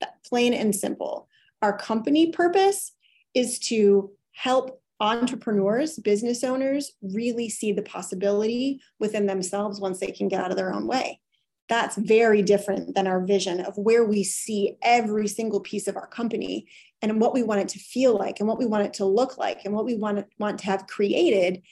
That 0.00 0.22
plain 0.26 0.52
and 0.52 0.74
simple. 0.74 1.26
Our 1.62 1.76
company 1.76 2.32
purpose 2.32 2.92
is 3.32 3.58
to 3.60 4.10
help 4.32 4.82
entrepreneurs, 5.00 5.98
business 5.98 6.42
owners 6.42 6.92
really 7.02 7.48
see 7.48 7.72
the 7.72 7.82
possibility 7.82 8.80
within 8.98 9.26
themselves 9.26 9.80
once 9.80 10.00
they 10.00 10.10
can 10.10 10.28
get 10.28 10.40
out 10.40 10.50
of 10.50 10.56
their 10.56 10.72
own 10.72 10.86
way. 10.86 11.20
That's 11.68 11.96
very 11.96 12.42
different 12.42 12.94
than 12.94 13.06
our 13.06 13.24
vision 13.24 13.60
of 13.60 13.76
where 13.76 14.04
we 14.04 14.24
see 14.24 14.76
every 14.82 15.28
single 15.28 15.60
piece 15.60 15.86
of 15.86 15.96
our 15.96 16.06
company 16.06 16.66
and 17.02 17.20
what 17.20 17.34
we 17.34 17.42
want 17.42 17.60
it 17.60 17.68
to 17.68 17.78
feel 17.78 18.16
like 18.16 18.40
and 18.40 18.48
what 18.48 18.58
we 18.58 18.66
want 18.66 18.86
it 18.86 18.94
to 18.94 19.04
look 19.04 19.38
like 19.38 19.64
and 19.64 19.74
what 19.74 19.84
we 19.84 19.94
want, 19.94 20.26
want 20.38 20.58
to 20.60 20.66
have 20.66 20.86
created 20.86 21.62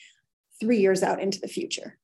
three 0.61 0.79
years 0.79 1.03
out 1.03 1.21
into 1.21 1.41
the 1.41 1.49
future. 1.49 1.99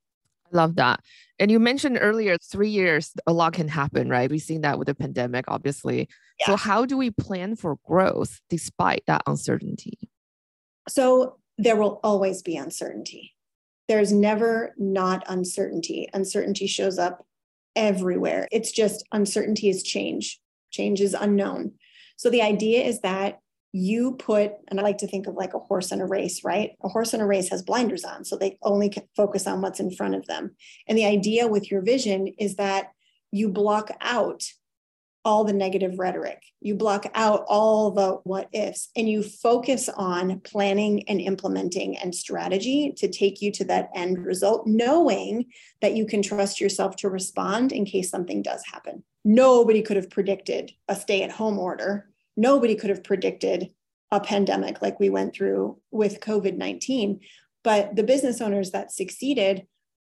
I 0.53 0.57
love 0.57 0.77
that. 0.77 1.01
And 1.39 1.51
you 1.51 1.61
mentioned 1.61 1.99
earlier, 2.01 2.37
three 2.43 2.69
years, 2.71 3.13
a 3.27 3.33
lot 3.33 3.53
can 3.53 3.69
happen, 3.69 4.09
right? 4.09 4.31
We've 4.31 4.41
seen 4.41 4.63
that 4.63 4.79
with 4.79 4.87
the 4.87 4.95
pandemic, 4.95 5.45
obviously. 5.49 6.09
Yeah. 6.41 6.47
So, 6.47 6.57
how 6.57 6.85
do 6.85 6.97
we 6.97 7.11
plan 7.11 7.57
for 7.57 7.79
growth 7.87 8.41
despite 8.49 9.05
that 9.07 9.23
uncertainty? 9.27 9.99
So, 10.89 11.39
there 11.59 11.77
will 11.77 12.01
always 12.03 12.43
be 12.43 12.57
uncertainty. 12.57 13.35
There's 13.89 14.13
never 14.13 14.75
not 14.79 15.23
uncertainty. 15.29 16.09
Uncertainty 16.15 16.67
shows 16.67 16.99
up 16.99 17.27
everywhere. 17.77 18.49
It's 18.51 18.73
just 18.73 19.07
uncertainty 19.13 19.69
is 19.69 19.83
change, 19.83 20.41
change 20.71 21.01
is 21.01 21.15
unknown. 21.15 21.73
So 22.17 22.31
the 22.31 22.43
idea 22.43 22.83
is 22.85 23.01
that 23.01 23.41
you 23.73 24.13
put, 24.13 24.53
and 24.69 24.79
I 24.79 24.83
like 24.83 24.99
to 24.99 25.07
think 25.07 25.27
of 25.27 25.35
like 25.35 25.55
a 25.55 25.59
horse 25.59 25.93
in 25.93 26.01
a 26.01 26.07
race, 26.07 26.45
right? 26.45 26.73
A 26.83 26.89
horse 26.89 27.15
in 27.15 27.21
a 27.21 27.27
race 27.27 27.49
has 27.49 27.63
blinders 27.63 28.05
on, 28.05 28.25
so 28.25 28.37
they 28.37 28.59
only 28.63 28.93
focus 29.17 29.47
on 29.47 29.63
what's 29.63 29.81
in 29.81 29.91
front 29.91 30.15
of 30.15 30.27
them. 30.27 30.55
And 30.87 30.97
the 30.99 31.07
idea 31.07 31.49
with 31.49 31.71
your 31.71 31.81
vision 31.81 32.29
is 32.39 32.57
that 32.57 32.93
you 33.31 33.49
block 33.49 33.91
out 34.01 34.45
all 35.25 35.45
the 35.45 35.53
negative 35.53 35.99
rhetoric. 35.99 36.43
You 36.61 36.75
block 36.75 37.11
out 37.15 37.45
all 37.49 37.91
the 37.91 38.21
what 38.25 38.49
ifs 38.53 38.91
and 38.97 39.09
you 39.09 39.23
focus 39.23 39.89
on 39.89 40.41
planning 40.41 41.09
and 41.09 41.21
implementing 41.21 41.97
and 41.97 42.15
strategy 42.15 42.93
to 42.97 43.09
take 43.09 43.41
you 43.41 43.53
to 43.53 43.65
that 43.67 43.91
end 43.95 44.25
result, 44.25 44.67
knowing 44.67 45.47
that 45.81 45.95
you 45.95 46.07
can 46.07 46.23
trust 46.23 46.61
yourself 46.61 46.97
to 46.97 47.09
respond 47.09 47.73
in 47.73 47.85
case 47.85 48.11
something 48.11 48.43
does 48.43 48.65
happen. 48.65 49.05
Nobody 49.25 49.83
could 49.83 49.97
have 49.97 50.11
predicted 50.11 50.73
a 50.89 50.97
stay 50.97 51.23
at 51.23 51.31
home 51.31 51.59
order 51.59 52.09
nobody 52.37 52.75
could 52.75 52.91
have 52.91 53.05
predicted 53.05 53.71
a 54.11 54.21
pandemic 54.21 54.83
like 54.83 55.01
we 55.01 55.11
went 55.11 55.35
through 55.35 55.79
with 55.91 56.21
COVID 56.21 56.57
19. 56.57 57.21
But 57.65 57.97
the 57.97 58.03
business 58.03 58.41
owners 58.41 58.73
that 58.73 58.93
succeeded 58.93 59.67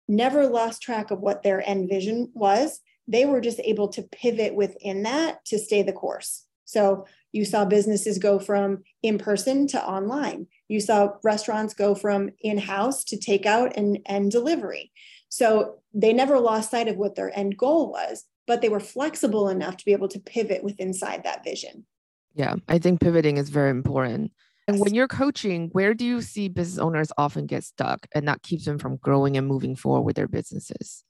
never 0.09 0.47
lost 0.47 0.83
track 0.83 1.11
of 1.11 1.21
what 1.21 1.43
their 1.43 1.67
end 1.67 1.89
vision 1.89 2.31
was. 2.35 2.81
They 3.07 3.25
were 3.25 3.41
just 3.41 3.61
able 3.65 3.89
to 3.89 4.03
pivot 4.03 4.55
within 4.55 5.03
that 5.03 5.45
to 5.47 5.59
stay 5.59 5.83
the 5.83 5.93
course. 5.93 6.45
So 6.65 7.07
you 7.33 7.45
saw 7.45 7.65
businesses 7.65 8.19
go 8.19 8.39
from 8.39 8.85
in 9.03 9.19
person 9.19 9.67
to 9.69 9.85
online. 9.85 10.47
You 10.69 10.81
saw 10.81 11.11
restaurants 11.23 11.75
go 11.75 11.95
from 11.95 12.31
in 12.41 12.59
house 12.59 13.05
to 13.05 13.17
takeout 13.17 13.73
and, 13.77 13.99
and 14.07 14.31
delivery. 14.31 14.93
So 15.29 15.81
they 15.93 16.13
never 16.13 16.39
lost 16.39 16.71
sight 16.71 16.89
of 16.89 16.97
what 16.97 17.17
their 17.17 17.37
end 17.37 17.59
goal 17.59 17.91
was, 17.91 18.25
but 18.47 18.63
they 18.63 18.69
were 18.69 18.81
flexible 18.81 19.49
enough 19.49 19.77
to 19.77 19.85
be 19.85 19.93
able 19.93 20.09
to 20.09 20.21
pivot 20.21 20.63
with 20.63 20.81
inside 20.81 21.25
that 21.25 21.45
vision. 21.45 21.87
Yeah, 22.35 22.57
I 22.69 22.79
think 22.79 23.01
pivoting 23.01 23.37
is 23.37 23.51
very 23.51 23.71
important. 23.71 24.33
And 24.67 24.81
when 24.81 24.95
you're 24.95 25.09
coaching, 25.09 25.69
where 25.73 25.93
do 25.93 26.07
you 26.07 26.23
see 26.23 26.49
business 26.49 26.79
owners 26.79 27.13
often 27.19 27.47
get 27.47 27.65
stuck 27.65 28.07
and 28.15 28.27
that 28.29 28.43
keeps 28.43 28.65
them 28.65 28.79
from 28.79 28.97
growing 28.97 29.37
and 29.37 29.47
moving 29.47 29.77
forward 29.77 30.03
with 30.03 30.17
their 30.17 30.29
businesses? 30.29 31.05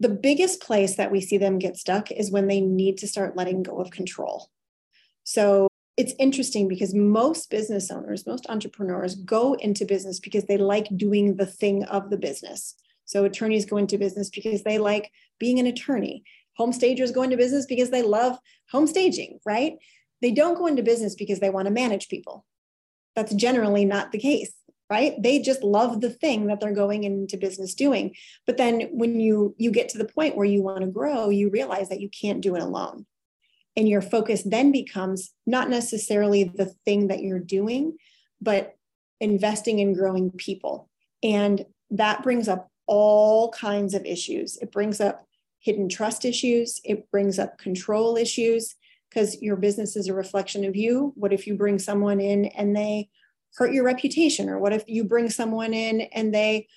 The 0.00 0.08
biggest 0.08 0.62
place 0.62 0.96
that 0.96 1.12
we 1.12 1.20
see 1.20 1.38
them 1.38 1.58
get 1.58 1.76
stuck 1.76 2.10
is 2.10 2.30
when 2.30 2.48
they 2.48 2.60
need 2.60 2.98
to 2.98 3.06
start 3.06 3.36
letting 3.36 3.62
go 3.62 3.80
of 3.80 3.90
control. 3.90 4.48
So 5.24 5.68
it's 5.96 6.14
interesting 6.18 6.66
because 6.66 6.94
most 6.94 7.50
business 7.50 7.90
owners, 7.90 8.26
most 8.26 8.46
entrepreneurs 8.48 9.14
go 9.14 9.52
into 9.54 9.84
business 9.84 10.18
because 10.18 10.44
they 10.44 10.56
like 10.56 10.88
doing 10.96 11.36
the 11.36 11.44
thing 11.44 11.84
of 11.84 12.08
the 12.08 12.16
business. 12.16 12.74
So 13.04 13.24
attorneys 13.24 13.66
go 13.66 13.76
into 13.76 13.98
business 13.98 14.30
because 14.30 14.62
they 14.62 14.78
like 14.78 15.10
being 15.38 15.58
an 15.58 15.66
attorney. 15.66 16.24
Home 16.56 16.72
stagers 16.72 17.12
go 17.12 17.22
into 17.22 17.36
business 17.36 17.66
because 17.66 17.90
they 17.90 18.02
love 18.02 18.38
home 18.70 18.86
staging, 18.86 19.40
right? 19.44 19.74
They 20.22 20.30
don't 20.30 20.56
go 20.56 20.66
into 20.66 20.82
business 20.82 21.14
because 21.14 21.40
they 21.40 21.50
want 21.50 21.66
to 21.66 21.72
manage 21.72 22.08
people. 22.08 22.46
That's 23.16 23.34
generally 23.34 23.84
not 23.84 24.12
the 24.12 24.18
case, 24.18 24.52
right? 24.90 25.14
They 25.22 25.38
just 25.38 25.62
love 25.62 26.00
the 26.00 26.10
thing 26.10 26.48
that 26.48 26.60
they're 26.60 26.74
going 26.74 27.04
into 27.04 27.36
business 27.36 27.74
doing. 27.74 28.16
But 28.46 28.56
then 28.56 28.88
when 28.90 29.20
you 29.20 29.54
you 29.56 29.70
get 29.70 29.88
to 29.90 29.98
the 29.98 30.04
point 30.04 30.36
where 30.36 30.46
you 30.46 30.62
want 30.62 30.80
to 30.80 30.88
grow, 30.88 31.30
you 31.30 31.48
realize 31.48 31.88
that 31.88 32.00
you 32.00 32.10
can't 32.10 32.40
do 32.40 32.56
it 32.56 32.62
alone. 32.62 33.06
And 33.76 33.88
your 33.88 34.02
focus 34.02 34.42
then 34.42 34.72
becomes 34.72 35.30
not 35.46 35.70
necessarily 35.70 36.44
the 36.44 36.74
thing 36.84 37.08
that 37.08 37.22
you're 37.22 37.38
doing, 37.38 37.96
but 38.40 38.74
investing 39.20 39.78
in 39.78 39.94
growing 39.94 40.32
people. 40.32 40.90
And 41.22 41.64
that 41.90 42.22
brings 42.22 42.48
up 42.48 42.68
all 42.86 43.50
kinds 43.52 43.94
of 43.94 44.04
issues. 44.04 44.56
It 44.56 44.72
brings 44.72 45.00
up 45.00 45.24
hidden 45.60 45.88
trust 45.88 46.24
issues, 46.24 46.80
it 46.84 47.10
brings 47.10 47.38
up 47.38 47.58
control 47.58 48.16
issues, 48.16 48.74
because 49.08 49.40
your 49.42 49.56
business 49.56 49.94
is 49.94 50.08
a 50.08 50.14
reflection 50.14 50.64
of 50.64 50.74
you. 50.74 51.12
What 51.16 51.32
if 51.32 51.46
you 51.46 51.54
bring 51.54 51.78
someone 51.78 52.20
in 52.20 52.46
and 52.46 52.74
they 52.74 53.10
hurt 53.56 53.72
your 53.72 53.84
reputation? 53.84 54.48
Or 54.48 54.58
what 54.58 54.72
if 54.72 54.84
you 54.86 55.04
bring 55.04 55.30
someone 55.30 55.74
in 55.74 56.02
and 56.12 56.34
they, 56.34 56.68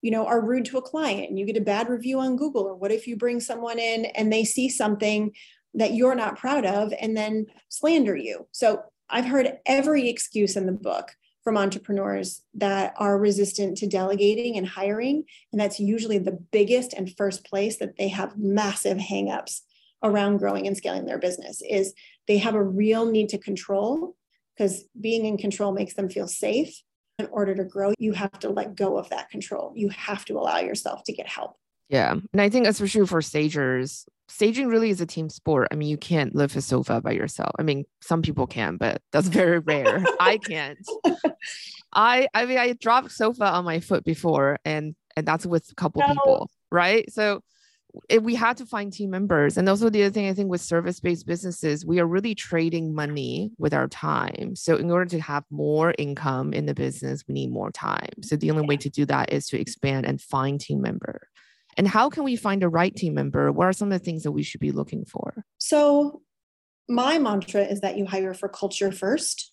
you 0.00 0.10
know, 0.10 0.26
are 0.26 0.44
rude 0.44 0.64
to 0.66 0.78
a 0.78 0.82
client 0.82 1.28
and 1.28 1.38
you 1.38 1.46
get 1.46 1.56
a 1.56 1.62
bad 1.62 1.88
review 1.88 2.20
on 2.20 2.36
Google? 2.36 2.62
Or 2.62 2.74
what 2.74 2.92
if 2.92 3.06
you 3.06 3.16
bring 3.16 3.40
someone 3.40 3.78
in 3.78 4.06
and 4.06 4.32
they 4.32 4.44
see 4.44 4.68
something 4.68 5.32
that 5.74 5.94
you're 5.94 6.14
not 6.14 6.38
proud 6.38 6.64
of 6.64 6.92
and 7.00 7.16
then 7.16 7.46
slander 7.68 8.16
you? 8.16 8.46
So 8.52 8.82
I've 9.08 9.26
heard 9.26 9.58
every 9.66 10.08
excuse 10.08 10.56
in 10.56 10.66
the 10.66 10.72
book 10.72 11.12
from 11.44 11.58
entrepreneurs 11.58 12.42
that 12.54 12.94
are 12.96 13.18
resistant 13.18 13.76
to 13.76 13.86
delegating 13.86 14.56
and 14.56 14.66
hiring. 14.66 15.24
And 15.50 15.60
that's 15.60 15.80
usually 15.80 16.18
the 16.18 16.38
biggest 16.52 16.92
and 16.92 17.14
first 17.16 17.44
place 17.44 17.78
that 17.78 17.96
they 17.96 18.08
have 18.08 18.38
massive 18.38 18.98
hangups 18.98 19.60
around 20.02 20.38
growing 20.38 20.66
and 20.66 20.76
scaling 20.76 21.04
their 21.04 21.18
business 21.18 21.62
is 21.68 21.94
they 22.26 22.38
have 22.38 22.54
a 22.54 22.62
real 22.62 23.06
need 23.06 23.28
to 23.30 23.38
control 23.38 24.16
because 24.56 24.84
being 24.98 25.24
in 25.24 25.36
control 25.36 25.72
makes 25.72 25.94
them 25.94 26.08
feel 26.08 26.28
safe. 26.28 26.82
In 27.18 27.26
order 27.30 27.54
to 27.54 27.64
grow 27.64 27.92
you 27.98 28.12
have 28.14 28.36
to 28.40 28.48
let 28.48 28.74
go 28.74 28.96
of 28.96 29.10
that 29.10 29.30
control. 29.30 29.72
You 29.76 29.90
have 29.90 30.24
to 30.24 30.38
allow 30.38 30.58
yourself 30.58 31.04
to 31.04 31.12
get 31.12 31.28
help. 31.28 31.56
Yeah 31.88 32.12
and 32.12 32.40
i 32.40 32.48
think 32.48 32.66
especially 32.66 33.06
for 33.06 33.20
stagers 33.20 34.06
staging 34.28 34.68
really 34.68 34.90
is 34.90 35.00
a 35.00 35.06
team 35.06 35.28
sport. 35.28 35.68
I 35.70 35.74
mean 35.76 35.88
you 35.88 35.98
can't 35.98 36.34
lift 36.34 36.56
a 36.56 36.62
sofa 36.62 37.00
by 37.00 37.12
yourself. 37.12 37.52
I 37.58 37.62
mean 37.62 37.84
some 38.00 38.22
people 38.22 38.46
can 38.46 38.76
but 38.78 39.02
that's 39.12 39.28
very 39.28 39.58
rare. 39.58 40.02
I 40.20 40.38
can't. 40.38 40.78
I 41.92 42.28
i 42.34 42.46
mean 42.46 42.58
i 42.58 42.72
dropped 42.72 43.12
sofa 43.12 43.44
on 43.44 43.64
my 43.64 43.80
foot 43.80 44.04
before 44.04 44.58
and 44.64 44.96
and 45.16 45.26
that's 45.26 45.44
with 45.44 45.70
a 45.70 45.74
couple 45.74 46.00
no. 46.00 46.14
people 46.14 46.50
right? 46.72 47.12
So 47.12 47.42
it, 48.08 48.22
we 48.22 48.34
had 48.34 48.56
to 48.56 48.66
find 48.66 48.92
team 48.92 49.10
members. 49.10 49.56
And 49.56 49.68
also 49.68 49.90
the 49.90 50.04
other 50.04 50.12
thing 50.12 50.28
I 50.28 50.34
think 50.34 50.50
with 50.50 50.60
service-based 50.60 51.26
businesses, 51.26 51.84
we 51.84 52.00
are 52.00 52.06
really 52.06 52.34
trading 52.34 52.94
money 52.94 53.52
with 53.58 53.74
our 53.74 53.88
time. 53.88 54.56
So 54.56 54.76
in 54.76 54.90
order 54.90 55.06
to 55.10 55.20
have 55.20 55.44
more 55.50 55.94
income 55.98 56.52
in 56.52 56.66
the 56.66 56.74
business, 56.74 57.24
we 57.28 57.34
need 57.34 57.50
more 57.50 57.70
time. 57.70 58.22
So 58.22 58.36
the 58.36 58.50
only 58.50 58.66
way 58.66 58.76
to 58.78 58.88
do 58.88 59.04
that 59.06 59.32
is 59.32 59.46
to 59.48 59.60
expand 59.60 60.06
and 60.06 60.20
find 60.20 60.60
team 60.60 60.80
member. 60.80 61.28
And 61.76 61.88
how 61.88 62.10
can 62.10 62.24
we 62.24 62.36
find 62.36 62.62
the 62.62 62.68
right 62.68 62.94
team 62.94 63.14
member? 63.14 63.50
What 63.50 63.66
are 63.66 63.72
some 63.72 63.92
of 63.92 63.98
the 63.98 64.04
things 64.04 64.22
that 64.22 64.32
we 64.32 64.42
should 64.42 64.60
be 64.60 64.72
looking 64.72 65.04
for? 65.04 65.44
So 65.58 66.22
my 66.88 67.18
mantra 67.18 67.62
is 67.62 67.80
that 67.80 67.96
you 67.96 68.06
hire 68.06 68.34
for 68.34 68.48
culture 68.48 68.92
first. 68.92 69.50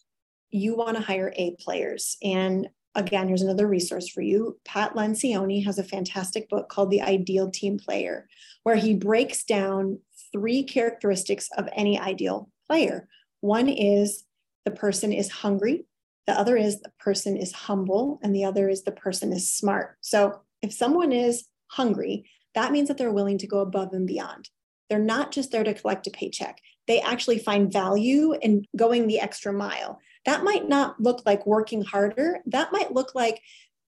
You 0.49 0.75
want 0.75 0.97
to 0.97 1.04
hire 1.04 1.34
A 1.36 1.56
players. 1.60 2.17
And 2.23 2.69
again, 2.96 3.27
here's 3.27 3.42
another 3.42 3.67
resource 3.67 4.10
for 4.10 4.21
you. 4.21 4.58
Pat 4.65 4.94
Lencioni 4.94 5.63
has 5.65 5.79
a 5.79 5.83
fantastic 5.83 6.50
book 6.50 6.69
called 6.69 6.92
The 6.92 7.02
Ideal 7.02 7.52
Team 7.52 7.77
Player, 7.77 8.27
where 8.63 8.75
he 8.75 8.94
breaks 8.96 9.44
down 9.44 10.00
three 10.31 10.63
characteristics 10.63 11.50
of 11.58 11.69
any 11.73 12.00
ideal 12.00 12.50
player. 12.67 13.08
One 13.42 13.69
is 13.69 14.23
the 14.65 14.71
person 14.71 15.13
is 15.13 15.29
hungry, 15.29 15.85
the 16.27 16.33
other 16.33 16.58
is 16.58 16.81
the 16.81 16.92
person 17.00 17.37
is 17.37 17.52
humble, 17.52 18.19
and 18.21 18.35
the 18.35 18.46
other 18.46 18.69
is 18.69 18.83
the 18.83 18.92
person 18.92 19.33
is 19.33 19.52
smart. 19.52 19.98
So 20.02 20.42
if 20.62 20.73
someone 20.73 21.12
is 21.12 21.46
hungry, 21.67 22.29
that 22.56 22.71
means 22.71 22.87
that 22.87 22.98
they're 22.98 23.12
willing 23.12 23.37
to 23.40 23.48
go 23.48 23.60
above 23.60 23.94
and 23.94 24.06
beyond. 24.06 24.50
They're 24.90 25.00
not 25.00 25.31
just 25.31 25.52
there 25.52 25.63
to 25.63 25.73
collect 25.73 26.08
a 26.08 26.12
paycheck. 26.12 26.60
They 26.87 27.00
actually 27.00 27.40
find 27.40 27.71
value 27.71 28.33
in 28.33 28.65
going 28.75 29.08
the 29.08 29.19
extra 29.19 29.54
mile. 29.54 30.00
That 30.30 30.44
might 30.44 30.69
not 30.69 31.02
look 31.02 31.23
like 31.25 31.48
working 31.48 31.82
harder. 31.82 32.38
That 32.46 32.71
might 32.71 32.94
look 32.94 33.15
like 33.15 33.42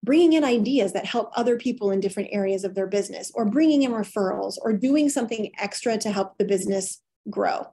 bringing 0.02 0.32
in 0.32 0.44
ideas 0.44 0.94
that 0.94 1.04
help 1.04 1.30
other 1.36 1.58
people 1.58 1.90
in 1.90 2.00
different 2.00 2.30
areas 2.32 2.64
of 2.64 2.74
their 2.74 2.86
business, 2.86 3.30
or 3.34 3.44
bringing 3.44 3.82
in 3.82 3.92
referrals, 3.92 4.54
or 4.62 4.72
doing 4.72 5.10
something 5.10 5.52
extra 5.58 5.98
to 5.98 6.10
help 6.10 6.38
the 6.38 6.46
business 6.46 7.02
grow. 7.28 7.66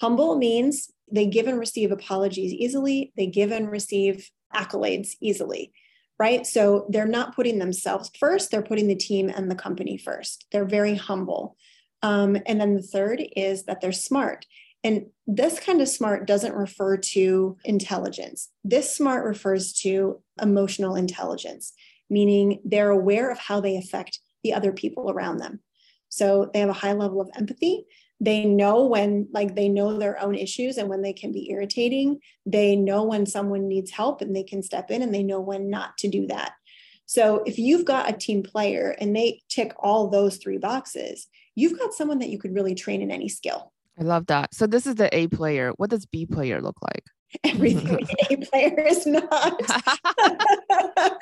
Humble 0.00 0.36
means 0.36 0.92
they 1.10 1.26
give 1.26 1.48
and 1.48 1.58
receive 1.58 1.90
apologies 1.90 2.52
easily, 2.52 3.12
they 3.16 3.26
give 3.26 3.50
and 3.50 3.68
receive 3.68 4.30
accolades 4.54 5.16
easily, 5.20 5.72
right? 6.16 6.46
So 6.46 6.86
they're 6.90 7.08
not 7.08 7.34
putting 7.34 7.58
themselves 7.58 8.08
first, 8.20 8.52
they're 8.52 8.62
putting 8.62 8.86
the 8.86 8.94
team 8.94 9.28
and 9.28 9.50
the 9.50 9.56
company 9.56 9.98
first. 9.98 10.46
They're 10.52 10.64
very 10.64 10.94
humble. 10.94 11.56
Um, 12.02 12.36
and 12.46 12.60
then 12.60 12.76
the 12.76 12.82
third 12.82 13.20
is 13.34 13.64
that 13.64 13.80
they're 13.80 13.90
smart. 13.90 14.46
And 14.84 15.06
this 15.26 15.58
kind 15.58 15.80
of 15.80 15.88
smart 15.88 16.26
doesn't 16.26 16.54
refer 16.54 16.98
to 16.98 17.56
intelligence. 17.64 18.50
This 18.62 18.94
smart 18.94 19.24
refers 19.24 19.72
to 19.80 20.20
emotional 20.40 20.94
intelligence, 20.94 21.72
meaning 22.10 22.60
they're 22.64 22.90
aware 22.90 23.30
of 23.30 23.38
how 23.38 23.60
they 23.60 23.76
affect 23.76 24.20
the 24.44 24.52
other 24.52 24.72
people 24.72 25.10
around 25.10 25.38
them. 25.38 25.60
So 26.10 26.50
they 26.52 26.60
have 26.60 26.68
a 26.68 26.74
high 26.74 26.92
level 26.92 27.20
of 27.20 27.30
empathy. 27.34 27.86
They 28.20 28.44
know 28.44 28.84
when, 28.84 29.26
like, 29.32 29.56
they 29.56 29.68
know 29.68 29.98
their 29.98 30.20
own 30.20 30.34
issues 30.34 30.76
and 30.76 30.88
when 30.88 31.02
they 31.02 31.12
can 31.12 31.32
be 31.32 31.50
irritating. 31.50 32.20
They 32.46 32.76
know 32.76 33.04
when 33.04 33.26
someone 33.26 33.66
needs 33.66 33.90
help 33.90 34.20
and 34.20 34.36
they 34.36 34.44
can 34.44 34.62
step 34.62 34.90
in 34.90 35.02
and 35.02 35.12
they 35.12 35.22
know 35.22 35.40
when 35.40 35.70
not 35.70 35.96
to 35.98 36.08
do 36.08 36.26
that. 36.28 36.52
So 37.06 37.42
if 37.44 37.58
you've 37.58 37.84
got 37.84 38.08
a 38.08 38.16
team 38.16 38.42
player 38.42 38.94
and 39.00 39.14
they 39.16 39.42
tick 39.48 39.72
all 39.78 40.08
those 40.08 40.36
three 40.36 40.58
boxes, 40.58 41.26
you've 41.54 41.78
got 41.78 41.92
someone 41.94 42.20
that 42.20 42.30
you 42.30 42.38
could 42.38 42.54
really 42.54 42.74
train 42.74 43.02
in 43.02 43.10
any 43.10 43.28
skill. 43.28 43.73
I 43.98 44.02
love 44.02 44.26
that. 44.26 44.54
So 44.54 44.66
this 44.66 44.86
is 44.86 44.96
the 44.96 45.14
A 45.16 45.28
player. 45.28 45.72
What 45.76 45.90
does 45.90 46.06
B 46.06 46.26
player 46.26 46.60
look 46.60 46.76
like? 46.82 47.04
Everything 47.44 48.06
A 48.30 48.36
player 48.36 48.80
is 48.80 49.06
not. 49.06 49.60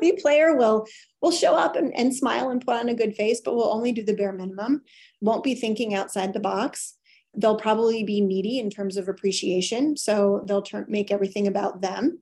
B 0.00 0.18
player 0.20 0.56
will 0.56 0.86
will 1.22 1.30
show 1.30 1.54
up 1.54 1.76
and, 1.76 1.94
and 1.96 2.14
smile 2.14 2.50
and 2.50 2.64
put 2.64 2.76
on 2.76 2.88
a 2.88 2.94
good 2.94 3.14
face, 3.14 3.40
but 3.42 3.54
will 3.54 3.72
only 3.72 3.92
do 3.92 4.02
the 4.02 4.14
bare 4.14 4.32
minimum. 4.32 4.82
Won't 5.20 5.44
be 5.44 5.54
thinking 5.54 5.94
outside 5.94 6.32
the 6.32 6.40
box. 6.40 6.94
They'll 7.34 7.56
probably 7.56 8.04
be 8.04 8.20
needy 8.20 8.58
in 8.58 8.70
terms 8.70 8.96
of 8.96 9.08
appreciation, 9.08 9.96
so 9.96 10.44
they'll 10.46 10.62
turn 10.62 10.86
make 10.88 11.10
everything 11.10 11.46
about 11.46 11.80
them, 11.80 12.20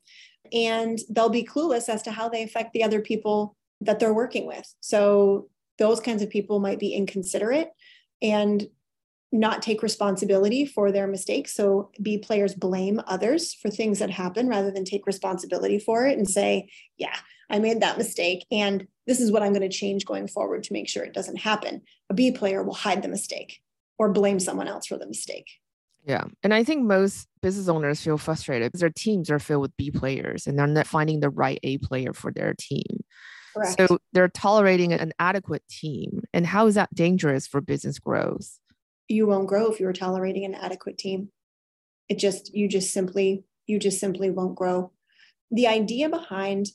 and 0.53 0.99
they'll 1.11 1.28
be 1.28 1.45
clueless 1.45 1.89
as 1.89 2.03
to 2.03 2.12
how 2.12 2.28
they 2.28 2.43
affect 2.43 2.72
the 2.72 2.84
other 2.84 3.01
people 3.01 3.57
that 3.80 3.99
they're 3.99 4.14
working 4.14 4.47
with. 4.47 4.72
So 4.80 5.49
those 5.78 6.01
kinds 6.01 6.22
of 6.22 6.30
people 6.30 6.59
might 6.59 6.78
be 6.78 6.95
inconsiderate 6.95 7.70
and 8.22 8.66
not 9.39 9.62
take 9.62 9.82
responsibility 9.82 10.66
for 10.66 10.91
their 10.91 11.07
mistakes. 11.07 11.55
So 11.55 11.91
B 12.03 12.18
players 12.18 12.55
blame 12.55 13.01
others 13.07 13.55
for 13.55 13.70
things 13.70 13.99
that 13.99 14.11
happen 14.11 14.49
rather 14.49 14.70
than 14.70 14.84
take 14.84 15.07
responsibility 15.07 15.78
for 15.78 16.07
it 16.07 16.18
and 16.18 16.28
say, 16.28 16.68
yeah, 16.97 17.16
I 17.51 17.59
made 17.59 17.80
that 17.80 17.99
mistake. 17.99 18.47
And 18.51 18.87
this 19.07 19.20
is 19.20 19.30
what 19.30 19.43
I'm 19.43 19.53
going 19.53 19.68
to 19.68 19.76
change 19.76 20.05
going 20.05 20.26
forward 20.26 20.64
to 20.64 20.72
make 20.72 20.89
sure 20.89 21.05
it 21.05 21.14
doesn't 21.14 21.39
happen. 21.39 21.82
A 22.11 22.14
B 22.14 22.32
player 22.32 22.62
will 22.62 22.74
hide 22.74 23.03
the 23.03 23.09
mistake 23.09 23.61
or 23.99 24.12
blame 24.12 24.41
someone 24.41 24.68
else 24.68 24.87
for 24.87 24.99
the 24.99 25.07
mistake. 25.07 25.47
Yeah. 26.05 26.24
And 26.43 26.55
I 26.55 26.62
think 26.62 26.84
most 26.84 27.26
business 27.43 27.68
owners 27.68 28.01
feel 28.01 28.18
frustrated 28.18 28.70
because 28.70 28.80
their 28.80 28.91
teams 28.91 29.30
are 29.30 29.41
filled 29.41 29.62
with 29.62 29.76
B 29.76 29.91
players 29.91 30.47
and 30.47 30.59
they're 30.59 30.66
not 30.66 30.87
finding 30.87 31.20
the 31.20 31.30
right 31.30 31.59
A 31.62 31.78
player 31.78 32.12
for 32.12 32.30
their 32.30 32.55
team. 32.59 33.05
Correct. 33.55 33.76
So 33.78 33.99
they're 34.12 34.28
tolerating 34.28 34.93
an 34.93 35.12
adequate 35.18 35.66
team. 35.68 36.22
And 36.32 36.47
how 36.47 36.66
is 36.66 36.74
that 36.76 36.95
dangerous 36.95 37.47
for 37.47 37.61
business 37.61 37.99
growth? 37.99 38.59
You 39.09 39.26
won't 39.26 39.48
grow 39.48 39.70
if 39.70 39.80
you're 39.80 39.92
tolerating 39.92 40.44
an 40.44 40.54
adequate 40.54 40.98
team. 40.98 41.30
It 42.09 42.18
just, 42.18 42.54
you 42.54 42.68
just 42.68 42.92
simply, 42.92 43.44
you 43.66 43.78
just 43.78 44.00
simply 44.00 44.30
won't 44.30 44.57
grow. 44.57 44.92
The 45.50 45.66
idea 45.66 46.09
behind 46.09 46.68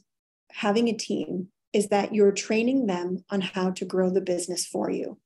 having 0.51 0.87
a 0.87 0.93
team 0.93 1.47
is 1.73 1.87
that 1.87 2.13
you're 2.13 2.31
training 2.31 2.87
them 2.87 3.23
on 3.29 3.41
how 3.41 3.71
to 3.71 3.85
grow 3.85 4.09
the 4.09 4.21
business 4.21 4.65
for 4.65 4.89
you. 4.89 5.19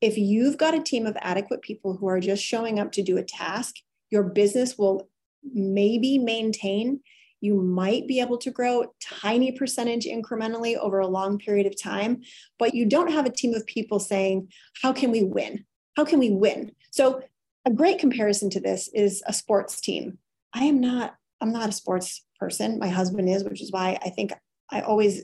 If 0.00 0.16
you've 0.16 0.58
got 0.58 0.74
a 0.74 0.82
team 0.82 1.06
of 1.06 1.16
adequate 1.20 1.62
people 1.62 1.96
who 1.96 2.08
are 2.08 2.20
just 2.20 2.42
showing 2.42 2.78
up 2.78 2.92
to 2.92 3.02
do 3.02 3.18
a 3.18 3.22
task, 3.22 3.76
your 4.10 4.22
business 4.22 4.76
will 4.76 5.08
maybe 5.52 6.18
maintain 6.18 7.00
you 7.42 7.60
might 7.60 8.06
be 8.06 8.20
able 8.20 8.38
to 8.38 8.52
grow 8.52 8.94
tiny 9.02 9.50
percentage 9.52 10.06
incrementally 10.06 10.76
over 10.76 11.00
a 11.00 11.08
long 11.08 11.38
period 11.38 11.66
of 11.66 11.80
time, 11.80 12.22
but 12.56 12.72
you 12.72 12.86
don't 12.86 13.10
have 13.10 13.26
a 13.26 13.30
team 13.30 13.52
of 13.52 13.66
people 13.66 13.98
saying, 13.98 14.48
How 14.80 14.92
can 14.92 15.10
we 15.10 15.24
win? 15.24 15.64
How 15.96 16.04
can 16.04 16.18
we 16.18 16.30
win? 16.30 16.72
So, 16.90 17.22
a 17.64 17.70
great 17.70 18.00
comparison 18.00 18.50
to 18.50 18.60
this 18.60 18.88
is 18.92 19.22
a 19.26 19.32
sports 19.32 19.80
team. 19.80 20.18
I 20.52 20.64
am 20.64 20.80
not, 20.80 21.14
I'm 21.40 21.52
not 21.52 21.68
a 21.68 21.72
sports 21.72 22.24
person. 22.40 22.78
My 22.80 22.88
husband 22.88 23.28
is, 23.28 23.44
which 23.44 23.62
is 23.62 23.70
why 23.70 23.98
I 24.04 24.10
think 24.10 24.32
I 24.70 24.80
always 24.80 25.22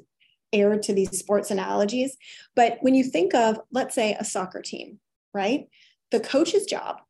err 0.52 0.78
to 0.78 0.92
these 0.92 1.18
sports 1.18 1.50
analogies. 1.50 2.16
But 2.54 2.78
when 2.80 2.94
you 2.94 3.02
think 3.02 3.34
of, 3.34 3.60
let's 3.72 3.94
say, 3.94 4.16
a 4.18 4.24
soccer 4.24 4.62
team, 4.62 5.00
right? 5.34 5.66
The 6.10 6.20
coach's 6.20 6.64
job 6.64 7.00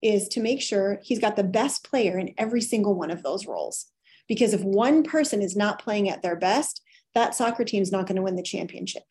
is 0.00 0.28
to 0.28 0.40
make 0.40 0.62
sure 0.62 1.00
he's 1.02 1.18
got 1.18 1.36
the 1.36 1.44
best 1.44 1.84
player 1.84 2.18
in 2.18 2.34
every 2.38 2.60
single 2.60 2.94
one 2.94 3.10
of 3.10 3.22
those 3.22 3.46
roles. 3.46 3.86
Because 4.28 4.52
if 4.54 4.62
one 4.62 5.02
person 5.02 5.42
is 5.42 5.56
not 5.56 5.82
playing 5.82 6.08
at 6.08 6.22
their 6.22 6.36
best, 6.36 6.82
that 7.14 7.34
soccer 7.34 7.64
team 7.64 7.82
is 7.82 7.90
not 7.90 8.06
going 8.06 8.16
to 8.16 8.22
win 8.22 8.36
the 8.36 8.42
championship. 8.42 9.02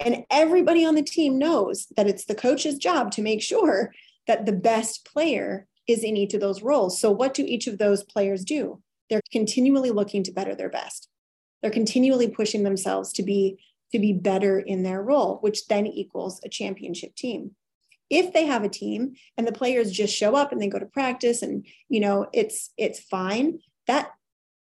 And 0.00 0.24
everybody 0.30 0.84
on 0.84 0.94
the 0.94 1.02
team 1.02 1.38
knows 1.38 1.86
that 1.96 2.06
it's 2.06 2.24
the 2.24 2.34
coach's 2.34 2.76
job 2.76 3.10
to 3.12 3.22
make 3.22 3.42
sure 3.42 3.92
that 4.26 4.46
the 4.46 4.52
best 4.52 5.04
player 5.04 5.66
is 5.86 6.02
in 6.02 6.16
each 6.16 6.34
of 6.34 6.40
those 6.40 6.62
roles. 6.62 6.98
So, 7.00 7.10
what 7.10 7.34
do 7.34 7.44
each 7.46 7.66
of 7.66 7.78
those 7.78 8.02
players 8.04 8.44
do? 8.44 8.80
They're 9.10 9.20
continually 9.30 9.90
looking 9.90 10.22
to 10.24 10.32
better 10.32 10.54
their 10.54 10.70
best. 10.70 11.08
They're 11.62 11.70
continually 11.70 12.28
pushing 12.28 12.62
themselves 12.62 13.12
to 13.14 13.22
be 13.22 13.58
to 13.92 13.98
be 13.98 14.12
better 14.12 14.58
in 14.58 14.82
their 14.82 15.02
role, 15.02 15.38
which 15.40 15.68
then 15.68 15.86
equals 15.86 16.40
a 16.44 16.48
championship 16.48 17.14
team. 17.14 17.52
If 18.10 18.32
they 18.32 18.44
have 18.46 18.64
a 18.64 18.68
team 18.68 19.14
and 19.36 19.46
the 19.46 19.52
players 19.52 19.92
just 19.92 20.14
show 20.14 20.34
up 20.34 20.52
and 20.52 20.60
they 20.60 20.68
go 20.68 20.78
to 20.78 20.86
practice 20.86 21.42
and 21.42 21.66
you 21.88 22.00
know 22.00 22.26
it's 22.32 22.70
it's 22.76 23.00
fine, 23.00 23.60
that 23.86 24.10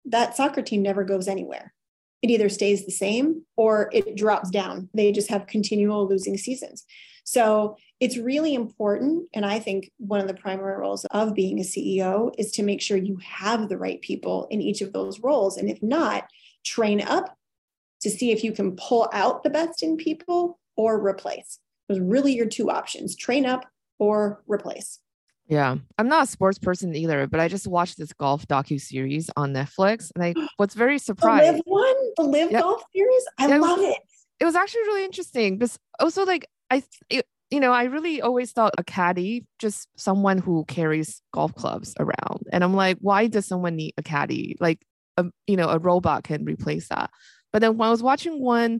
that 0.06 0.36
soccer 0.36 0.62
team 0.62 0.82
never 0.82 1.04
goes 1.04 1.28
anywhere. 1.28 1.74
It 2.22 2.30
either 2.30 2.50
stays 2.50 2.86
the 2.86 2.92
same 2.92 3.44
or 3.56 3.90
it 3.92 4.16
drops 4.16 4.50
down. 4.50 4.90
They 4.94 5.12
just 5.12 5.30
have 5.30 5.48
continual 5.48 6.08
losing 6.08 6.38
seasons. 6.38 6.86
So 7.24 7.78
it's 8.00 8.18
really 8.18 8.54
important. 8.54 9.28
And 9.34 9.46
I 9.46 9.60
think 9.60 9.92
one 9.98 10.20
of 10.20 10.28
the 10.28 10.34
primary 10.34 10.78
roles 10.78 11.06
of 11.06 11.36
being 11.36 11.60
a 11.60 11.64
CEO 11.64 12.34
is 12.38 12.52
to 12.54 12.64
make 12.64 12.82
sure 12.82 12.98
you 12.98 13.18
have 13.24 13.70
the 13.70 13.78
right 13.78 14.02
people 14.02 14.48
in 14.50 14.62
each 14.62 14.82
of 14.82 14.94
those 14.94 15.20
roles. 15.20 15.58
And 15.58 15.70
if 15.70 15.82
not, 15.82 16.28
train 16.64 17.02
up 17.02 17.38
to 18.02 18.10
see 18.10 18.32
if 18.32 18.44
you 18.44 18.52
can 18.52 18.76
pull 18.76 19.08
out 19.14 19.44
the 19.44 19.50
best 19.50 19.84
in 19.84 19.98
people 19.98 20.60
or 20.76 21.00
replace. 21.00 21.60
Those 21.88 22.00
really 22.00 22.34
your 22.34 22.48
two 22.48 22.70
options 22.70 23.16
train 23.16 23.46
up 23.46 23.66
or 24.00 24.42
replace. 24.48 25.00
Yeah, 25.52 25.76
I'm 25.98 26.08
not 26.08 26.24
a 26.24 26.28
sports 26.28 26.58
person 26.58 26.96
either, 26.96 27.28
but 27.28 27.42
I 27.42 27.50
just 27.50 27.68
watched 27.68 27.98
this 27.98 28.14
golf 28.14 28.48
docu 28.48 28.80
series 28.80 29.30
on 29.36 29.54
Netflix, 29.54 30.10
and 30.16 30.24
I 30.24 30.34
was 30.58 30.74
very 30.74 30.98
surprised. 30.98 31.44
The 31.44 31.52
LIV 31.58 31.62
one, 31.66 31.96
the 32.16 32.24
LIV 32.24 32.52
yep. 32.52 32.62
golf 32.62 32.84
series, 32.96 33.26
I 33.38 33.48
yeah, 33.50 33.58
love 33.58 33.80
it, 33.80 33.82
was, 33.82 33.90
it. 33.90 33.98
It 34.40 34.46
was 34.46 34.56
actually 34.56 34.84
really 34.84 35.04
interesting, 35.04 35.58
but 35.58 35.76
also 36.00 36.24
like 36.24 36.48
I, 36.70 36.84
it, 37.10 37.28
you 37.50 37.60
know, 37.60 37.74
I 37.74 37.84
really 37.84 38.22
always 38.22 38.54
thought 38.54 38.76
a 38.78 38.84
caddy 38.86 39.46
just 39.60 39.90
someone 39.98 40.38
who 40.38 40.64
carries 40.70 41.22
golf 41.34 41.54
clubs 41.54 41.96
around, 42.00 42.48
and 42.54 42.64
I'm 42.64 42.74
like, 42.74 43.00
why 43.02 43.28
does 43.28 43.46
someone 43.46 43.76
need 43.76 43.94
a 43.98 44.04
caddy? 44.04 44.56
Like, 44.62 44.80
a, 45.18 45.26
you 45.48 45.58
know, 45.58 45.68
a 45.68 45.80
robot 45.80 46.24
can 46.24 46.46
replace 46.46 46.88
that. 46.88 47.10
But 47.52 47.60
then 47.60 47.76
when 47.76 47.90
I 47.90 47.92
was 47.92 48.02
watching 48.02 48.42
one, 48.42 48.80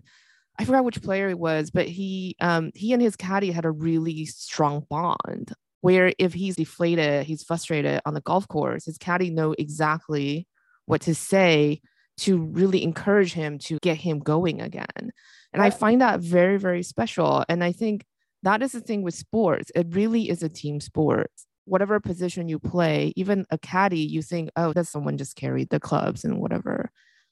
I 0.58 0.64
forgot 0.64 0.86
which 0.86 1.02
player 1.02 1.28
it 1.28 1.38
was, 1.38 1.70
but 1.70 1.90
he 1.90 2.38
um 2.40 2.72
he 2.76 2.94
and 2.94 3.02
his 3.02 3.18
caddy 3.18 3.52
had 3.52 3.66
a 3.66 3.72
really 3.72 4.26
strong 4.26 4.86
bond 4.90 5.54
where 5.82 6.14
if 6.18 6.34
he's 6.34 6.56
deflated, 6.56 7.26
he's 7.26 7.44
frustrated 7.44 8.02
on 8.06 8.14
the 8.14 8.22
golf 8.22 8.48
course, 8.48 8.86
his 8.86 8.98
caddy 8.98 9.30
know 9.30 9.54
exactly 9.58 10.48
what 10.86 11.02
to 11.02 11.16
say 11.16 11.82
to 12.18 12.38
really 12.38 12.84
encourage 12.84 13.34
him 13.34 13.58
to 13.58 13.80
get 13.82 13.98
him 13.98 14.20
going 14.20 14.62
again. 14.62 15.12
And 15.54 15.62
I 15.62 15.72
find 15.72 16.02
that 16.02 16.20
very, 16.20 16.58
very 16.58 16.84
special. 16.84 17.44
And 17.50 17.64
I 17.64 17.72
think 17.72 18.06
that 18.44 18.62
is 18.62 18.74
the 18.74 18.80
thing 18.80 19.02
with 19.02 19.16
sports. 19.16 19.72
It 19.76 19.88
really 19.90 20.30
is 20.30 20.44
a 20.44 20.50
team 20.50 20.80
sport. 20.80 21.32
Whatever 21.66 22.00
position 22.00 22.48
you 22.48 22.60
play, 22.60 23.14
even 23.16 23.46
a 23.50 23.58
caddy, 23.58 24.02
you 24.02 24.22
think, 24.22 24.50
oh, 24.56 24.74
does 24.74 24.90
someone 24.90 25.18
just 25.18 25.36
carried 25.36 25.70
the 25.70 25.80
clubs 25.80 26.24
and 26.24 26.40
whatever. 26.40 26.92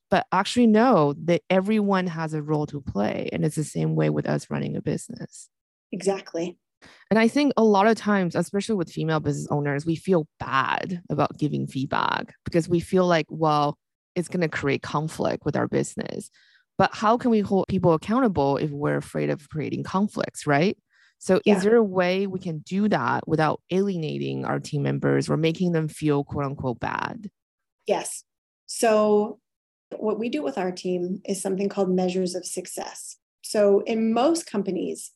But 0.09 0.25
actually, 0.31 0.67
no, 0.67 1.13
that 1.25 1.43
everyone 1.49 2.07
has 2.07 2.33
a 2.33 2.41
role 2.41 2.65
to 2.67 2.81
play. 2.81 3.29
And 3.31 3.45
it's 3.45 3.55
the 3.55 3.63
same 3.63 3.95
way 3.95 4.09
with 4.09 4.27
us 4.27 4.49
running 4.49 4.75
a 4.75 4.81
business. 4.81 5.49
Exactly 5.91 6.57
And 7.09 7.19
I 7.19 7.27
think 7.27 7.53
a 7.57 7.63
lot 7.63 7.87
of 7.87 7.95
times, 7.95 8.35
especially 8.35 8.75
with 8.75 8.91
female 8.91 9.19
business 9.19 9.47
owners, 9.51 9.85
we 9.85 9.95
feel 9.95 10.27
bad 10.39 11.01
about 11.09 11.37
giving 11.37 11.67
feedback 11.67 12.33
because 12.45 12.69
we 12.69 12.79
feel 12.79 13.05
like, 13.05 13.25
well, 13.29 13.77
it's 14.15 14.27
going 14.27 14.41
to 14.41 14.49
create 14.49 14.81
conflict 14.81 15.45
with 15.45 15.55
our 15.55 15.67
business. 15.67 16.29
But 16.77 16.91
how 16.93 17.17
can 17.17 17.31
we 17.31 17.41
hold 17.41 17.67
people 17.67 17.93
accountable 17.93 18.57
if 18.57 18.69
we're 18.71 18.97
afraid 18.97 19.29
of 19.29 19.49
creating 19.49 19.83
conflicts, 19.83 20.47
right? 20.47 20.77
So, 21.17 21.41
yeah. 21.43 21.57
is 21.57 21.63
there 21.63 21.75
a 21.75 21.83
way 21.83 22.25
we 22.27 22.39
can 22.39 22.59
do 22.59 22.87
that 22.87 23.27
without 23.27 23.61
alienating 23.69 24.45
our 24.45 24.59
team 24.59 24.83
members 24.83 25.29
or 25.29 25.35
making 25.35 25.73
them 25.73 25.89
feel 25.89 26.23
quote 26.23 26.45
unquote 26.45 26.79
bad? 26.79 27.29
Yes. 27.85 28.23
So, 28.67 29.39
what 29.97 30.17
we 30.17 30.29
do 30.29 30.41
with 30.41 30.57
our 30.57 30.71
team 30.71 31.21
is 31.25 31.41
something 31.41 31.67
called 31.67 31.89
measures 31.89 32.35
of 32.35 32.45
success. 32.45 33.17
So, 33.41 33.81
in 33.81 34.13
most 34.13 34.45
companies, 34.45 35.11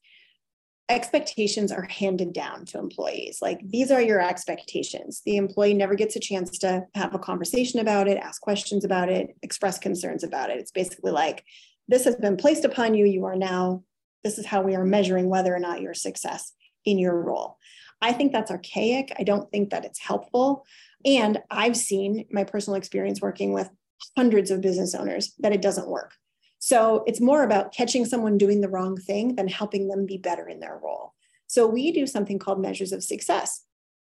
expectations 0.90 1.72
are 1.72 1.84
handed 1.84 2.34
down 2.34 2.66
to 2.66 2.78
employees. 2.78 3.40
Like 3.42 3.60
these 3.64 3.90
are 3.90 4.02
your 4.02 4.22
expectations. 4.22 5.22
The 5.26 5.38
employee 5.38 5.74
never 5.74 5.96
gets 5.96 6.16
a 6.16 6.20
chance 6.20 6.58
to 6.60 6.84
have 6.94 7.16
a 7.16 7.20
conversation 7.20 7.80
about 7.80 8.08
it, 8.08 8.18
ask 8.18 8.42
questions 8.42 8.84
about 8.84 9.10
it, 9.10 9.36
express 9.42 9.80
concerns 9.80 10.24
about 10.24 10.50
it. 10.50 10.60
It's 10.60 10.72
basically 10.72 11.12
like 11.12 11.46
this 11.88 12.06
has 12.06 12.16
been 12.18 12.38
placed 12.38 12.66
upon 12.66 12.96
you. 12.96 13.06
You 13.06 13.26
are 13.26 13.36
now, 13.36 13.84
this 14.24 14.38
is 14.38 14.46
how 14.46 14.62
we 14.62 14.76
are 14.76 14.86
measuring 14.86 15.30
whether 15.30 15.54
or 15.56 15.60
not 15.60 15.82
you're 15.82 15.94
success 15.94 16.54
in 16.86 17.00
your 17.00 17.20
role. 17.20 17.58
I 18.02 18.12
think 18.12 18.34
that's 18.34 18.52
archaic. 18.52 19.14
I 19.18 19.24
don't 19.24 19.50
think 19.52 19.70
that 19.70 19.86
it's 19.86 20.00
helpful. 20.00 20.66
And 21.06 21.42
I've 21.50 21.78
seen 21.78 22.26
my 22.30 22.44
personal 22.44 22.76
experience 22.76 23.22
working 23.22 23.54
with 23.54 23.70
hundreds 24.18 24.52
of 24.52 24.60
business 24.60 24.94
owners 24.94 25.34
that 25.40 25.54
it 25.54 25.62
doesn't 25.62 25.88
work. 25.88 26.14
So 26.66 27.04
it's 27.06 27.20
more 27.20 27.44
about 27.44 27.74
catching 27.74 28.06
someone 28.06 28.38
doing 28.38 28.62
the 28.62 28.70
wrong 28.70 28.96
thing 28.96 29.36
than 29.36 29.50
helping 29.50 29.90
them 29.90 30.06
be 30.06 30.18
better 30.18 30.48
in 30.48 30.62
their 30.62 30.80
role. 30.82 31.14
So 31.46 31.68
we 31.68 31.92
do 31.92 32.08
something 32.08 32.40
called 32.40 32.62
measures 32.62 32.94
of 32.94 33.04
success. 33.04 33.66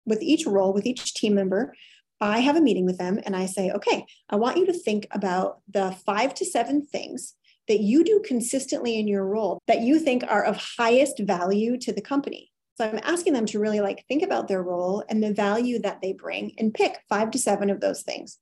With 0.05 0.20
each 0.20 0.44
role, 0.44 0.74
with 0.74 0.84
each 0.84 1.14
team 1.14 1.34
member, 1.34 1.74
I 2.20 2.40
have 2.40 2.55
a 2.55 2.61
meeting 2.61 2.84
with 2.84 2.98
them 2.98 3.18
and 3.24 3.34
I 3.34 3.46
say, 3.46 3.70
okay, 3.70 4.05
I 4.28 4.36
want 4.36 4.59
you 4.59 4.66
to 4.66 4.72
think 4.74 5.07
about 5.12 5.62
the 5.66 5.96
five 6.05 6.34
to 6.34 6.44
seven 6.44 6.84
things 6.84 7.32
that 7.68 7.80
you 7.80 8.05
do 8.05 8.20
consistently 8.22 8.98
in 8.98 9.09
your 9.09 9.24
role 9.24 9.59
that 9.66 9.80
you 9.80 9.98
think 9.98 10.22
are 10.28 10.44
of 10.44 10.62
highest 10.76 11.20
value 11.20 11.78
to 11.78 11.90
the 11.90 12.03
company. 12.03 12.53
So 12.74 12.86
I'm 12.86 13.00
asking 13.03 13.32
them 13.32 13.46
to 13.46 13.61
really 13.61 13.80
like 13.80 14.05
think 14.09 14.22
about 14.22 14.48
their 14.48 14.62
role 14.62 15.03
and 15.09 15.22
the 15.22 15.32
value 15.32 15.78
that 15.78 16.03
they 16.03 16.12
bring 16.12 16.53
and 16.59 16.74
pick 16.74 16.98
five 17.09 17.30
to 17.30 17.38
seven 17.38 17.70
of 17.70 17.80
those 17.80 18.03
things. 18.03 18.38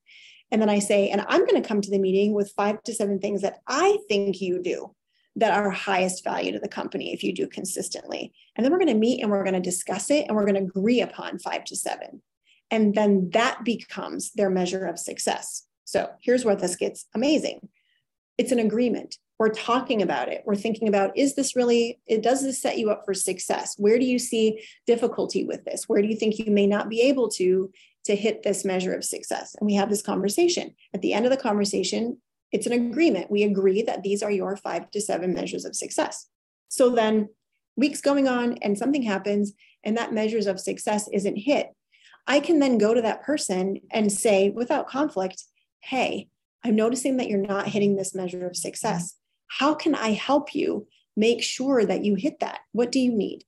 And 0.53 0.61
then 0.61 0.69
I 0.69 0.79
say, 0.79 1.09
and 1.09 1.25
I'm 1.29 1.47
going 1.47 1.61
to 1.61 1.69
come 1.69 1.81
to 1.81 1.91
the 1.91 1.99
meeting 1.99 2.33
with 2.35 2.53
five 2.57 2.83
to 2.85 2.95
seven 2.95 3.19
things 3.19 3.43
that 3.43 3.61
I 3.67 3.99
think 4.09 4.41
you 4.41 4.63
do 4.63 4.95
that 5.37 5.53
are 5.53 5.71
highest 5.71 6.25
value 6.25 6.53
to 6.53 6.59
the 6.59 6.69
company 6.69 7.13
if 7.13 7.23
you 7.23 7.33
do 7.33 7.47
consistently. 7.47 8.33
And 8.57 8.65
then 8.65 8.73
we're 8.73 8.79
going 8.79 8.89
to 8.89 8.95
meet 8.95 9.23
and 9.23 9.31
we're 9.31 9.45
going 9.45 9.55
to 9.55 9.61
discuss 9.61 10.11
it 10.11 10.27
and 10.27 10.37
we're 10.37 10.45
going 10.47 10.57
to 10.57 10.63
agree 10.63 11.01
upon 11.01 11.39
five 11.39 11.65
to 11.67 11.77
seven. 11.77 12.21
And 12.71 12.95
then 12.95 13.31
that 13.33 13.65
becomes 13.65 14.33
their 14.33 14.51
measure 14.51 14.87
of 14.87 14.99
success. 14.99 15.67
So 15.85 16.09
here's 16.21 16.45
where 16.45 16.57
this 16.57 16.77
gets 16.77 17.07
amazing 17.15 17.69
it's 18.39 18.53
an 18.53 18.59
agreement. 18.59 19.19
We're 19.39 19.53
talking 19.53 20.01
about 20.01 20.29
it. 20.29 20.45
We're 20.47 20.57
thinking 20.57 20.89
about 20.89 21.17
is 21.17 21.35
this 21.35 21.55
really, 21.55 22.01
it 22.07 22.23
does 22.23 22.43
this 22.43 22.61
set 22.61 22.79
you 22.79 22.91
up 22.91 23.05
for 23.05 23.13
success? 23.13 23.75
Where 23.77 23.99
do 23.99 24.07
you 24.07 24.19
see 24.19 24.65
difficulty 24.87 25.45
with 25.45 25.65
this? 25.67 25.85
Where 25.87 26.01
do 26.01 26.09
you 26.09 26.17
think 26.17 26.39
you 26.39 26.51
may 26.51 26.67
not 26.67 26.89
be 26.89 27.03
able 27.03 27.29
to 27.33 27.71
to 28.05 28.17
hit 28.17 28.43
this 28.43 28.65
measure 28.65 28.95
of 28.95 29.05
success. 29.05 29.55
And 29.59 29.67
we 29.67 29.75
have 29.75 29.91
this 29.91 30.03
conversation. 30.03 30.75
At 30.95 31.03
the 31.03 31.13
end 31.13 31.27
of 31.27 31.31
the 31.31 31.37
conversation, 31.37 32.19
it's 32.53 32.67
an 32.67 32.73
agreement. 32.73 33.31
We 33.31 33.43
agree 33.43 33.83
that 33.83 34.03
these 34.03 34.23
are 34.23 34.31
your 34.31 34.57
five 34.57 34.91
to 34.91 35.01
seven 35.01 35.33
measures 35.33 35.65
of 35.65 35.77
success. 35.77 36.27
So 36.69 36.91
then 36.91 37.29
weeks 37.77 38.01
going 38.01 38.29
on 38.29 38.59
and 38.63 38.77
something 38.77 39.03
happens 39.03 39.53
and 39.85 39.97
that 39.97 40.13
measures 40.13 40.47
of 40.47 40.61
success 40.61 41.09
isn't 41.13 41.37
hit. 41.37 41.69
I 42.27 42.41
can 42.41 42.59
then 42.59 42.79
go 42.79 42.95
to 42.95 43.03
that 43.03 43.23
person 43.23 43.81
and 43.91 44.13
say 44.13 44.51
without 44.51 44.89
conflict, 44.89 45.45
hey, 45.81 46.29
I'm 46.65 46.77
noticing 46.77 47.17
that 47.17 47.29
you're 47.29 47.39
not 47.39 47.69
hitting 47.69 47.97
this 47.97 48.15
measure 48.15 48.47
of 48.47 48.57
success. 48.57 49.17
How 49.49 49.75
can 49.75 49.95
I 49.95 50.13
help 50.13 50.55
you 50.55 50.87
make 51.17 51.43
sure 51.43 51.85
that 51.85 52.05
you 52.05 52.15
hit 52.15 52.41
that? 52.41 52.61
What 52.73 52.93
do 52.93 53.01
you 53.01 53.13
need? 53.13 53.45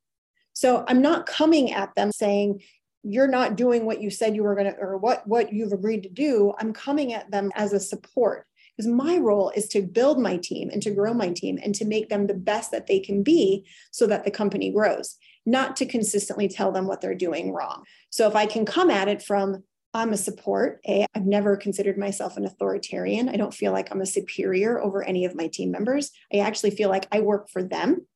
So 0.55 0.85
I'm 0.89 1.03
not 1.03 1.27
coming 1.27 1.73
at 1.73 1.95
them 1.95 2.11
saying, 2.13 2.63
you're 3.03 3.29
not 3.29 3.57
doing 3.57 3.85
what 3.85 4.01
you 4.01 4.11
said 4.11 4.37
you 4.37 4.43
were 4.43 4.55
going 4.55 4.73
to 4.73 4.79
or 4.79 4.97
what 4.97 5.27
what 5.27 5.53
you've 5.53 5.73
agreed 5.73 6.03
to 6.03 6.09
do 6.09 6.53
i'm 6.59 6.73
coming 6.73 7.13
at 7.13 7.31
them 7.31 7.51
as 7.55 7.73
a 7.73 7.81
support. 7.81 8.47
Because 8.77 8.91
my 8.91 9.19
role 9.19 9.53
is 9.55 9.69
to 9.69 9.83
build 9.83 10.19
my 10.19 10.39
team 10.39 10.71
and 10.71 10.83
to 10.83 10.91
grow 10.91 11.13
my 11.13 11.29
team 11.29 11.59
and 11.63 11.75
to 11.75 11.85
make 11.85 12.09
them 12.09 12.27
the 12.27 12.33
best 12.33 12.71
that 12.71 12.87
they 12.87 13.01
can 13.01 13.23
be 13.23 13.67
so 13.91 14.07
that 14.07 14.25
the 14.25 14.31
company 14.31 14.73
grows 14.73 15.19
not 15.45 15.77
to 15.77 15.85
consistently 15.85 16.49
tell 16.49 16.73
them 16.73 16.87
what 16.87 17.03
they're 17.03 17.15
doing 17.15 17.53
wrong. 17.53 17.85
So 18.11 18.27
if 18.29 18.35
i 18.35 18.47
can 18.47 18.65
come 18.65 18.91
at 18.91 19.09
it 19.09 19.23
from 19.23 19.63
i'm 19.95 20.13
a 20.13 20.17
support 20.17 20.81
a 20.89 21.07
i've 21.15 21.27
never 21.27 21.57
considered 21.57 21.99
myself 21.99 22.37
an 22.37 22.47
authoritarian. 22.47 23.29
I 23.29 23.37
don't 23.37 23.55
feel 23.55 23.73
like 23.73 23.89
i'm 23.91 24.01
a 24.01 24.07
superior 24.07 24.81
over 24.81 25.03
any 25.03 25.25
of 25.25 25.35
my 25.35 25.49
team 25.49 25.71
members. 25.71 26.11
I 26.33 26.39
actually 26.39 26.71
feel 26.71 26.89
like 26.89 27.07
i 27.13 27.21
work 27.21 27.51
for 27.51 27.63
them 27.63 28.07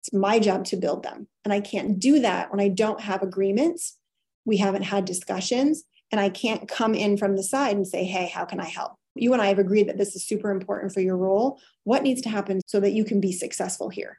it's 0.00 0.12
my 0.12 0.38
job 0.38 0.64
to 0.66 0.76
build 0.76 1.02
them. 1.02 1.28
And 1.44 1.52
I 1.52 1.60
can't 1.60 1.98
do 1.98 2.20
that 2.20 2.50
when 2.50 2.60
I 2.60 2.68
don't 2.68 3.00
have 3.00 3.22
agreements. 3.22 3.98
We 4.44 4.56
haven't 4.56 4.82
had 4.82 5.04
discussions. 5.04 5.84
And 6.10 6.20
I 6.20 6.28
can't 6.28 6.68
come 6.68 6.94
in 6.94 7.16
from 7.16 7.36
the 7.36 7.42
side 7.42 7.76
and 7.76 7.86
say, 7.86 8.04
hey, 8.04 8.26
how 8.26 8.44
can 8.44 8.60
I 8.60 8.64
help? 8.64 8.94
You 9.14 9.32
and 9.32 9.42
I 9.42 9.46
have 9.46 9.58
agreed 9.58 9.88
that 9.88 9.98
this 9.98 10.16
is 10.16 10.26
super 10.26 10.50
important 10.50 10.92
for 10.92 11.00
your 11.00 11.16
role. 11.16 11.60
What 11.84 12.02
needs 12.02 12.22
to 12.22 12.28
happen 12.28 12.60
so 12.66 12.80
that 12.80 12.92
you 12.92 13.04
can 13.04 13.20
be 13.20 13.32
successful 13.32 13.90
here? 13.90 14.18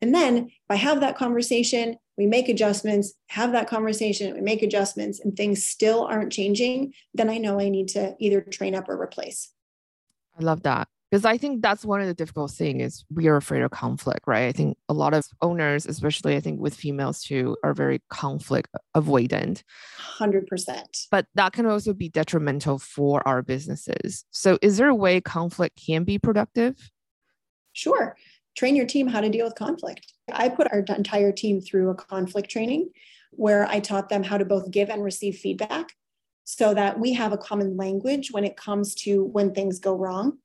And 0.00 0.14
then 0.14 0.46
if 0.46 0.70
I 0.70 0.76
have 0.76 1.00
that 1.00 1.16
conversation, 1.16 1.96
we 2.16 2.26
make 2.26 2.48
adjustments, 2.48 3.12
have 3.28 3.52
that 3.52 3.68
conversation, 3.68 4.34
we 4.34 4.40
make 4.40 4.62
adjustments, 4.62 5.20
and 5.20 5.36
things 5.36 5.66
still 5.66 6.04
aren't 6.04 6.32
changing, 6.32 6.94
then 7.14 7.28
I 7.28 7.38
know 7.38 7.60
I 7.60 7.68
need 7.68 7.88
to 7.88 8.16
either 8.18 8.40
train 8.40 8.74
up 8.74 8.88
or 8.88 9.00
replace. 9.00 9.50
I 10.38 10.42
love 10.42 10.62
that 10.62 10.88
because 11.10 11.24
I 11.24 11.38
think 11.38 11.60
that's 11.60 11.84
one 11.84 12.00
of 12.00 12.06
the 12.06 12.14
difficult 12.14 12.52
things 12.52 12.82
is 12.82 13.04
we 13.12 13.26
are 13.26 13.36
afraid 13.36 13.62
of 13.62 13.72
conflict, 13.72 14.20
right? 14.26 14.46
I 14.46 14.52
think 14.52 14.78
a 14.88 14.94
lot 14.94 15.12
of 15.12 15.26
owners, 15.42 15.86
especially 15.86 16.36
I 16.36 16.40
think 16.40 16.60
with 16.60 16.74
females 16.74 17.22
too, 17.22 17.56
are 17.64 17.74
very 17.74 18.00
conflict 18.10 18.68
avoidant. 18.96 19.64
100%. 20.18 21.06
But 21.10 21.26
that 21.34 21.52
can 21.52 21.66
also 21.66 21.92
be 21.92 22.08
detrimental 22.08 22.78
for 22.78 23.26
our 23.26 23.42
businesses. 23.42 24.24
So 24.30 24.56
is 24.62 24.76
there 24.76 24.88
a 24.88 24.94
way 24.94 25.20
conflict 25.20 25.80
can 25.84 26.04
be 26.04 26.18
productive? 26.18 26.76
Sure. 27.72 28.16
Train 28.56 28.76
your 28.76 28.86
team 28.86 29.08
how 29.08 29.20
to 29.20 29.28
deal 29.28 29.46
with 29.46 29.56
conflict. 29.56 30.12
I 30.32 30.48
put 30.48 30.72
our 30.72 30.84
entire 30.96 31.32
team 31.32 31.60
through 31.60 31.90
a 31.90 31.94
conflict 31.94 32.50
training 32.50 32.90
where 33.32 33.66
I 33.66 33.80
taught 33.80 34.10
them 34.10 34.22
how 34.22 34.38
to 34.38 34.44
both 34.44 34.70
give 34.70 34.88
and 34.88 35.02
receive 35.02 35.36
feedback 35.36 35.92
so 36.44 36.74
that 36.74 37.00
we 37.00 37.14
have 37.14 37.32
a 37.32 37.38
common 37.38 37.76
language 37.76 38.30
when 38.30 38.44
it 38.44 38.56
comes 38.56 38.94
to 38.96 39.24
when 39.24 39.54
things 39.54 39.80
go 39.80 39.94
wrong 39.94 40.38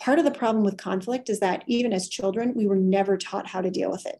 part 0.00 0.18
of 0.18 0.24
the 0.24 0.30
problem 0.30 0.64
with 0.64 0.76
conflict 0.76 1.28
is 1.28 1.40
that 1.40 1.62
even 1.66 1.92
as 1.92 2.08
children, 2.08 2.54
we 2.56 2.66
were 2.66 2.76
never 2.76 3.16
taught 3.16 3.46
how 3.46 3.60
to 3.60 3.70
deal 3.70 3.90
with 3.90 4.06
it. 4.06 4.18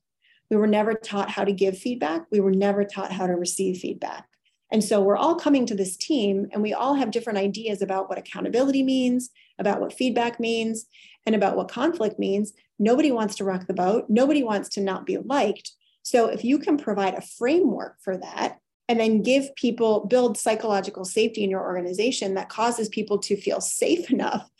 We 0.51 0.57
were 0.57 0.67
never 0.67 0.95
taught 0.95 1.31
how 1.31 1.45
to 1.45 1.53
give 1.53 1.79
feedback. 1.79 2.27
We 2.31 2.41
were 2.41 2.51
never 2.51 2.85
taught 2.85 3.13
how 3.13 3.27
to 3.27 3.35
receive 3.35 3.79
feedback. 3.79 4.27
And 4.73 4.85
so 4.85 5.01
we're 5.01 5.17
all 5.17 5.35
coming 5.35 5.67
to 5.67 5.75
this 5.75 5.97
team 5.97 6.47
and 6.53 6.63
we 6.63 6.73
all 6.73 6.95
have 6.95 7.11
different 7.11 7.39
ideas 7.39 7.83
about 7.83 8.09
what 8.09 8.19
accountability 8.19 8.83
means, 8.83 9.31
about 9.59 9.81
what 9.81 9.93
feedback 9.93 10.39
means, 10.39 10.87
and 11.27 11.35
about 11.35 11.57
what 11.57 11.69
conflict 11.69 12.19
means. 12.19 12.53
Nobody 12.79 13.11
wants 13.11 13.35
to 13.37 13.45
rock 13.45 13.67
the 13.67 13.75
boat. 13.75 14.07
Nobody 14.09 14.43
wants 14.43 14.69
to 14.71 14.81
not 14.81 15.07
be 15.07 15.19
liked. 15.19 15.73
So 16.03 16.29
if 16.29 16.45
you 16.45 16.59
can 16.59 16.79
provide 16.79 17.15
a 17.15 17.21
framework 17.21 17.97
for 18.03 18.17
that, 18.17 18.59
and 18.89 18.99
then 18.99 19.23
give 19.23 19.55
people, 19.55 20.07
build 20.07 20.37
psychological 20.37 21.05
safety 21.05 21.45
in 21.45 21.51
your 21.51 21.63
organization 21.63 22.35
that 22.35 22.49
causes 22.49 22.89
people 22.89 23.19
to 23.19 23.41
feel 23.41 23.61
safe 23.61 24.11
enough 24.13 24.51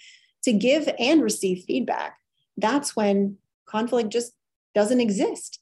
to 0.45 0.53
give 0.53 0.89
and 0.99 1.23
receive 1.23 1.65
feedback, 1.67 2.17
that's 2.57 2.97
when 2.97 3.37
conflict 3.67 4.11
just 4.11 4.33
doesn't 4.75 5.01
exist. 5.01 5.59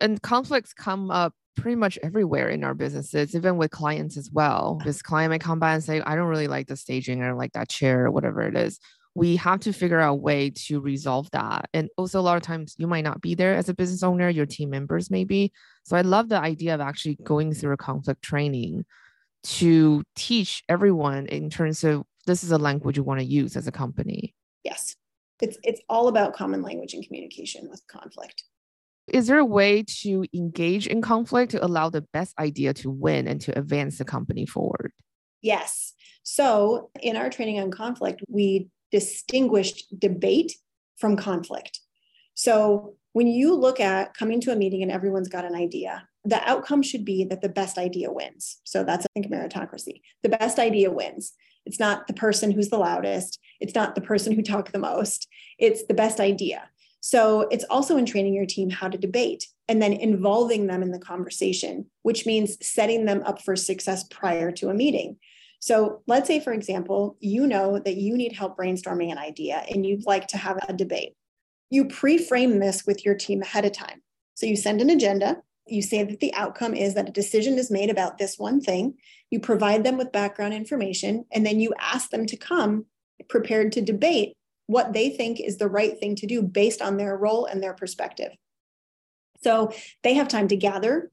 And 0.00 0.20
conflicts 0.22 0.72
come 0.72 1.10
up 1.10 1.34
pretty 1.56 1.76
much 1.76 1.98
everywhere 2.02 2.48
in 2.48 2.64
our 2.64 2.74
businesses, 2.74 3.34
even 3.36 3.56
with 3.56 3.70
clients 3.70 4.16
as 4.16 4.30
well. 4.30 4.80
This 4.84 5.02
client 5.02 5.30
may 5.30 5.38
come 5.38 5.58
by 5.58 5.74
and 5.74 5.84
say, 5.84 6.00
I 6.00 6.16
don't 6.16 6.28
really 6.28 6.48
like 6.48 6.66
the 6.66 6.76
staging, 6.76 7.20
don't 7.20 7.36
like 7.36 7.52
that 7.52 7.68
chair, 7.68 8.06
or 8.06 8.10
whatever 8.10 8.42
it 8.42 8.56
is. 8.56 8.80
We 9.14 9.36
have 9.36 9.60
to 9.60 9.72
figure 9.72 10.00
out 10.00 10.12
a 10.12 10.14
way 10.14 10.50
to 10.50 10.80
resolve 10.80 11.30
that. 11.32 11.68
And 11.74 11.90
also, 11.98 12.18
a 12.18 12.22
lot 12.22 12.36
of 12.36 12.42
times 12.42 12.74
you 12.78 12.86
might 12.86 13.04
not 13.04 13.20
be 13.20 13.34
there 13.34 13.54
as 13.54 13.68
a 13.68 13.74
business 13.74 14.02
owner, 14.02 14.30
your 14.30 14.46
team 14.46 14.70
members 14.70 15.10
maybe. 15.10 15.52
So, 15.84 15.96
I 15.96 16.00
love 16.00 16.30
the 16.30 16.40
idea 16.40 16.74
of 16.74 16.80
actually 16.80 17.18
going 17.22 17.52
through 17.52 17.74
a 17.74 17.76
conflict 17.76 18.22
training 18.22 18.86
to 19.42 20.02
teach 20.16 20.62
everyone 20.68 21.26
in 21.26 21.50
terms 21.50 21.84
of 21.84 22.04
this 22.26 22.44
is 22.44 22.52
a 22.52 22.58
language 22.58 22.96
you 22.96 23.02
want 23.02 23.20
to 23.20 23.26
use 23.26 23.56
as 23.56 23.66
a 23.66 23.72
company. 23.72 24.34
Yes. 24.64 24.96
It's 25.40 25.58
it's 25.64 25.80
all 25.88 26.08
about 26.08 26.34
common 26.34 26.62
language 26.62 26.94
and 26.94 27.04
communication 27.04 27.68
with 27.68 27.82
conflict. 27.88 28.44
Is 29.08 29.26
there 29.26 29.38
a 29.38 29.44
way 29.44 29.82
to 30.02 30.24
engage 30.32 30.86
in 30.86 31.02
conflict 31.02 31.50
to 31.52 31.64
allow 31.64 31.90
the 31.90 32.02
best 32.12 32.38
idea 32.38 32.72
to 32.74 32.90
win 32.90 33.26
and 33.26 33.40
to 33.42 33.58
advance 33.58 33.98
the 33.98 34.04
company 34.04 34.46
forward? 34.46 34.92
Yes. 35.40 35.94
So, 36.22 36.90
in 37.00 37.16
our 37.16 37.28
training 37.28 37.58
on 37.58 37.72
conflict, 37.72 38.22
we 38.28 38.68
distinguished 38.92 39.98
debate 39.98 40.52
from 40.98 41.16
conflict. 41.16 41.80
So, 42.34 42.94
when 43.12 43.26
you 43.26 43.54
look 43.56 43.80
at 43.80 44.14
coming 44.14 44.40
to 44.42 44.52
a 44.52 44.56
meeting 44.56 44.82
and 44.82 44.92
everyone's 44.92 45.28
got 45.28 45.44
an 45.44 45.56
idea, 45.56 46.06
the 46.24 46.40
outcome 46.48 46.82
should 46.82 47.04
be 47.04 47.24
that 47.24 47.40
the 47.40 47.48
best 47.48 47.78
idea 47.78 48.10
wins. 48.10 48.60
So 48.64 48.84
that's, 48.84 49.04
I 49.04 49.08
think, 49.20 49.32
meritocracy. 49.32 50.00
The 50.22 50.28
best 50.28 50.58
idea 50.58 50.90
wins. 50.90 51.32
It's 51.66 51.80
not 51.80 52.06
the 52.06 52.14
person 52.14 52.50
who's 52.50 52.68
the 52.68 52.78
loudest. 52.78 53.38
It's 53.60 53.74
not 53.74 53.94
the 53.94 54.00
person 54.00 54.32
who 54.32 54.42
talked 54.42 54.72
the 54.72 54.78
most. 54.78 55.28
It's 55.58 55.84
the 55.86 55.94
best 55.94 56.20
idea. 56.20 56.68
So 57.00 57.42
it's 57.50 57.64
also 57.64 57.96
in 57.96 58.06
training 58.06 58.34
your 58.34 58.46
team 58.46 58.70
how 58.70 58.88
to 58.88 58.96
debate 58.96 59.48
and 59.68 59.82
then 59.82 59.92
involving 59.92 60.68
them 60.68 60.82
in 60.82 60.92
the 60.92 60.98
conversation, 60.98 61.86
which 62.02 62.26
means 62.26 62.64
setting 62.64 63.06
them 63.06 63.22
up 63.24 63.42
for 63.42 63.56
success 63.56 64.04
prior 64.04 64.52
to 64.52 64.70
a 64.70 64.74
meeting. 64.74 65.16
So 65.58 66.02
let's 66.06 66.28
say, 66.28 66.40
for 66.40 66.52
example, 66.52 67.16
you 67.20 67.46
know 67.46 67.78
that 67.78 67.96
you 67.96 68.16
need 68.16 68.32
help 68.32 68.56
brainstorming 68.56 69.10
an 69.10 69.18
idea 69.18 69.64
and 69.68 69.86
you'd 69.86 70.06
like 70.06 70.28
to 70.28 70.36
have 70.36 70.58
a 70.68 70.72
debate. 70.72 71.14
You 71.70 71.86
pre 71.86 72.18
frame 72.18 72.58
this 72.58 72.84
with 72.86 73.04
your 73.04 73.14
team 73.14 73.42
ahead 73.42 73.64
of 73.64 73.72
time. 73.72 74.02
So 74.34 74.46
you 74.46 74.56
send 74.56 74.80
an 74.80 74.90
agenda, 74.90 75.42
you 75.66 75.82
say 75.82 76.02
that 76.02 76.20
the 76.20 76.34
outcome 76.34 76.74
is 76.74 76.94
that 76.94 77.08
a 77.08 77.12
decision 77.12 77.58
is 77.58 77.70
made 77.70 77.90
about 77.90 78.18
this 78.18 78.38
one 78.38 78.60
thing, 78.60 78.94
you 79.30 79.40
provide 79.40 79.84
them 79.84 79.96
with 79.96 80.12
background 80.12 80.54
information, 80.54 81.24
and 81.32 81.46
then 81.46 81.60
you 81.60 81.72
ask 81.78 82.10
them 82.10 82.26
to 82.26 82.36
come 82.36 82.86
prepared 83.28 83.72
to 83.72 83.80
debate 83.80 84.34
what 84.66 84.92
they 84.92 85.10
think 85.10 85.40
is 85.40 85.58
the 85.58 85.68
right 85.68 85.98
thing 85.98 86.16
to 86.16 86.26
do 86.26 86.42
based 86.42 86.82
on 86.82 86.96
their 86.96 87.16
role 87.16 87.44
and 87.44 87.62
their 87.62 87.74
perspective. 87.74 88.32
So 89.42 89.72
they 90.02 90.14
have 90.14 90.28
time 90.28 90.48
to 90.48 90.56
gather 90.56 91.10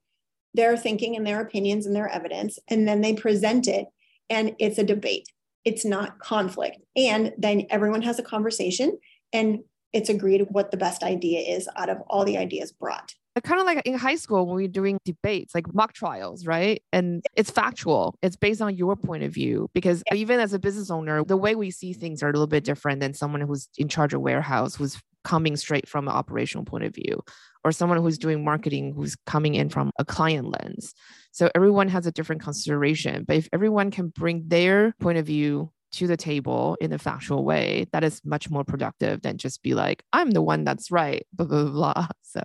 their 0.54 0.78
thinking 0.78 1.16
and 1.16 1.26
their 1.26 1.42
opinions 1.42 1.86
and 1.86 1.96
their 1.96 2.08
evidence, 2.08 2.58
and 2.68 2.88
then 2.88 3.02
they 3.02 3.14
present 3.14 3.68
it, 3.68 3.88
and 4.30 4.56
it's 4.60 4.78
a 4.78 4.84
debate. 4.84 5.28
It's 5.66 5.86
not 5.86 6.20
conflict. 6.20 6.78
And 6.96 7.34
then 7.38 7.68
everyone 7.70 8.02
has 8.02 8.18
a 8.18 8.24
conversation, 8.24 8.98
and 9.32 9.60
it's 9.94 10.10
agreed 10.10 10.46
what 10.50 10.72
the 10.72 10.78
best 10.78 11.04
idea 11.04 11.40
is 11.40 11.68
out 11.76 11.90
of 11.90 12.02
all 12.08 12.26
the 12.26 12.38
ideas 12.38 12.72
brought 12.72 13.14
kind 13.42 13.60
of 13.60 13.66
like 13.66 13.82
in 13.86 13.96
high 13.96 14.16
school 14.16 14.46
when 14.46 14.56
we 14.56 14.66
are 14.66 14.70
doing 14.70 15.00
debates, 15.06 15.54
like 15.54 15.74
mock 15.74 15.94
trials, 15.94 16.46
right? 16.46 16.82
And 16.92 17.24
it's 17.36 17.52
factual. 17.52 18.16
It's 18.22 18.36
based 18.36 18.62
on 18.62 18.76
your 18.76 18.96
point 18.96 19.24
of 19.24 19.34
view 19.34 19.70
because 19.74 20.04
even 20.14 20.40
as 20.40 20.54
a 20.54 20.60
business 20.60 20.90
owner, 20.90 21.24
the 21.24 21.38
way 21.38 21.56
we 21.56 21.72
see 21.72 21.94
things 21.94 22.24
are 22.24 22.30
a 22.30 22.34
little 22.34 22.48
bit 22.48 22.64
different 22.64 23.02
than 23.02 23.14
someone 23.14 23.42
who's 23.42 23.70
in 23.78 23.88
charge 23.88 24.14
of 24.14 24.22
warehouse 24.22 24.76
who's 24.76 25.00
coming 25.24 25.56
straight 25.58 25.88
from 25.88 26.08
an 26.08 26.14
operational 26.14 26.66
point 26.66 26.86
of 26.86 26.96
view 26.96 27.22
or 27.64 27.72
someone 27.72 28.02
who's 28.02 28.18
doing 28.18 28.44
marketing 28.44 28.94
who's 28.94 29.16
coming 29.26 29.56
in 29.56 29.70
from 29.70 29.92
a 30.00 30.06
client 30.06 30.50
lens. 30.50 30.94
So 31.32 31.50
everyone 31.54 31.90
has 31.90 32.08
a 32.08 32.12
different 32.12 32.42
consideration, 32.42 33.26
but 33.28 33.36
if 33.36 33.50
everyone 33.52 33.92
can 33.92 34.08
bring 34.08 34.48
their 34.48 34.94
point 35.00 35.18
of 35.18 35.26
view 35.26 35.72
to 35.92 36.08
the 36.08 36.18
table 36.18 36.78
in 36.80 36.94
a 36.94 36.98
factual 36.98 37.44
way, 37.44 37.88
that 37.92 38.04
is 38.04 38.22
much 38.24 38.50
more 38.50 38.64
productive 38.64 39.22
than 39.22 39.38
just 39.38 39.62
be 39.62 39.74
like, 39.74 40.04
I'm 40.14 40.32
the 40.32 40.42
one 40.42 40.64
that's 40.64 40.92
right, 40.92 41.26
blah, 41.34 41.48
blah, 41.48 41.64
blah. 41.66 41.94
blah. 41.94 42.08
So 42.22 42.42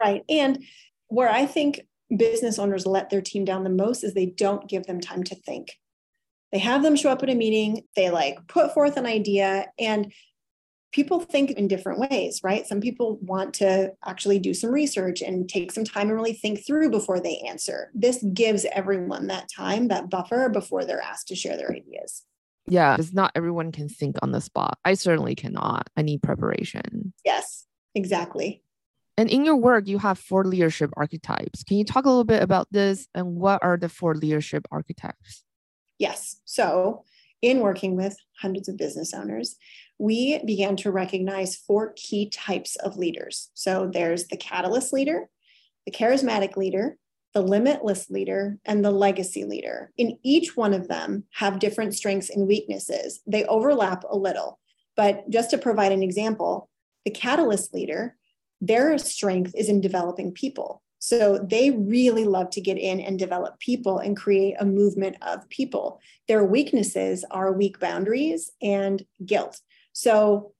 Right. 0.00 0.24
And 0.28 0.64
where 1.08 1.28
I 1.28 1.46
think 1.46 1.80
business 2.16 2.58
owners 2.58 2.86
let 2.86 3.10
their 3.10 3.20
team 3.20 3.44
down 3.44 3.64
the 3.64 3.70
most 3.70 4.02
is 4.02 4.14
they 4.14 4.26
don't 4.26 4.68
give 4.68 4.84
them 4.84 5.00
time 5.00 5.22
to 5.24 5.34
think. 5.34 5.76
They 6.52 6.58
have 6.58 6.82
them 6.82 6.96
show 6.96 7.10
up 7.10 7.22
at 7.22 7.30
a 7.30 7.34
meeting, 7.34 7.82
they 7.94 8.10
like 8.10 8.38
put 8.48 8.74
forth 8.74 8.96
an 8.96 9.06
idea, 9.06 9.66
and 9.78 10.12
people 10.92 11.20
think 11.20 11.52
in 11.52 11.68
different 11.68 12.00
ways, 12.00 12.40
right? 12.42 12.66
Some 12.66 12.80
people 12.80 13.18
want 13.22 13.54
to 13.54 13.92
actually 14.04 14.40
do 14.40 14.52
some 14.52 14.70
research 14.70 15.22
and 15.22 15.48
take 15.48 15.70
some 15.70 15.84
time 15.84 16.08
and 16.08 16.14
really 16.14 16.32
think 16.32 16.66
through 16.66 16.90
before 16.90 17.20
they 17.20 17.36
answer. 17.48 17.90
This 17.94 18.24
gives 18.34 18.66
everyone 18.72 19.28
that 19.28 19.48
time, 19.54 19.88
that 19.88 20.10
buffer 20.10 20.48
before 20.48 20.84
they're 20.84 21.00
asked 21.00 21.28
to 21.28 21.36
share 21.36 21.56
their 21.56 21.72
ideas. 21.72 22.24
Yeah, 22.66 22.96
because 22.96 23.14
not 23.14 23.32
everyone 23.34 23.72
can 23.72 23.88
think 23.88 24.16
on 24.22 24.32
the 24.32 24.40
spot. 24.40 24.78
I 24.84 24.94
certainly 24.94 25.34
cannot. 25.34 25.88
I 25.96 26.02
need 26.02 26.22
preparation. 26.22 27.12
Yes, 27.24 27.66
exactly. 27.94 28.62
And 29.20 29.28
in 29.28 29.44
your 29.44 29.56
work, 29.56 29.86
you 29.86 29.98
have 29.98 30.18
four 30.18 30.46
leadership 30.46 30.90
archetypes. 30.96 31.62
Can 31.62 31.76
you 31.76 31.84
talk 31.84 32.06
a 32.06 32.08
little 32.08 32.24
bit 32.24 32.42
about 32.42 32.68
this 32.70 33.06
and 33.14 33.36
what 33.36 33.62
are 33.62 33.76
the 33.76 33.90
four 33.90 34.14
leadership 34.14 34.66
archetypes? 34.70 35.44
Yes. 35.98 36.40
So, 36.46 37.04
in 37.42 37.60
working 37.60 37.96
with 37.96 38.16
hundreds 38.40 38.66
of 38.70 38.78
business 38.78 39.12
owners, 39.12 39.56
we 39.98 40.42
began 40.46 40.74
to 40.76 40.90
recognize 40.90 41.54
four 41.54 41.92
key 41.96 42.30
types 42.30 42.76
of 42.76 42.96
leaders. 42.96 43.50
So, 43.52 43.90
there's 43.92 44.26
the 44.28 44.38
catalyst 44.38 44.90
leader, 44.90 45.28
the 45.84 45.92
charismatic 45.92 46.56
leader, 46.56 46.96
the 47.34 47.42
limitless 47.42 48.08
leader, 48.08 48.58
and 48.64 48.82
the 48.82 48.90
legacy 48.90 49.44
leader. 49.44 49.92
In 49.98 50.18
each 50.22 50.56
one 50.56 50.72
of 50.72 50.88
them 50.88 51.24
have 51.34 51.58
different 51.58 51.94
strengths 51.94 52.30
and 52.30 52.48
weaknesses. 52.48 53.20
They 53.26 53.44
overlap 53.44 54.02
a 54.08 54.16
little. 54.16 54.58
But 54.96 55.28
just 55.28 55.50
to 55.50 55.58
provide 55.58 55.92
an 55.92 56.02
example, 56.02 56.70
the 57.04 57.10
catalyst 57.10 57.74
leader 57.74 58.16
their 58.60 58.98
strength 58.98 59.54
is 59.56 59.68
in 59.68 59.80
developing 59.80 60.32
people. 60.32 60.82
So 60.98 61.38
they 61.38 61.70
really 61.70 62.24
love 62.24 62.50
to 62.50 62.60
get 62.60 62.76
in 62.76 63.00
and 63.00 63.18
develop 63.18 63.58
people 63.58 63.98
and 63.98 64.16
create 64.16 64.56
a 64.60 64.66
movement 64.66 65.16
of 65.22 65.48
people. 65.48 65.98
Their 66.28 66.44
weaknesses 66.44 67.24
are 67.30 67.52
weak 67.52 67.80
boundaries 67.80 68.50
and 68.60 69.02
guilt. 69.24 69.60
So 69.94 70.52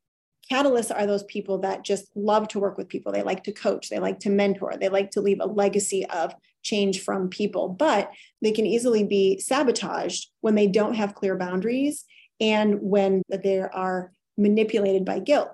catalysts 0.51 0.95
are 0.95 1.07
those 1.07 1.25
people 1.25 1.59
that 1.59 1.85
just 1.85 2.07
love 2.15 2.49
to 2.49 2.59
work 2.59 2.79
with 2.79 2.89
people. 2.89 3.13
They 3.13 3.23
like 3.23 3.45
to 3.45 3.53
coach, 3.53 3.91
they 3.91 3.99
like 3.99 4.19
to 4.21 4.31
mentor, 4.31 4.75
they 4.81 4.89
like 4.89 5.11
to 5.13 5.21
leave 5.21 5.41
a 5.41 5.47
legacy 5.47 6.07
of 6.07 6.35
change 6.63 7.03
from 7.03 7.29
people, 7.29 7.69
but 7.69 8.11
they 8.43 8.51
can 8.51 8.67
easily 8.67 9.05
be 9.05 9.39
sabotaged 9.39 10.31
when 10.41 10.55
they 10.55 10.67
don't 10.67 10.95
have 10.95 11.15
clear 11.15 11.37
boundaries 11.37 12.05
and 12.41 12.81
when 12.81 13.23
they 13.31 13.61
are 13.61 14.13
manipulated 14.37 15.05
by 15.05 15.19
guilt. 15.19 15.51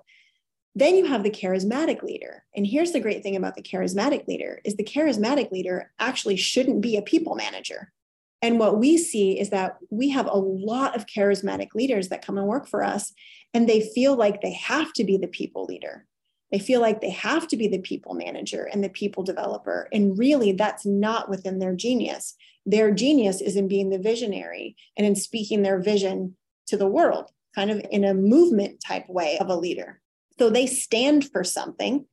Then 0.77 0.95
you 0.95 1.07
have 1.07 1.22
the 1.22 1.31
charismatic 1.31 2.03
leader. 2.03 2.45
And 2.55 2.66
here's 2.66 2.93
the 2.93 3.01
great 3.01 3.22
thing 3.22 3.35
about 3.35 3.57
the 3.57 3.62
charismatic 3.62 4.29
leader 4.29 4.61
is 4.62 4.77
the 4.77 4.85
charismatic 4.85 5.51
leader 5.51 5.91
actually 5.99 6.37
shouldn't 6.37 6.83
be 6.83 6.99
a 6.99 7.03
people 7.03 7.35
manager. 7.35 7.95
And 8.43 8.59
what 8.59 8.79
we 8.79 8.99
see 8.99 9.41
is 9.41 9.49
that 9.51 9.79
we 9.89 10.11
have 10.11 10.27
a 10.27 10.37
lot 10.37 10.95
of 10.95 11.07
charismatic 11.07 11.68
leaders 11.74 12.11
that 12.11 12.24
come 12.24 12.37
and 12.37 12.47
work 12.47 12.68
for 12.68 12.85
us 12.85 13.14
and 13.55 13.66
they 13.66 13.81
feel 13.81 14.16
like 14.16 14.43
they 14.43 14.53
have 14.53 14.93
to 14.93 15.05
be 15.05 15.16
the 15.16 15.29
people 15.29 15.64
leader. 15.64 16.05
They 16.53 16.59
feel 16.59 16.83
like 16.83 17.01
they 17.01 17.11
have 17.11 17.49
to 17.49 17.57
be 17.57 17.68
the 17.68 17.79
people 17.79 18.12
manager 18.12 18.68
and 18.70 18.85
the 18.85 18.91
people 18.91 19.24
developer. 19.24 19.89
And 19.95 20.18
really, 20.18 20.53
that's 20.53 20.85
not 20.85 21.31
within 21.31 21.59
their 21.59 21.74
genius. 21.74 22.35
Their 22.66 22.93
genius 22.93 23.41
is 23.41 23.57
in 23.57 23.66
being 23.66 23.89
the 23.89 23.99
visionary 23.99 24.77
and 24.95 25.07
in 25.07 25.16
speaking 25.16 25.62
their 25.62 25.81
vision 25.81 26.37
to 26.66 26.77
the 26.77 26.87
world, 26.87 27.31
kind 27.55 27.70
of 27.70 27.81
in 27.91 28.05
a 28.05 28.12
movement 28.12 28.83
type 28.87 29.09
way 29.09 29.39
of 29.39 29.49
a 29.49 29.57
leader. 29.57 30.03
So 30.39 30.51
they 30.51 30.66
stand 30.66 31.30
for 31.30 31.45
something. 31.45 32.07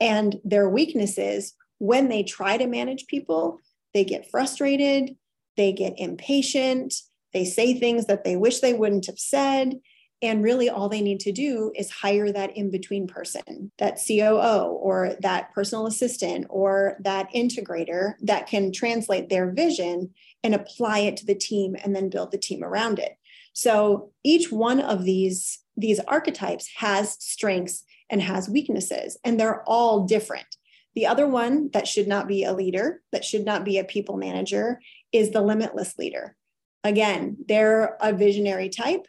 And 0.00 0.40
their 0.44 0.68
weaknesses, 0.68 1.54
when 1.78 2.08
they 2.08 2.22
try 2.22 2.56
to 2.56 2.66
manage 2.66 3.06
people, 3.06 3.60
they 3.94 4.04
get 4.04 4.30
frustrated, 4.30 5.16
they 5.56 5.72
get 5.72 5.94
impatient, 5.98 6.94
they 7.32 7.44
say 7.44 7.74
things 7.74 8.06
that 8.06 8.24
they 8.24 8.36
wish 8.36 8.60
they 8.60 8.74
wouldn't 8.74 9.06
have 9.06 9.18
said. 9.18 9.80
And 10.22 10.44
really, 10.44 10.68
all 10.68 10.90
they 10.90 11.00
need 11.00 11.20
to 11.20 11.32
do 11.32 11.72
is 11.74 11.90
hire 11.90 12.30
that 12.30 12.54
in 12.54 12.70
between 12.70 13.06
person, 13.06 13.72
that 13.78 13.98
COO 14.06 14.66
or 14.66 15.16
that 15.20 15.50
personal 15.54 15.86
assistant 15.86 16.46
or 16.50 16.98
that 17.00 17.32
integrator 17.34 18.14
that 18.20 18.46
can 18.46 18.70
translate 18.70 19.30
their 19.30 19.50
vision 19.50 20.10
and 20.44 20.54
apply 20.54 21.00
it 21.00 21.16
to 21.18 21.26
the 21.26 21.34
team 21.34 21.74
and 21.82 21.96
then 21.96 22.10
build 22.10 22.32
the 22.32 22.38
team 22.38 22.62
around 22.62 22.98
it. 22.98 23.16
So 23.54 24.12
each 24.22 24.52
one 24.52 24.80
of 24.80 25.04
these 25.04 25.60
these 25.80 26.00
archetypes 26.00 26.70
has 26.76 27.16
strengths 27.20 27.84
and 28.08 28.20
has 28.22 28.48
weaknesses, 28.48 29.18
and 29.24 29.38
they're 29.38 29.62
all 29.64 30.04
different. 30.04 30.46
The 30.94 31.06
other 31.06 31.26
one 31.26 31.70
that 31.72 31.86
should 31.86 32.08
not 32.08 32.26
be 32.26 32.44
a 32.44 32.52
leader, 32.52 33.02
that 33.12 33.24
should 33.24 33.44
not 33.44 33.64
be 33.64 33.78
a 33.78 33.84
people 33.84 34.16
manager, 34.16 34.80
is 35.12 35.30
the 35.30 35.40
limitless 35.40 35.96
leader. 35.98 36.36
Again, 36.82 37.36
they're 37.46 37.96
a 38.00 38.12
visionary 38.12 38.68
type. 38.68 39.06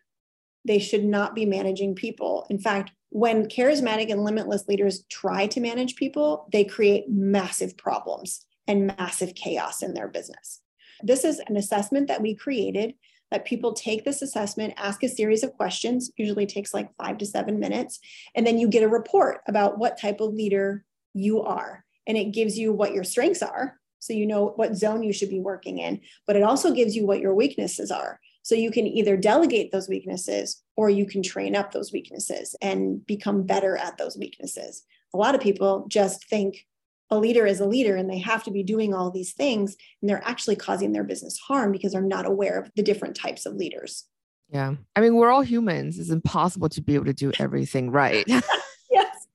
They 0.65 0.79
should 0.79 1.03
not 1.03 1.33
be 1.33 1.45
managing 1.45 1.95
people. 1.95 2.45
In 2.49 2.59
fact, 2.59 2.91
when 3.09 3.47
charismatic 3.47 4.11
and 4.11 4.23
limitless 4.23 4.67
leaders 4.67 5.03
try 5.09 5.47
to 5.47 5.59
manage 5.59 5.95
people, 5.95 6.47
they 6.51 6.63
create 6.63 7.09
massive 7.09 7.75
problems 7.77 8.45
and 8.67 8.87
massive 8.87 9.33
chaos 9.35 9.81
in 9.81 9.93
their 9.93 10.07
business. 10.07 10.61
This 11.01 11.25
is 11.25 11.39
an 11.39 11.57
assessment 11.57 12.07
that 12.07 12.21
we 12.21 12.35
created 12.35 12.93
that 13.31 13.45
people 13.45 13.73
take 13.73 14.03
this 14.03 14.21
assessment, 14.21 14.73
ask 14.77 15.01
a 15.03 15.09
series 15.09 15.43
of 15.43 15.53
questions, 15.53 16.11
usually 16.17 16.45
takes 16.45 16.73
like 16.73 16.93
five 16.95 17.17
to 17.17 17.25
seven 17.25 17.59
minutes, 17.59 17.99
and 18.35 18.45
then 18.45 18.59
you 18.59 18.67
get 18.67 18.83
a 18.83 18.87
report 18.87 19.39
about 19.47 19.77
what 19.79 19.99
type 19.99 20.19
of 20.19 20.33
leader 20.33 20.83
you 21.13 21.41
are. 21.41 21.83
And 22.05 22.17
it 22.17 22.33
gives 22.33 22.57
you 22.57 22.73
what 22.73 22.93
your 22.93 23.03
strengths 23.03 23.41
are. 23.41 23.77
So 23.99 24.13
you 24.13 24.25
know 24.25 24.53
what 24.55 24.75
zone 24.75 25.03
you 25.03 25.13
should 25.13 25.29
be 25.29 25.39
working 25.39 25.77
in, 25.77 26.01
but 26.25 26.35
it 26.35 26.43
also 26.43 26.73
gives 26.73 26.95
you 26.95 27.05
what 27.05 27.19
your 27.19 27.35
weaknesses 27.35 27.91
are. 27.91 28.19
So 28.43 28.55
you 28.55 28.71
can 28.71 28.87
either 28.87 29.15
delegate 29.15 29.71
those 29.71 29.87
weaknesses 29.87 30.63
or 30.75 30.89
you 30.89 31.05
can 31.05 31.21
train 31.21 31.55
up 31.55 31.71
those 31.71 31.93
weaknesses 31.93 32.55
and 32.61 33.05
become 33.05 33.43
better 33.43 33.77
at 33.77 33.97
those 33.97 34.17
weaknesses. 34.17 34.83
A 35.13 35.17
lot 35.17 35.35
of 35.35 35.41
people 35.41 35.85
just 35.87 36.27
think 36.27 36.65
a 37.11 37.19
leader 37.19 37.45
is 37.45 37.59
a 37.59 37.65
leader 37.65 37.97
and 37.97 38.09
they 38.09 38.19
have 38.19 38.43
to 38.45 38.51
be 38.51 38.63
doing 38.63 38.93
all 38.93 39.11
these 39.11 39.33
things 39.33 39.75
and 40.01 40.09
they're 40.09 40.25
actually 40.25 40.55
causing 40.55 40.93
their 40.93 41.03
business 41.03 41.37
harm 41.37 41.71
because 41.71 41.91
they're 41.91 42.01
not 42.01 42.25
aware 42.25 42.57
of 42.57 42.71
the 42.75 42.81
different 42.81 43.17
types 43.17 43.45
of 43.45 43.53
leaders. 43.55 44.05
Yeah. 44.49 44.75
I 44.95 45.01
mean, 45.01 45.15
we're 45.15 45.29
all 45.29 45.41
humans. 45.41 45.99
It's 45.99 46.09
impossible 46.09 46.69
to 46.69 46.81
be 46.81 46.95
able 46.95 47.05
to 47.05 47.13
do 47.13 47.31
everything 47.37 47.91
right. 47.91 48.25
yes. 48.89 49.27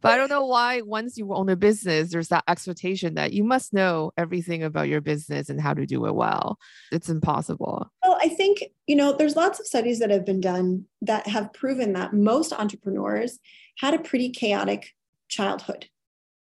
but 0.00 0.12
I 0.12 0.16
don't 0.16 0.28
know 0.28 0.46
why 0.46 0.82
once 0.82 1.16
you 1.16 1.32
own 1.32 1.48
a 1.48 1.56
business, 1.56 2.10
there's 2.10 2.28
that 2.28 2.44
expectation 2.48 3.14
that 3.14 3.32
you 3.32 3.44
must 3.44 3.72
know 3.72 4.12
everything 4.16 4.64
about 4.64 4.88
your 4.88 5.00
business 5.00 5.48
and 5.48 5.60
how 5.60 5.74
to 5.74 5.86
do 5.86 6.06
it 6.06 6.14
well. 6.14 6.58
It's 6.90 7.08
impossible. 7.08 7.90
Well, 8.02 8.18
I 8.20 8.28
think, 8.30 8.64
you 8.88 8.96
know, 8.96 9.12
there's 9.12 9.36
lots 9.36 9.60
of 9.60 9.66
studies 9.66 10.00
that 10.00 10.10
have 10.10 10.24
been 10.24 10.40
done 10.40 10.86
that 11.02 11.28
have 11.28 11.52
proven 11.52 11.92
that 11.92 12.12
most 12.12 12.52
entrepreneurs 12.52 13.38
had 13.78 13.94
a 13.94 13.98
pretty 13.98 14.30
chaotic 14.30 14.94
childhood 15.28 15.86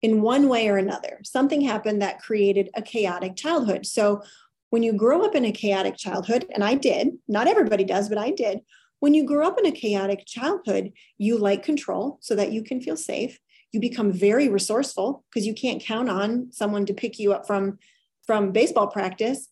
in 0.03 0.21
one 0.21 0.49
way 0.49 0.69
or 0.69 0.77
another. 0.77 1.21
Something 1.25 1.61
happened 1.61 2.03
that 2.03 2.21
created 2.21 2.71
a 2.75 2.83
chaotic 2.83 3.37
childhood. 3.37 3.87
So 3.87 4.23
when 4.71 4.83
you 4.83 4.93
grow 4.93 5.25
up 5.25 5.35
in 5.35 5.45
a 5.45 5.53
chaotic 5.53 5.97
childhood, 5.97 6.47
and 6.53 6.65
I 6.65 6.75
did, 6.75 7.13
not 7.29 7.47
everybody 7.47 7.85
does, 7.85 8.09
but 8.09 8.19
I 8.19 8.31
did. 8.31 8.61
When 9.01 9.15
you 9.15 9.25
grow 9.25 9.47
up 9.47 9.59
in 9.59 9.67
a 9.67 9.73
chaotic 9.73 10.25
childhood, 10.27 10.93
you 11.19 11.39
like 11.39 11.63
control 11.63 12.19
so 12.21 12.35
that 12.35 12.53
you 12.53 12.63
can 12.63 12.81
feel 12.81 12.97
safe. 12.97 13.39
You 13.73 13.81
become 13.81 14.13
very 14.13 14.49
resourceful 14.49 15.25
because 15.31 15.47
you 15.47 15.55
can't 15.55 15.83
count 15.83 16.09
on 16.09 16.53
someone 16.53 16.87
to 16.87 16.95
pick 16.95 17.19
you 17.19 17.33
up 17.33 17.47
from 17.47 17.79
from 18.27 18.53
baseball 18.53 18.87
practice 18.87 19.49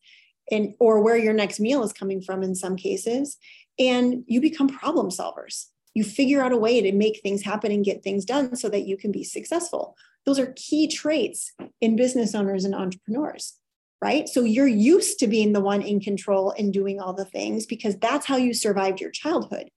and 0.51 0.75
or 0.79 1.03
where 1.03 1.17
your 1.17 1.33
next 1.33 1.59
meal 1.59 1.83
is 1.83 1.93
coming 1.93 2.21
from 2.21 2.43
in 2.43 2.55
some 2.55 2.77
cases 2.77 3.37
and 3.79 4.23
you 4.27 4.41
become 4.41 4.69
problem 4.69 5.11
solvers 5.11 5.67
you 5.95 6.05
figure 6.05 6.43
out 6.43 6.53
a 6.53 6.57
way 6.57 6.81
to 6.81 6.93
make 6.93 7.21
things 7.21 7.43
happen 7.43 7.73
and 7.73 7.85
get 7.85 8.03
things 8.03 8.25
done 8.25 8.55
so 8.55 8.69
that 8.69 8.87
you 8.87 8.97
can 8.97 9.11
be 9.11 9.25
successful 9.25 9.97
those 10.27 10.39
are 10.39 10.55
key 10.57 10.89
traits 10.89 11.53
in 11.81 11.97
business 11.97 12.35
owners 12.35 12.65
and 12.65 12.75
entrepreneurs 12.75 13.61
right? 14.03 14.29
So 14.29 14.43
you're 14.43 14.67
used 14.67 15.19
to 15.19 15.27
being 15.27 15.53
the 15.53 15.61
one 15.61 15.83
in 15.83 16.01
control 16.01 16.55
and 16.57 16.73
doing 16.73 17.01
all 17.01 17.13
the 17.13 17.25
things 17.25 17.67
because 17.67 17.97
that's 17.97 18.27
how 18.27 18.37
you 18.37 18.55
survived 18.55 19.01
your 19.01 19.11
childhood. 19.11 19.71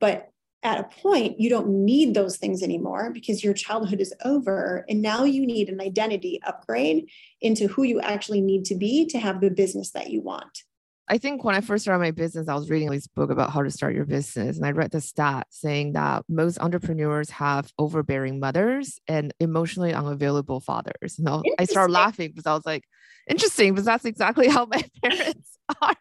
But 0.00 0.30
at 0.62 0.80
a 0.80 1.02
point 1.02 1.40
you 1.40 1.50
don't 1.50 1.84
need 1.84 2.14
those 2.14 2.38
things 2.38 2.62
anymore 2.62 3.10
because 3.12 3.42
your 3.42 3.54
childhood 3.54 4.00
is 4.00 4.14
over. 4.24 4.84
And 4.88 5.02
now 5.02 5.24
you 5.24 5.46
need 5.46 5.68
an 5.68 5.80
identity 5.80 6.40
upgrade 6.44 7.08
into 7.40 7.68
who 7.68 7.82
you 7.82 8.00
actually 8.00 8.40
need 8.40 8.64
to 8.66 8.74
be 8.74 9.06
to 9.06 9.18
have 9.18 9.40
the 9.40 9.50
business 9.50 9.90
that 9.92 10.10
you 10.10 10.22
want 10.22 10.62
I 11.08 11.18
think 11.18 11.44
when 11.44 11.54
I 11.54 11.60
first 11.60 11.84
started 11.84 12.00
my 12.00 12.10
business, 12.10 12.48
I 12.48 12.54
was 12.54 12.68
reading 12.68 12.90
this 12.90 13.06
book 13.06 13.30
about 13.30 13.50
how 13.50 13.62
to 13.62 13.70
start 13.70 13.94
your 13.94 14.04
business. 14.04 14.56
And 14.56 14.66
I 14.66 14.72
read 14.72 14.90
the 14.90 15.00
stat 15.00 15.46
saying 15.50 15.92
that 15.92 16.24
most 16.28 16.58
entrepreneurs 16.58 17.30
have 17.30 17.72
overbearing 17.78 18.40
mothers 18.40 18.98
and 19.06 19.32
emotionally 19.38 19.94
unavailable 19.94 20.58
fathers. 20.58 21.18
And 21.18 21.44
I 21.58 21.64
started 21.64 21.92
laughing 21.92 22.30
because 22.30 22.46
I 22.46 22.54
was 22.54 22.66
like, 22.66 22.84
interesting, 23.28 23.72
because 23.72 23.84
that's 23.84 24.04
exactly 24.04 24.48
how 24.56 24.66
my 24.66 24.82
parents 25.02 25.58
are. 25.80 25.94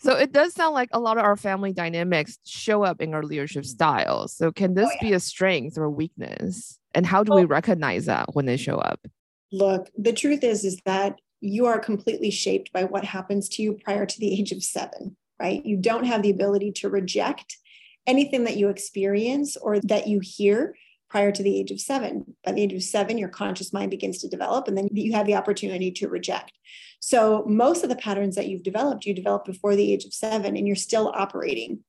so 0.00 0.16
it 0.16 0.32
does 0.32 0.54
sound 0.54 0.72
like 0.72 0.88
a 0.92 1.00
lot 1.00 1.18
of 1.18 1.24
our 1.24 1.36
family 1.36 1.74
dynamics 1.74 2.38
show 2.46 2.84
up 2.84 3.02
in 3.02 3.12
our 3.12 3.22
leadership 3.22 3.66
style. 3.66 4.28
So 4.28 4.50
can 4.50 4.70
oh, 4.70 4.74
this 4.74 4.90
oh, 4.90 4.96
yeah. 5.02 5.08
be 5.08 5.12
a 5.12 5.20
strength 5.20 5.76
or 5.76 5.84
a 5.84 5.90
weakness? 5.90 6.78
And 6.94 7.04
how 7.04 7.22
do 7.22 7.32
well, 7.32 7.40
we 7.40 7.44
recognize 7.44 8.06
that 8.06 8.34
when 8.34 8.46
they 8.46 8.56
show 8.56 8.76
up? 8.76 9.06
Look, 9.52 9.90
the 9.98 10.12
truth 10.12 10.42
is, 10.42 10.64
is 10.64 10.80
that 10.86 11.18
you 11.44 11.66
are 11.66 11.78
completely 11.78 12.30
shaped 12.30 12.72
by 12.72 12.84
what 12.84 13.04
happens 13.04 13.48
to 13.50 13.62
you 13.62 13.74
prior 13.74 14.06
to 14.06 14.18
the 14.18 14.32
age 14.32 14.50
of 14.50 14.62
seven, 14.62 15.16
right? 15.38 15.64
You 15.64 15.76
don't 15.76 16.04
have 16.04 16.22
the 16.22 16.30
ability 16.30 16.72
to 16.72 16.88
reject 16.88 17.58
anything 18.06 18.44
that 18.44 18.56
you 18.56 18.70
experience 18.70 19.56
or 19.56 19.78
that 19.80 20.08
you 20.08 20.20
hear 20.22 20.74
prior 21.10 21.30
to 21.30 21.42
the 21.42 21.58
age 21.58 21.70
of 21.70 21.80
seven. 21.80 22.34
By 22.44 22.52
the 22.52 22.62
age 22.62 22.72
of 22.72 22.82
seven, 22.82 23.18
your 23.18 23.28
conscious 23.28 23.72
mind 23.72 23.90
begins 23.90 24.18
to 24.18 24.28
develop, 24.28 24.68
and 24.68 24.76
then 24.76 24.88
you 24.92 25.12
have 25.12 25.26
the 25.26 25.36
opportunity 25.36 25.90
to 25.92 26.08
reject. 26.08 26.52
So, 26.98 27.44
most 27.46 27.82
of 27.82 27.90
the 27.90 27.96
patterns 27.96 28.36
that 28.36 28.48
you've 28.48 28.62
developed, 28.62 29.04
you 29.04 29.14
developed 29.14 29.46
before 29.46 29.76
the 29.76 29.92
age 29.92 30.06
of 30.06 30.14
seven, 30.14 30.56
and 30.56 30.66
you're 30.66 30.76
still 30.76 31.12
operating 31.14 31.80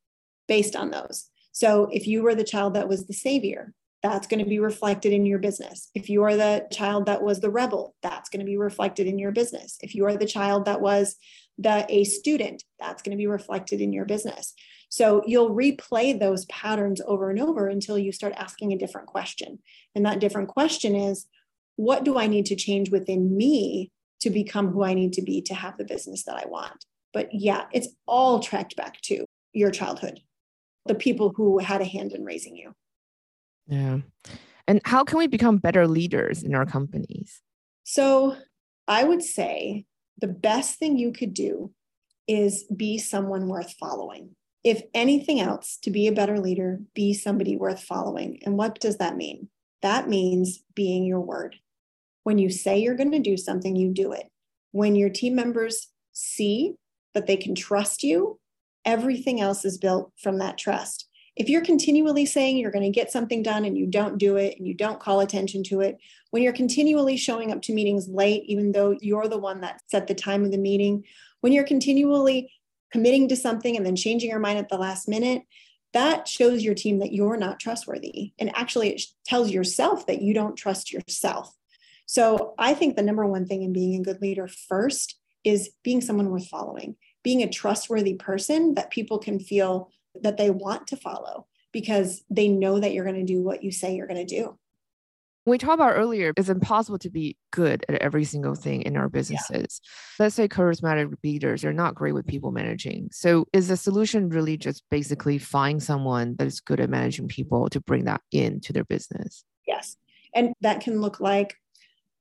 based 0.47 0.75
on 0.75 0.91
those. 0.91 1.29
So, 1.53 1.87
if 1.91 2.07
you 2.07 2.23
were 2.23 2.35
the 2.35 2.43
child 2.43 2.73
that 2.73 2.89
was 2.89 3.07
the 3.07 3.13
savior, 3.13 3.73
that's 4.03 4.27
going 4.27 4.43
to 4.43 4.49
be 4.49 4.59
reflected 4.59 5.13
in 5.13 5.25
your 5.25 5.39
business. 5.39 5.89
If 5.95 6.09
you 6.09 6.23
are 6.23 6.35
the 6.35 6.67
child 6.71 7.07
that 7.07 7.23
was 7.23 7.39
the 7.39 7.49
rebel, 7.49 7.95
that's 8.03 8.29
going 8.29 8.41
to 8.41 8.45
be 8.45 8.57
reflected 8.57 9.07
in 9.07 9.17
your 9.17 9.31
business. 9.31 9.77
If 9.81 9.95
you 9.95 10.05
are 10.05 10.15
the 10.15 10.25
child 10.25 10.65
that 10.65 10.81
was 10.81 11.15
the 11.57 11.85
a 11.89 12.03
student, 12.03 12.63
that's 12.79 13.01
going 13.01 13.11
to 13.11 13.21
be 13.21 13.27
reflected 13.27 13.81
in 13.81 13.93
your 13.93 14.05
business. 14.05 14.53
So 14.89 15.23
you'll 15.25 15.55
replay 15.55 16.17
those 16.17 16.45
patterns 16.45 17.01
over 17.05 17.29
and 17.29 17.39
over 17.39 17.67
until 17.67 17.97
you 17.97 18.11
start 18.11 18.33
asking 18.37 18.73
a 18.73 18.77
different 18.77 19.07
question. 19.07 19.59
And 19.95 20.05
that 20.05 20.19
different 20.19 20.49
question 20.49 20.95
is 20.95 21.27
what 21.75 22.03
do 22.03 22.17
I 22.17 22.27
need 22.27 22.45
to 22.47 22.55
change 22.55 22.89
within 22.89 23.35
me 23.35 23.91
to 24.21 24.29
become 24.29 24.69
who 24.69 24.83
I 24.83 24.93
need 24.93 25.13
to 25.13 25.21
be 25.21 25.41
to 25.43 25.53
have 25.53 25.77
the 25.77 25.83
business 25.83 26.23
that 26.23 26.37
I 26.37 26.47
want? 26.47 26.85
But 27.13 27.29
yeah, 27.33 27.65
it's 27.73 27.89
all 28.05 28.39
tracked 28.39 28.75
back 28.75 29.01
to 29.03 29.25
your 29.53 29.71
childhood, 29.71 30.19
the 30.85 30.95
people 30.95 31.33
who 31.35 31.59
had 31.59 31.81
a 31.81 31.85
hand 31.85 32.11
in 32.13 32.23
raising 32.23 32.55
you. 32.55 32.73
Yeah. 33.67 33.99
And 34.67 34.81
how 34.85 35.03
can 35.03 35.17
we 35.17 35.27
become 35.27 35.57
better 35.57 35.87
leaders 35.87 36.43
in 36.43 36.55
our 36.55 36.65
companies? 36.65 37.41
So, 37.83 38.35
I 38.87 39.03
would 39.03 39.23
say 39.23 39.85
the 40.19 40.27
best 40.27 40.77
thing 40.77 40.97
you 40.97 41.11
could 41.11 41.33
do 41.33 41.71
is 42.27 42.65
be 42.75 42.97
someone 42.97 43.47
worth 43.47 43.73
following. 43.79 44.35
If 44.63 44.81
anything 44.93 45.39
else, 45.39 45.77
to 45.83 45.91
be 45.91 46.07
a 46.07 46.11
better 46.11 46.39
leader, 46.39 46.79
be 46.93 47.13
somebody 47.13 47.55
worth 47.55 47.83
following. 47.83 48.39
And 48.43 48.57
what 48.57 48.79
does 48.79 48.97
that 48.97 49.15
mean? 49.15 49.49
That 49.81 50.09
means 50.09 50.63
being 50.73 51.05
your 51.05 51.19
word. 51.19 51.57
When 52.23 52.39
you 52.39 52.49
say 52.49 52.79
you're 52.79 52.95
going 52.95 53.11
to 53.11 53.19
do 53.19 53.37
something, 53.37 53.75
you 53.75 53.93
do 53.93 54.11
it. 54.11 54.27
When 54.71 54.95
your 54.95 55.09
team 55.09 55.35
members 55.35 55.89
see 56.11 56.75
that 57.13 57.27
they 57.27 57.37
can 57.37 57.53
trust 57.53 58.01
you, 58.01 58.39
everything 58.83 59.39
else 59.39 59.63
is 59.63 59.77
built 59.77 60.11
from 60.17 60.39
that 60.39 60.57
trust 60.57 61.07
if 61.35 61.49
you're 61.49 61.63
continually 61.63 62.25
saying 62.25 62.57
you're 62.57 62.71
going 62.71 62.85
to 62.85 62.89
get 62.89 63.11
something 63.11 63.43
done 63.43 63.65
and 63.65 63.77
you 63.77 63.85
don't 63.85 64.17
do 64.17 64.37
it 64.37 64.57
and 64.57 64.65
you 64.65 64.73
don't 64.73 64.99
call 64.99 65.19
attention 65.19 65.63
to 65.63 65.81
it, 65.81 65.97
when 66.31 66.41
you're 66.41 66.53
continually 66.53 67.17
showing 67.17 67.51
up 67.51 67.61
to 67.63 67.73
meetings 67.73 68.07
late, 68.07 68.43
even 68.45 68.71
though 68.71 68.97
you're 69.01 69.27
the 69.27 69.37
one 69.37 69.61
that 69.61 69.81
set 69.87 70.07
the 70.07 70.15
time 70.15 70.45
of 70.45 70.51
the 70.51 70.57
meeting, 70.57 71.03
when 71.41 71.51
you're 71.51 71.65
continually 71.65 72.51
committing 72.91 73.27
to 73.27 73.35
something 73.35 73.75
and 73.75 73.85
then 73.85 73.95
changing 73.95 74.29
your 74.29 74.39
mind 74.39 74.57
at 74.57 74.69
the 74.69 74.77
last 74.77 75.09
minute, 75.09 75.43
that 75.93 76.27
shows 76.27 76.63
your 76.63 76.73
team 76.73 76.99
that 76.99 77.13
you're 77.13 77.37
not 77.37 77.59
trustworthy. 77.59 78.33
And 78.39 78.55
actually, 78.55 78.89
it 78.89 79.01
tells 79.25 79.51
yourself 79.51 80.07
that 80.07 80.21
you 80.21 80.33
don't 80.33 80.57
trust 80.57 80.91
yourself. 80.91 81.53
So 82.05 82.53
I 82.57 82.73
think 82.73 82.95
the 82.95 83.01
number 83.01 83.25
one 83.25 83.45
thing 83.45 83.63
in 83.63 83.73
being 83.73 83.99
a 83.99 84.03
good 84.03 84.21
leader 84.21 84.47
first 84.47 85.17
is 85.43 85.71
being 85.83 86.01
someone 86.01 86.29
worth 86.29 86.47
following, 86.47 86.95
being 87.23 87.41
a 87.41 87.49
trustworthy 87.49 88.13
person 88.13 88.75
that 88.75 88.91
people 88.91 89.19
can 89.19 89.39
feel 89.39 89.89
that 90.21 90.37
they 90.37 90.49
want 90.49 90.87
to 90.87 90.97
follow 90.97 91.47
because 91.71 92.23
they 92.29 92.47
know 92.47 92.79
that 92.79 92.93
you're 92.93 93.03
going 93.03 93.25
to 93.25 93.33
do 93.33 93.41
what 93.41 93.63
you 93.63 93.71
say 93.71 93.95
you're 93.95 94.07
going 94.07 94.25
to 94.25 94.35
do. 94.35 94.57
We 95.45 95.59
talked 95.59 95.75
about 95.75 95.95
earlier, 95.95 96.33
it's 96.37 96.49
impossible 96.49 96.97
to 96.99 97.09
be 97.11 97.37
good 97.51 97.85
at 97.87 98.01
every 98.01 98.23
single 98.23 98.55
thing 98.55 98.81
in 98.81 98.97
our 98.97 99.09
businesses. 99.09 99.81
Yeah. 99.83 100.25
Let's 100.25 100.35
say 100.35 100.47
charismatic 100.47 101.13
leaders 101.23 101.63
are 101.63 101.73
not 101.73 101.93
great 101.93 102.13
with 102.13 102.25
people 102.25 102.51
managing. 102.51 103.09
So, 103.11 103.45
is 103.53 103.67
the 103.67 103.77
solution 103.77 104.29
really 104.29 104.57
just 104.57 104.83
basically 104.89 105.37
find 105.37 105.83
someone 105.83 106.35
that 106.37 106.47
is 106.47 106.61
good 106.61 106.79
at 106.79 106.89
managing 106.89 107.27
people 107.27 107.69
to 107.69 107.79
bring 107.79 108.05
that 108.05 108.21
into 108.31 108.73
their 108.73 108.85
business? 108.85 109.43
Yes. 109.67 109.97
And 110.33 110.53
that 110.61 110.81
can 110.81 110.99
look 110.99 111.19
like 111.19 111.55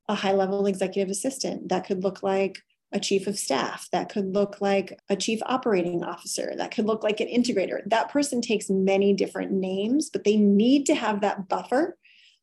a 0.08 0.14
high 0.14 0.32
level 0.32 0.66
executive 0.66 1.10
assistant. 1.10 1.70
That 1.70 1.86
could 1.86 2.02
look 2.02 2.22
like 2.22 2.58
a 2.94 3.00
chief 3.00 3.26
of 3.26 3.36
staff, 3.36 3.88
that 3.92 4.08
could 4.08 4.32
look 4.32 4.60
like 4.60 4.98
a 5.10 5.16
chief 5.16 5.40
operating 5.44 6.04
officer, 6.04 6.54
that 6.56 6.70
could 6.70 6.86
look 6.86 7.02
like 7.02 7.20
an 7.20 7.26
integrator. 7.28 7.80
That 7.86 8.10
person 8.10 8.40
takes 8.40 8.70
many 8.70 9.12
different 9.12 9.50
names, 9.52 10.08
but 10.08 10.24
they 10.24 10.36
need 10.36 10.86
to 10.86 10.94
have 10.94 11.20
that 11.20 11.48
buffer. 11.48 11.98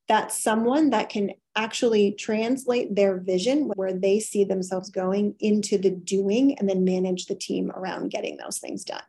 that 0.08 0.32
someone 0.32 0.90
that 0.90 1.08
can 1.10 1.32
actually 1.56 2.12
translate 2.14 2.96
their 2.96 3.18
vision 3.18 3.72
where 3.76 3.94
they 3.94 4.20
see 4.20 4.44
themselves 4.44 4.90
going 4.90 5.36
into 5.40 5.78
the 5.78 5.92
doing 5.92 6.58
and 6.60 6.68
then 6.68 6.84
manage 6.84 7.28
the 7.28 7.36
team 7.36 7.72
around 7.72 8.12
getting 8.12 8.36
those 8.36 8.60
things 8.60 8.84
done. 8.84 9.04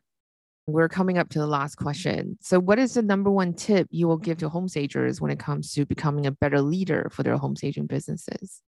We're 0.69 0.89
coming 0.89 1.19
up 1.19 1.29
to 1.31 1.41
the 1.41 1.47
last 1.47 1.75
question. 1.75 2.39
So, 2.41 2.61
what 2.61 2.79
is 2.79 2.95
the 2.95 3.03
number 3.03 3.31
one 3.33 3.53
tip 3.53 3.89
you 3.91 4.07
will 4.07 4.17
give 4.17 4.39
to 4.39 4.49
home 4.49 4.69
stagers 4.69 5.21
when 5.21 5.33
it 5.33 5.41
comes 5.41 5.73
to 5.73 5.85
becoming 5.85 6.27
a 6.27 6.31
better 6.31 6.61
leader 6.61 7.09
for 7.11 7.25
their 7.25 7.37
home 7.37 7.57
staging 7.57 7.87
businesses? 7.87 8.63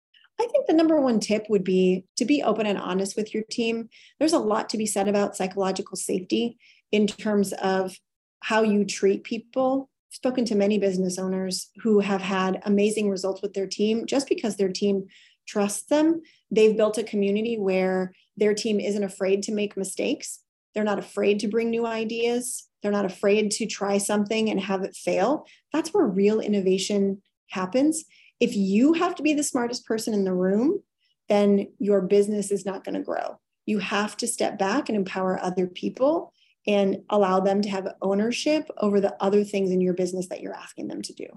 I 0.42 0.48
think 0.48 0.66
the 0.66 0.74
number 0.74 1.00
one 1.00 1.20
tip 1.20 1.46
would 1.50 1.64
be 1.64 2.06
to 2.18 2.26
be 2.26 2.42
open 2.42 2.66
and 2.66 2.80
honest 2.80 3.16
with 3.16 3.32
your 3.32 3.44
team. 3.44 3.90
There's 4.18 4.34
a 4.34 4.40
lot 4.40 4.70
to 4.70 4.78
be 4.78 4.88
said 4.88 5.08
about 5.08 5.38
psychological 5.38 5.96
safety 5.96 6.58
in 6.92 7.06
terms 7.06 7.54
of 7.54 7.96
how 8.40 8.64
you 8.64 8.84
treat 8.84 9.24
people. 9.24 9.90
I've 10.10 10.16
spoken 10.16 10.46
to 10.46 10.56
many 10.56 10.80
business 10.80 11.20
owners 11.20 11.70
who 11.84 12.00
have 12.00 12.22
had 12.22 12.60
amazing 12.66 13.08
results 13.08 13.44
with 13.44 13.54
their 13.54 13.68
team 13.68 14.08
just 14.08 14.28
because 14.28 14.58
their 14.58 14.72
team 14.72 15.06
trusts 15.48 15.84
them. 15.84 16.22
They've 16.50 16.76
built 16.76 16.98
a 16.98 17.04
community 17.04 17.60
where 17.60 18.12
their 18.36 18.56
team 18.56 18.80
isn't 18.80 19.04
afraid 19.04 19.44
to 19.44 19.52
make 19.52 19.78
mistakes. 19.78 20.40
They're 20.74 20.84
not 20.84 21.00
afraid 21.00 21.40
to 21.42 21.50
bring 21.50 21.70
new 21.70 21.86
ideas. 21.86 22.68
They're 22.82 22.92
not 22.92 23.06
afraid 23.06 23.52
to 23.52 23.68
try 23.68 24.00
something 24.00 24.50
and 24.50 24.60
have 24.60 24.82
it 24.82 24.96
fail. 24.96 25.46
That's 25.72 25.94
where 25.94 26.08
real 26.08 26.40
innovation 26.40 27.22
happens 27.52 28.06
if 28.42 28.56
you 28.56 28.94
have 28.94 29.16
to 29.16 29.24
be 29.24 29.34
the 29.34 29.44
smartest 29.44 29.86
person 29.86 30.14
in 30.14 30.26
the 30.26 30.34
room, 30.34 30.82
then 31.30 31.68
your 31.78 32.02
business 32.02 32.52
is 32.52 32.66
not 32.66 32.84
going 32.84 32.96
to 32.96 33.02
grow. 33.02 33.40
You 33.66 33.78
have 33.80 34.18
to 34.18 34.28
step 34.28 34.58
back 34.58 34.90
and 34.90 34.98
empower 34.98 35.40
other 35.40 35.68
people 35.68 36.34
and 36.68 36.98
allow 37.10 37.40
them 37.40 37.62
to 37.62 37.70
have 37.70 37.94
ownership 38.02 38.70
over 38.80 39.00
the 39.00 39.16
other 39.22 39.44
things 39.44 39.70
in 39.70 39.80
your 39.80 39.94
business 39.94 40.28
that 40.30 40.42
you're 40.42 40.56
asking 40.56 40.88
them 40.88 41.04
to 41.04 41.14
do. 41.14 41.28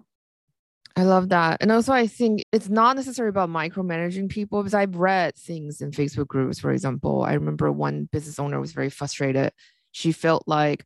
I 0.96 1.02
love 1.02 1.28
that. 1.28 1.58
And 1.60 1.70
also, 1.70 1.92
I 1.92 2.06
think 2.06 2.42
it's 2.52 2.68
not 2.68 2.96
necessarily 2.96 3.30
about 3.30 3.50
micromanaging 3.50 4.30
people 4.30 4.62
because 4.62 4.74
I've 4.74 4.96
read 4.96 5.36
things 5.36 5.80
in 5.80 5.90
Facebook 5.90 6.28
groups, 6.28 6.58
for 6.58 6.70
example. 6.70 7.22
I 7.22 7.34
remember 7.34 7.70
one 7.70 8.08
business 8.12 8.38
owner 8.38 8.60
was 8.60 8.72
very 8.72 8.90
frustrated. 8.90 9.52
She 9.92 10.12
felt 10.12 10.44
like 10.46 10.84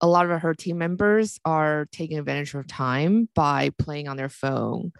a 0.00 0.08
lot 0.08 0.28
of 0.28 0.40
her 0.40 0.54
team 0.54 0.78
members 0.78 1.38
are 1.44 1.86
taking 1.92 2.18
advantage 2.18 2.54
of 2.54 2.66
time 2.66 3.28
by 3.34 3.70
playing 3.78 4.08
on 4.08 4.16
their 4.16 4.30
phone 4.30 4.92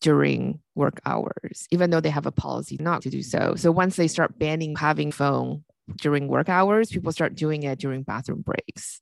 during 0.00 0.60
work 0.74 1.00
hours, 1.06 1.66
even 1.70 1.90
though 1.90 2.00
they 2.00 2.10
have 2.10 2.26
a 2.26 2.32
policy 2.32 2.76
not 2.80 3.02
to 3.02 3.10
do 3.10 3.22
so. 3.22 3.54
So 3.56 3.72
once 3.72 3.96
they 3.96 4.08
start 4.08 4.38
banning 4.38 4.76
having 4.76 5.10
phone 5.10 5.64
during 5.96 6.28
work 6.28 6.48
hours, 6.48 6.90
people 6.90 7.12
start 7.12 7.34
doing 7.34 7.62
it 7.62 7.78
during 7.78 8.02
bathroom 8.02 8.42
breaks. 8.42 9.00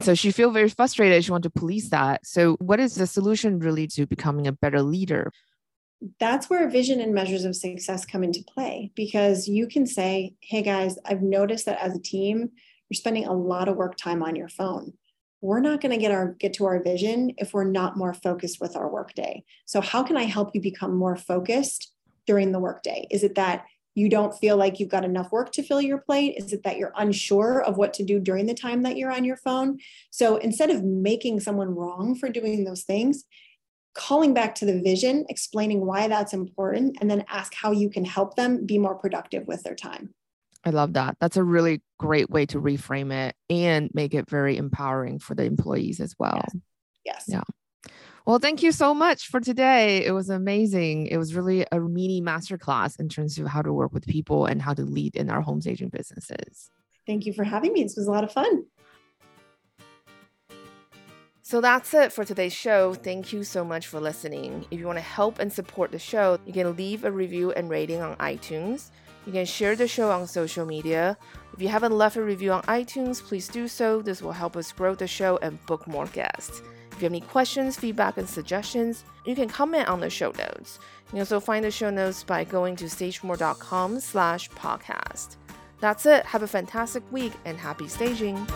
So 0.00 0.14
she 0.14 0.32
feel 0.32 0.50
very 0.50 0.68
frustrated. 0.68 1.24
She 1.24 1.30
want 1.30 1.44
to 1.44 1.50
police 1.50 1.90
that. 1.90 2.26
So 2.26 2.56
what 2.60 2.80
is 2.80 2.96
the 2.96 3.06
solution 3.06 3.58
really 3.58 3.86
to 3.88 4.06
becoming 4.06 4.46
a 4.46 4.52
better 4.52 4.82
leader? 4.82 5.30
That's 6.20 6.50
where 6.50 6.68
vision 6.68 7.00
and 7.00 7.14
measures 7.14 7.44
of 7.44 7.56
success 7.56 8.04
come 8.04 8.24
into 8.24 8.42
play 8.42 8.90
because 8.94 9.48
you 9.48 9.66
can 9.66 9.86
say, 9.86 10.34
hey 10.40 10.62
guys, 10.62 10.98
I've 11.06 11.22
noticed 11.22 11.66
that 11.66 11.80
as 11.80 11.96
a 11.96 12.00
team, 12.00 12.50
you're 12.90 12.96
spending 12.96 13.26
a 13.26 13.32
lot 13.32 13.68
of 13.68 13.76
work 13.76 13.96
time 13.96 14.22
on 14.22 14.36
your 14.36 14.48
phone. 14.48 14.92
We're 15.44 15.60
not 15.60 15.82
going 15.82 15.92
to 15.92 15.98
get 15.98 16.10
our 16.10 16.28
get 16.38 16.54
to 16.54 16.64
our 16.64 16.82
vision 16.82 17.34
if 17.36 17.52
we're 17.52 17.64
not 17.64 17.98
more 17.98 18.14
focused 18.14 18.62
with 18.62 18.76
our 18.76 18.90
workday. 18.90 19.44
So 19.66 19.82
how 19.82 20.02
can 20.02 20.16
I 20.16 20.22
help 20.22 20.54
you 20.54 20.60
become 20.62 20.96
more 20.96 21.16
focused 21.16 21.92
during 22.26 22.50
the 22.50 22.58
workday? 22.58 23.06
Is 23.10 23.22
it 23.22 23.34
that 23.34 23.66
you 23.94 24.08
don't 24.08 24.32
feel 24.32 24.56
like 24.56 24.80
you've 24.80 24.88
got 24.88 25.04
enough 25.04 25.30
work 25.30 25.52
to 25.52 25.62
fill 25.62 25.82
your 25.82 25.98
plate? 25.98 26.36
Is 26.38 26.54
it 26.54 26.62
that 26.62 26.78
you're 26.78 26.94
unsure 26.96 27.62
of 27.62 27.76
what 27.76 27.92
to 27.92 28.02
do 28.02 28.18
during 28.18 28.46
the 28.46 28.54
time 28.54 28.84
that 28.84 28.96
you're 28.96 29.12
on 29.12 29.26
your 29.26 29.36
phone? 29.36 29.80
So 30.10 30.38
instead 30.38 30.70
of 30.70 30.82
making 30.82 31.40
someone 31.40 31.74
wrong 31.74 32.14
for 32.14 32.30
doing 32.30 32.64
those 32.64 32.84
things, 32.84 33.24
calling 33.92 34.32
back 34.32 34.54
to 34.54 34.64
the 34.64 34.80
vision, 34.80 35.26
explaining 35.28 35.84
why 35.84 36.08
that's 36.08 36.32
important, 36.32 36.96
and 37.02 37.10
then 37.10 37.22
ask 37.28 37.52
how 37.52 37.70
you 37.70 37.90
can 37.90 38.06
help 38.06 38.36
them 38.36 38.64
be 38.64 38.78
more 38.78 38.94
productive 38.94 39.46
with 39.46 39.62
their 39.62 39.74
time. 39.74 40.14
I 40.64 40.70
love 40.70 40.94
that. 40.94 41.16
That's 41.20 41.36
a 41.36 41.44
really 41.44 41.82
great 41.98 42.30
way 42.30 42.46
to 42.46 42.60
reframe 42.60 43.12
it 43.12 43.36
and 43.50 43.90
make 43.92 44.14
it 44.14 44.28
very 44.28 44.56
empowering 44.56 45.18
for 45.18 45.34
the 45.34 45.44
employees 45.44 46.00
as 46.00 46.14
well. 46.18 46.40
Yes. 46.42 46.56
yes. 47.04 47.24
Yeah. 47.28 47.92
Well, 48.26 48.38
thank 48.38 48.62
you 48.62 48.72
so 48.72 48.94
much 48.94 49.28
for 49.28 49.38
today. 49.38 50.04
It 50.04 50.12
was 50.12 50.30
amazing. 50.30 51.08
It 51.08 51.18
was 51.18 51.34
really 51.34 51.66
a 51.70 51.78
mini 51.78 52.22
masterclass 52.22 52.98
in 52.98 53.10
terms 53.10 53.38
of 53.38 53.46
how 53.46 53.60
to 53.60 53.72
work 53.72 53.92
with 53.92 54.06
people 54.06 54.46
and 54.46 54.62
how 54.62 54.72
to 54.72 54.82
lead 54.82 55.14
in 55.14 55.28
our 55.28 55.42
home 55.42 55.60
staging 55.60 55.90
businesses. 55.90 56.70
Thank 57.06 57.26
you 57.26 57.34
for 57.34 57.44
having 57.44 57.74
me. 57.74 57.82
This 57.82 57.96
was 57.96 58.06
a 58.06 58.10
lot 58.10 58.24
of 58.24 58.32
fun. 58.32 58.64
So 61.42 61.60
that's 61.60 61.92
it 61.92 62.10
for 62.10 62.24
today's 62.24 62.54
show. 62.54 62.94
Thank 62.94 63.30
you 63.34 63.44
so 63.44 63.62
much 63.62 63.86
for 63.86 64.00
listening. 64.00 64.64
If 64.70 64.80
you 64.80 64.86
want 64.86 64.96
to 64.96 65.02
help 65.02 65.38
and 65.38 65.52
support 65.52 65.92
the 65.92 65.98
show, 65.98 66.38
you 66.46 66.54
can 66.54 66.74
leave 66.74 67.04
a 67.04 67.12
review 67.12 67.52
and 67.52 67.68
rating 67.68 68.00
on 68.00 68.16
iTunes. 68.16 68.88
You 69.26 69.32
can 69.32 69.46
share 69.46 69.74
the 69.74 69.88
show 69.88 70.10
on 70.10 70.26
social 70.26 70.66
media. 70.66 71.16
If 71.54 71.62
you 71.62 71.68
haven't 71.68 71.92
left 71.92 72.16
a 72.16 72.22
review 72.22 72.52
on 72.52 72.62
iTunes, 72.62 73.22
please 73.22 73.48
do 73.48 73.68
so. 73.68 74.02
This 74.02 74.20
will 74.20 74.32
help 74.32 74.56
us 74.56 74.72
grow 74.72 74.94
the 74.94 75.06
show 75.06 75.38
and 75.40 75.64
book 75.66 75.86
more 75.86 76.06
guests. 76.06 76.62
If 76.92 77.00
you 77.00 77.06
have 77.06 77.12
any 77.12 77.20
questions, 77.22 77.76
feedback, 77.76 78.18
and 78.18 78.28
suggestions, 78.28 79.04
you 79.24 79.34
can 79.34 79.48
comment 79.48 79.88
on 79.88 80.00
the 80.00 80.10
show 80.10 80.30
notes. 80.32 80.78
You 81.06 81.10
can 81.10 81.18
also 81.20 81.40
find 81.40 81.64
the 81.64 81.70
show 81.70 81.90
notes 81.90 82.22
by 82.22 82.44
going 82.44 82.76
to 82.76 82.84
stagemore.com 82.84 84.00
slash 84.00 84.50
podcast. 84.50 85.36
That's 85.80 86.06
it. 86.06 86.24
Have 86.24 86.42
a 86.42 86.48
fantastic 86.48 87.02
week 87.10 87.32
and 87.44 87.58
happy 87.58 87.88
staging. 87.88 88.46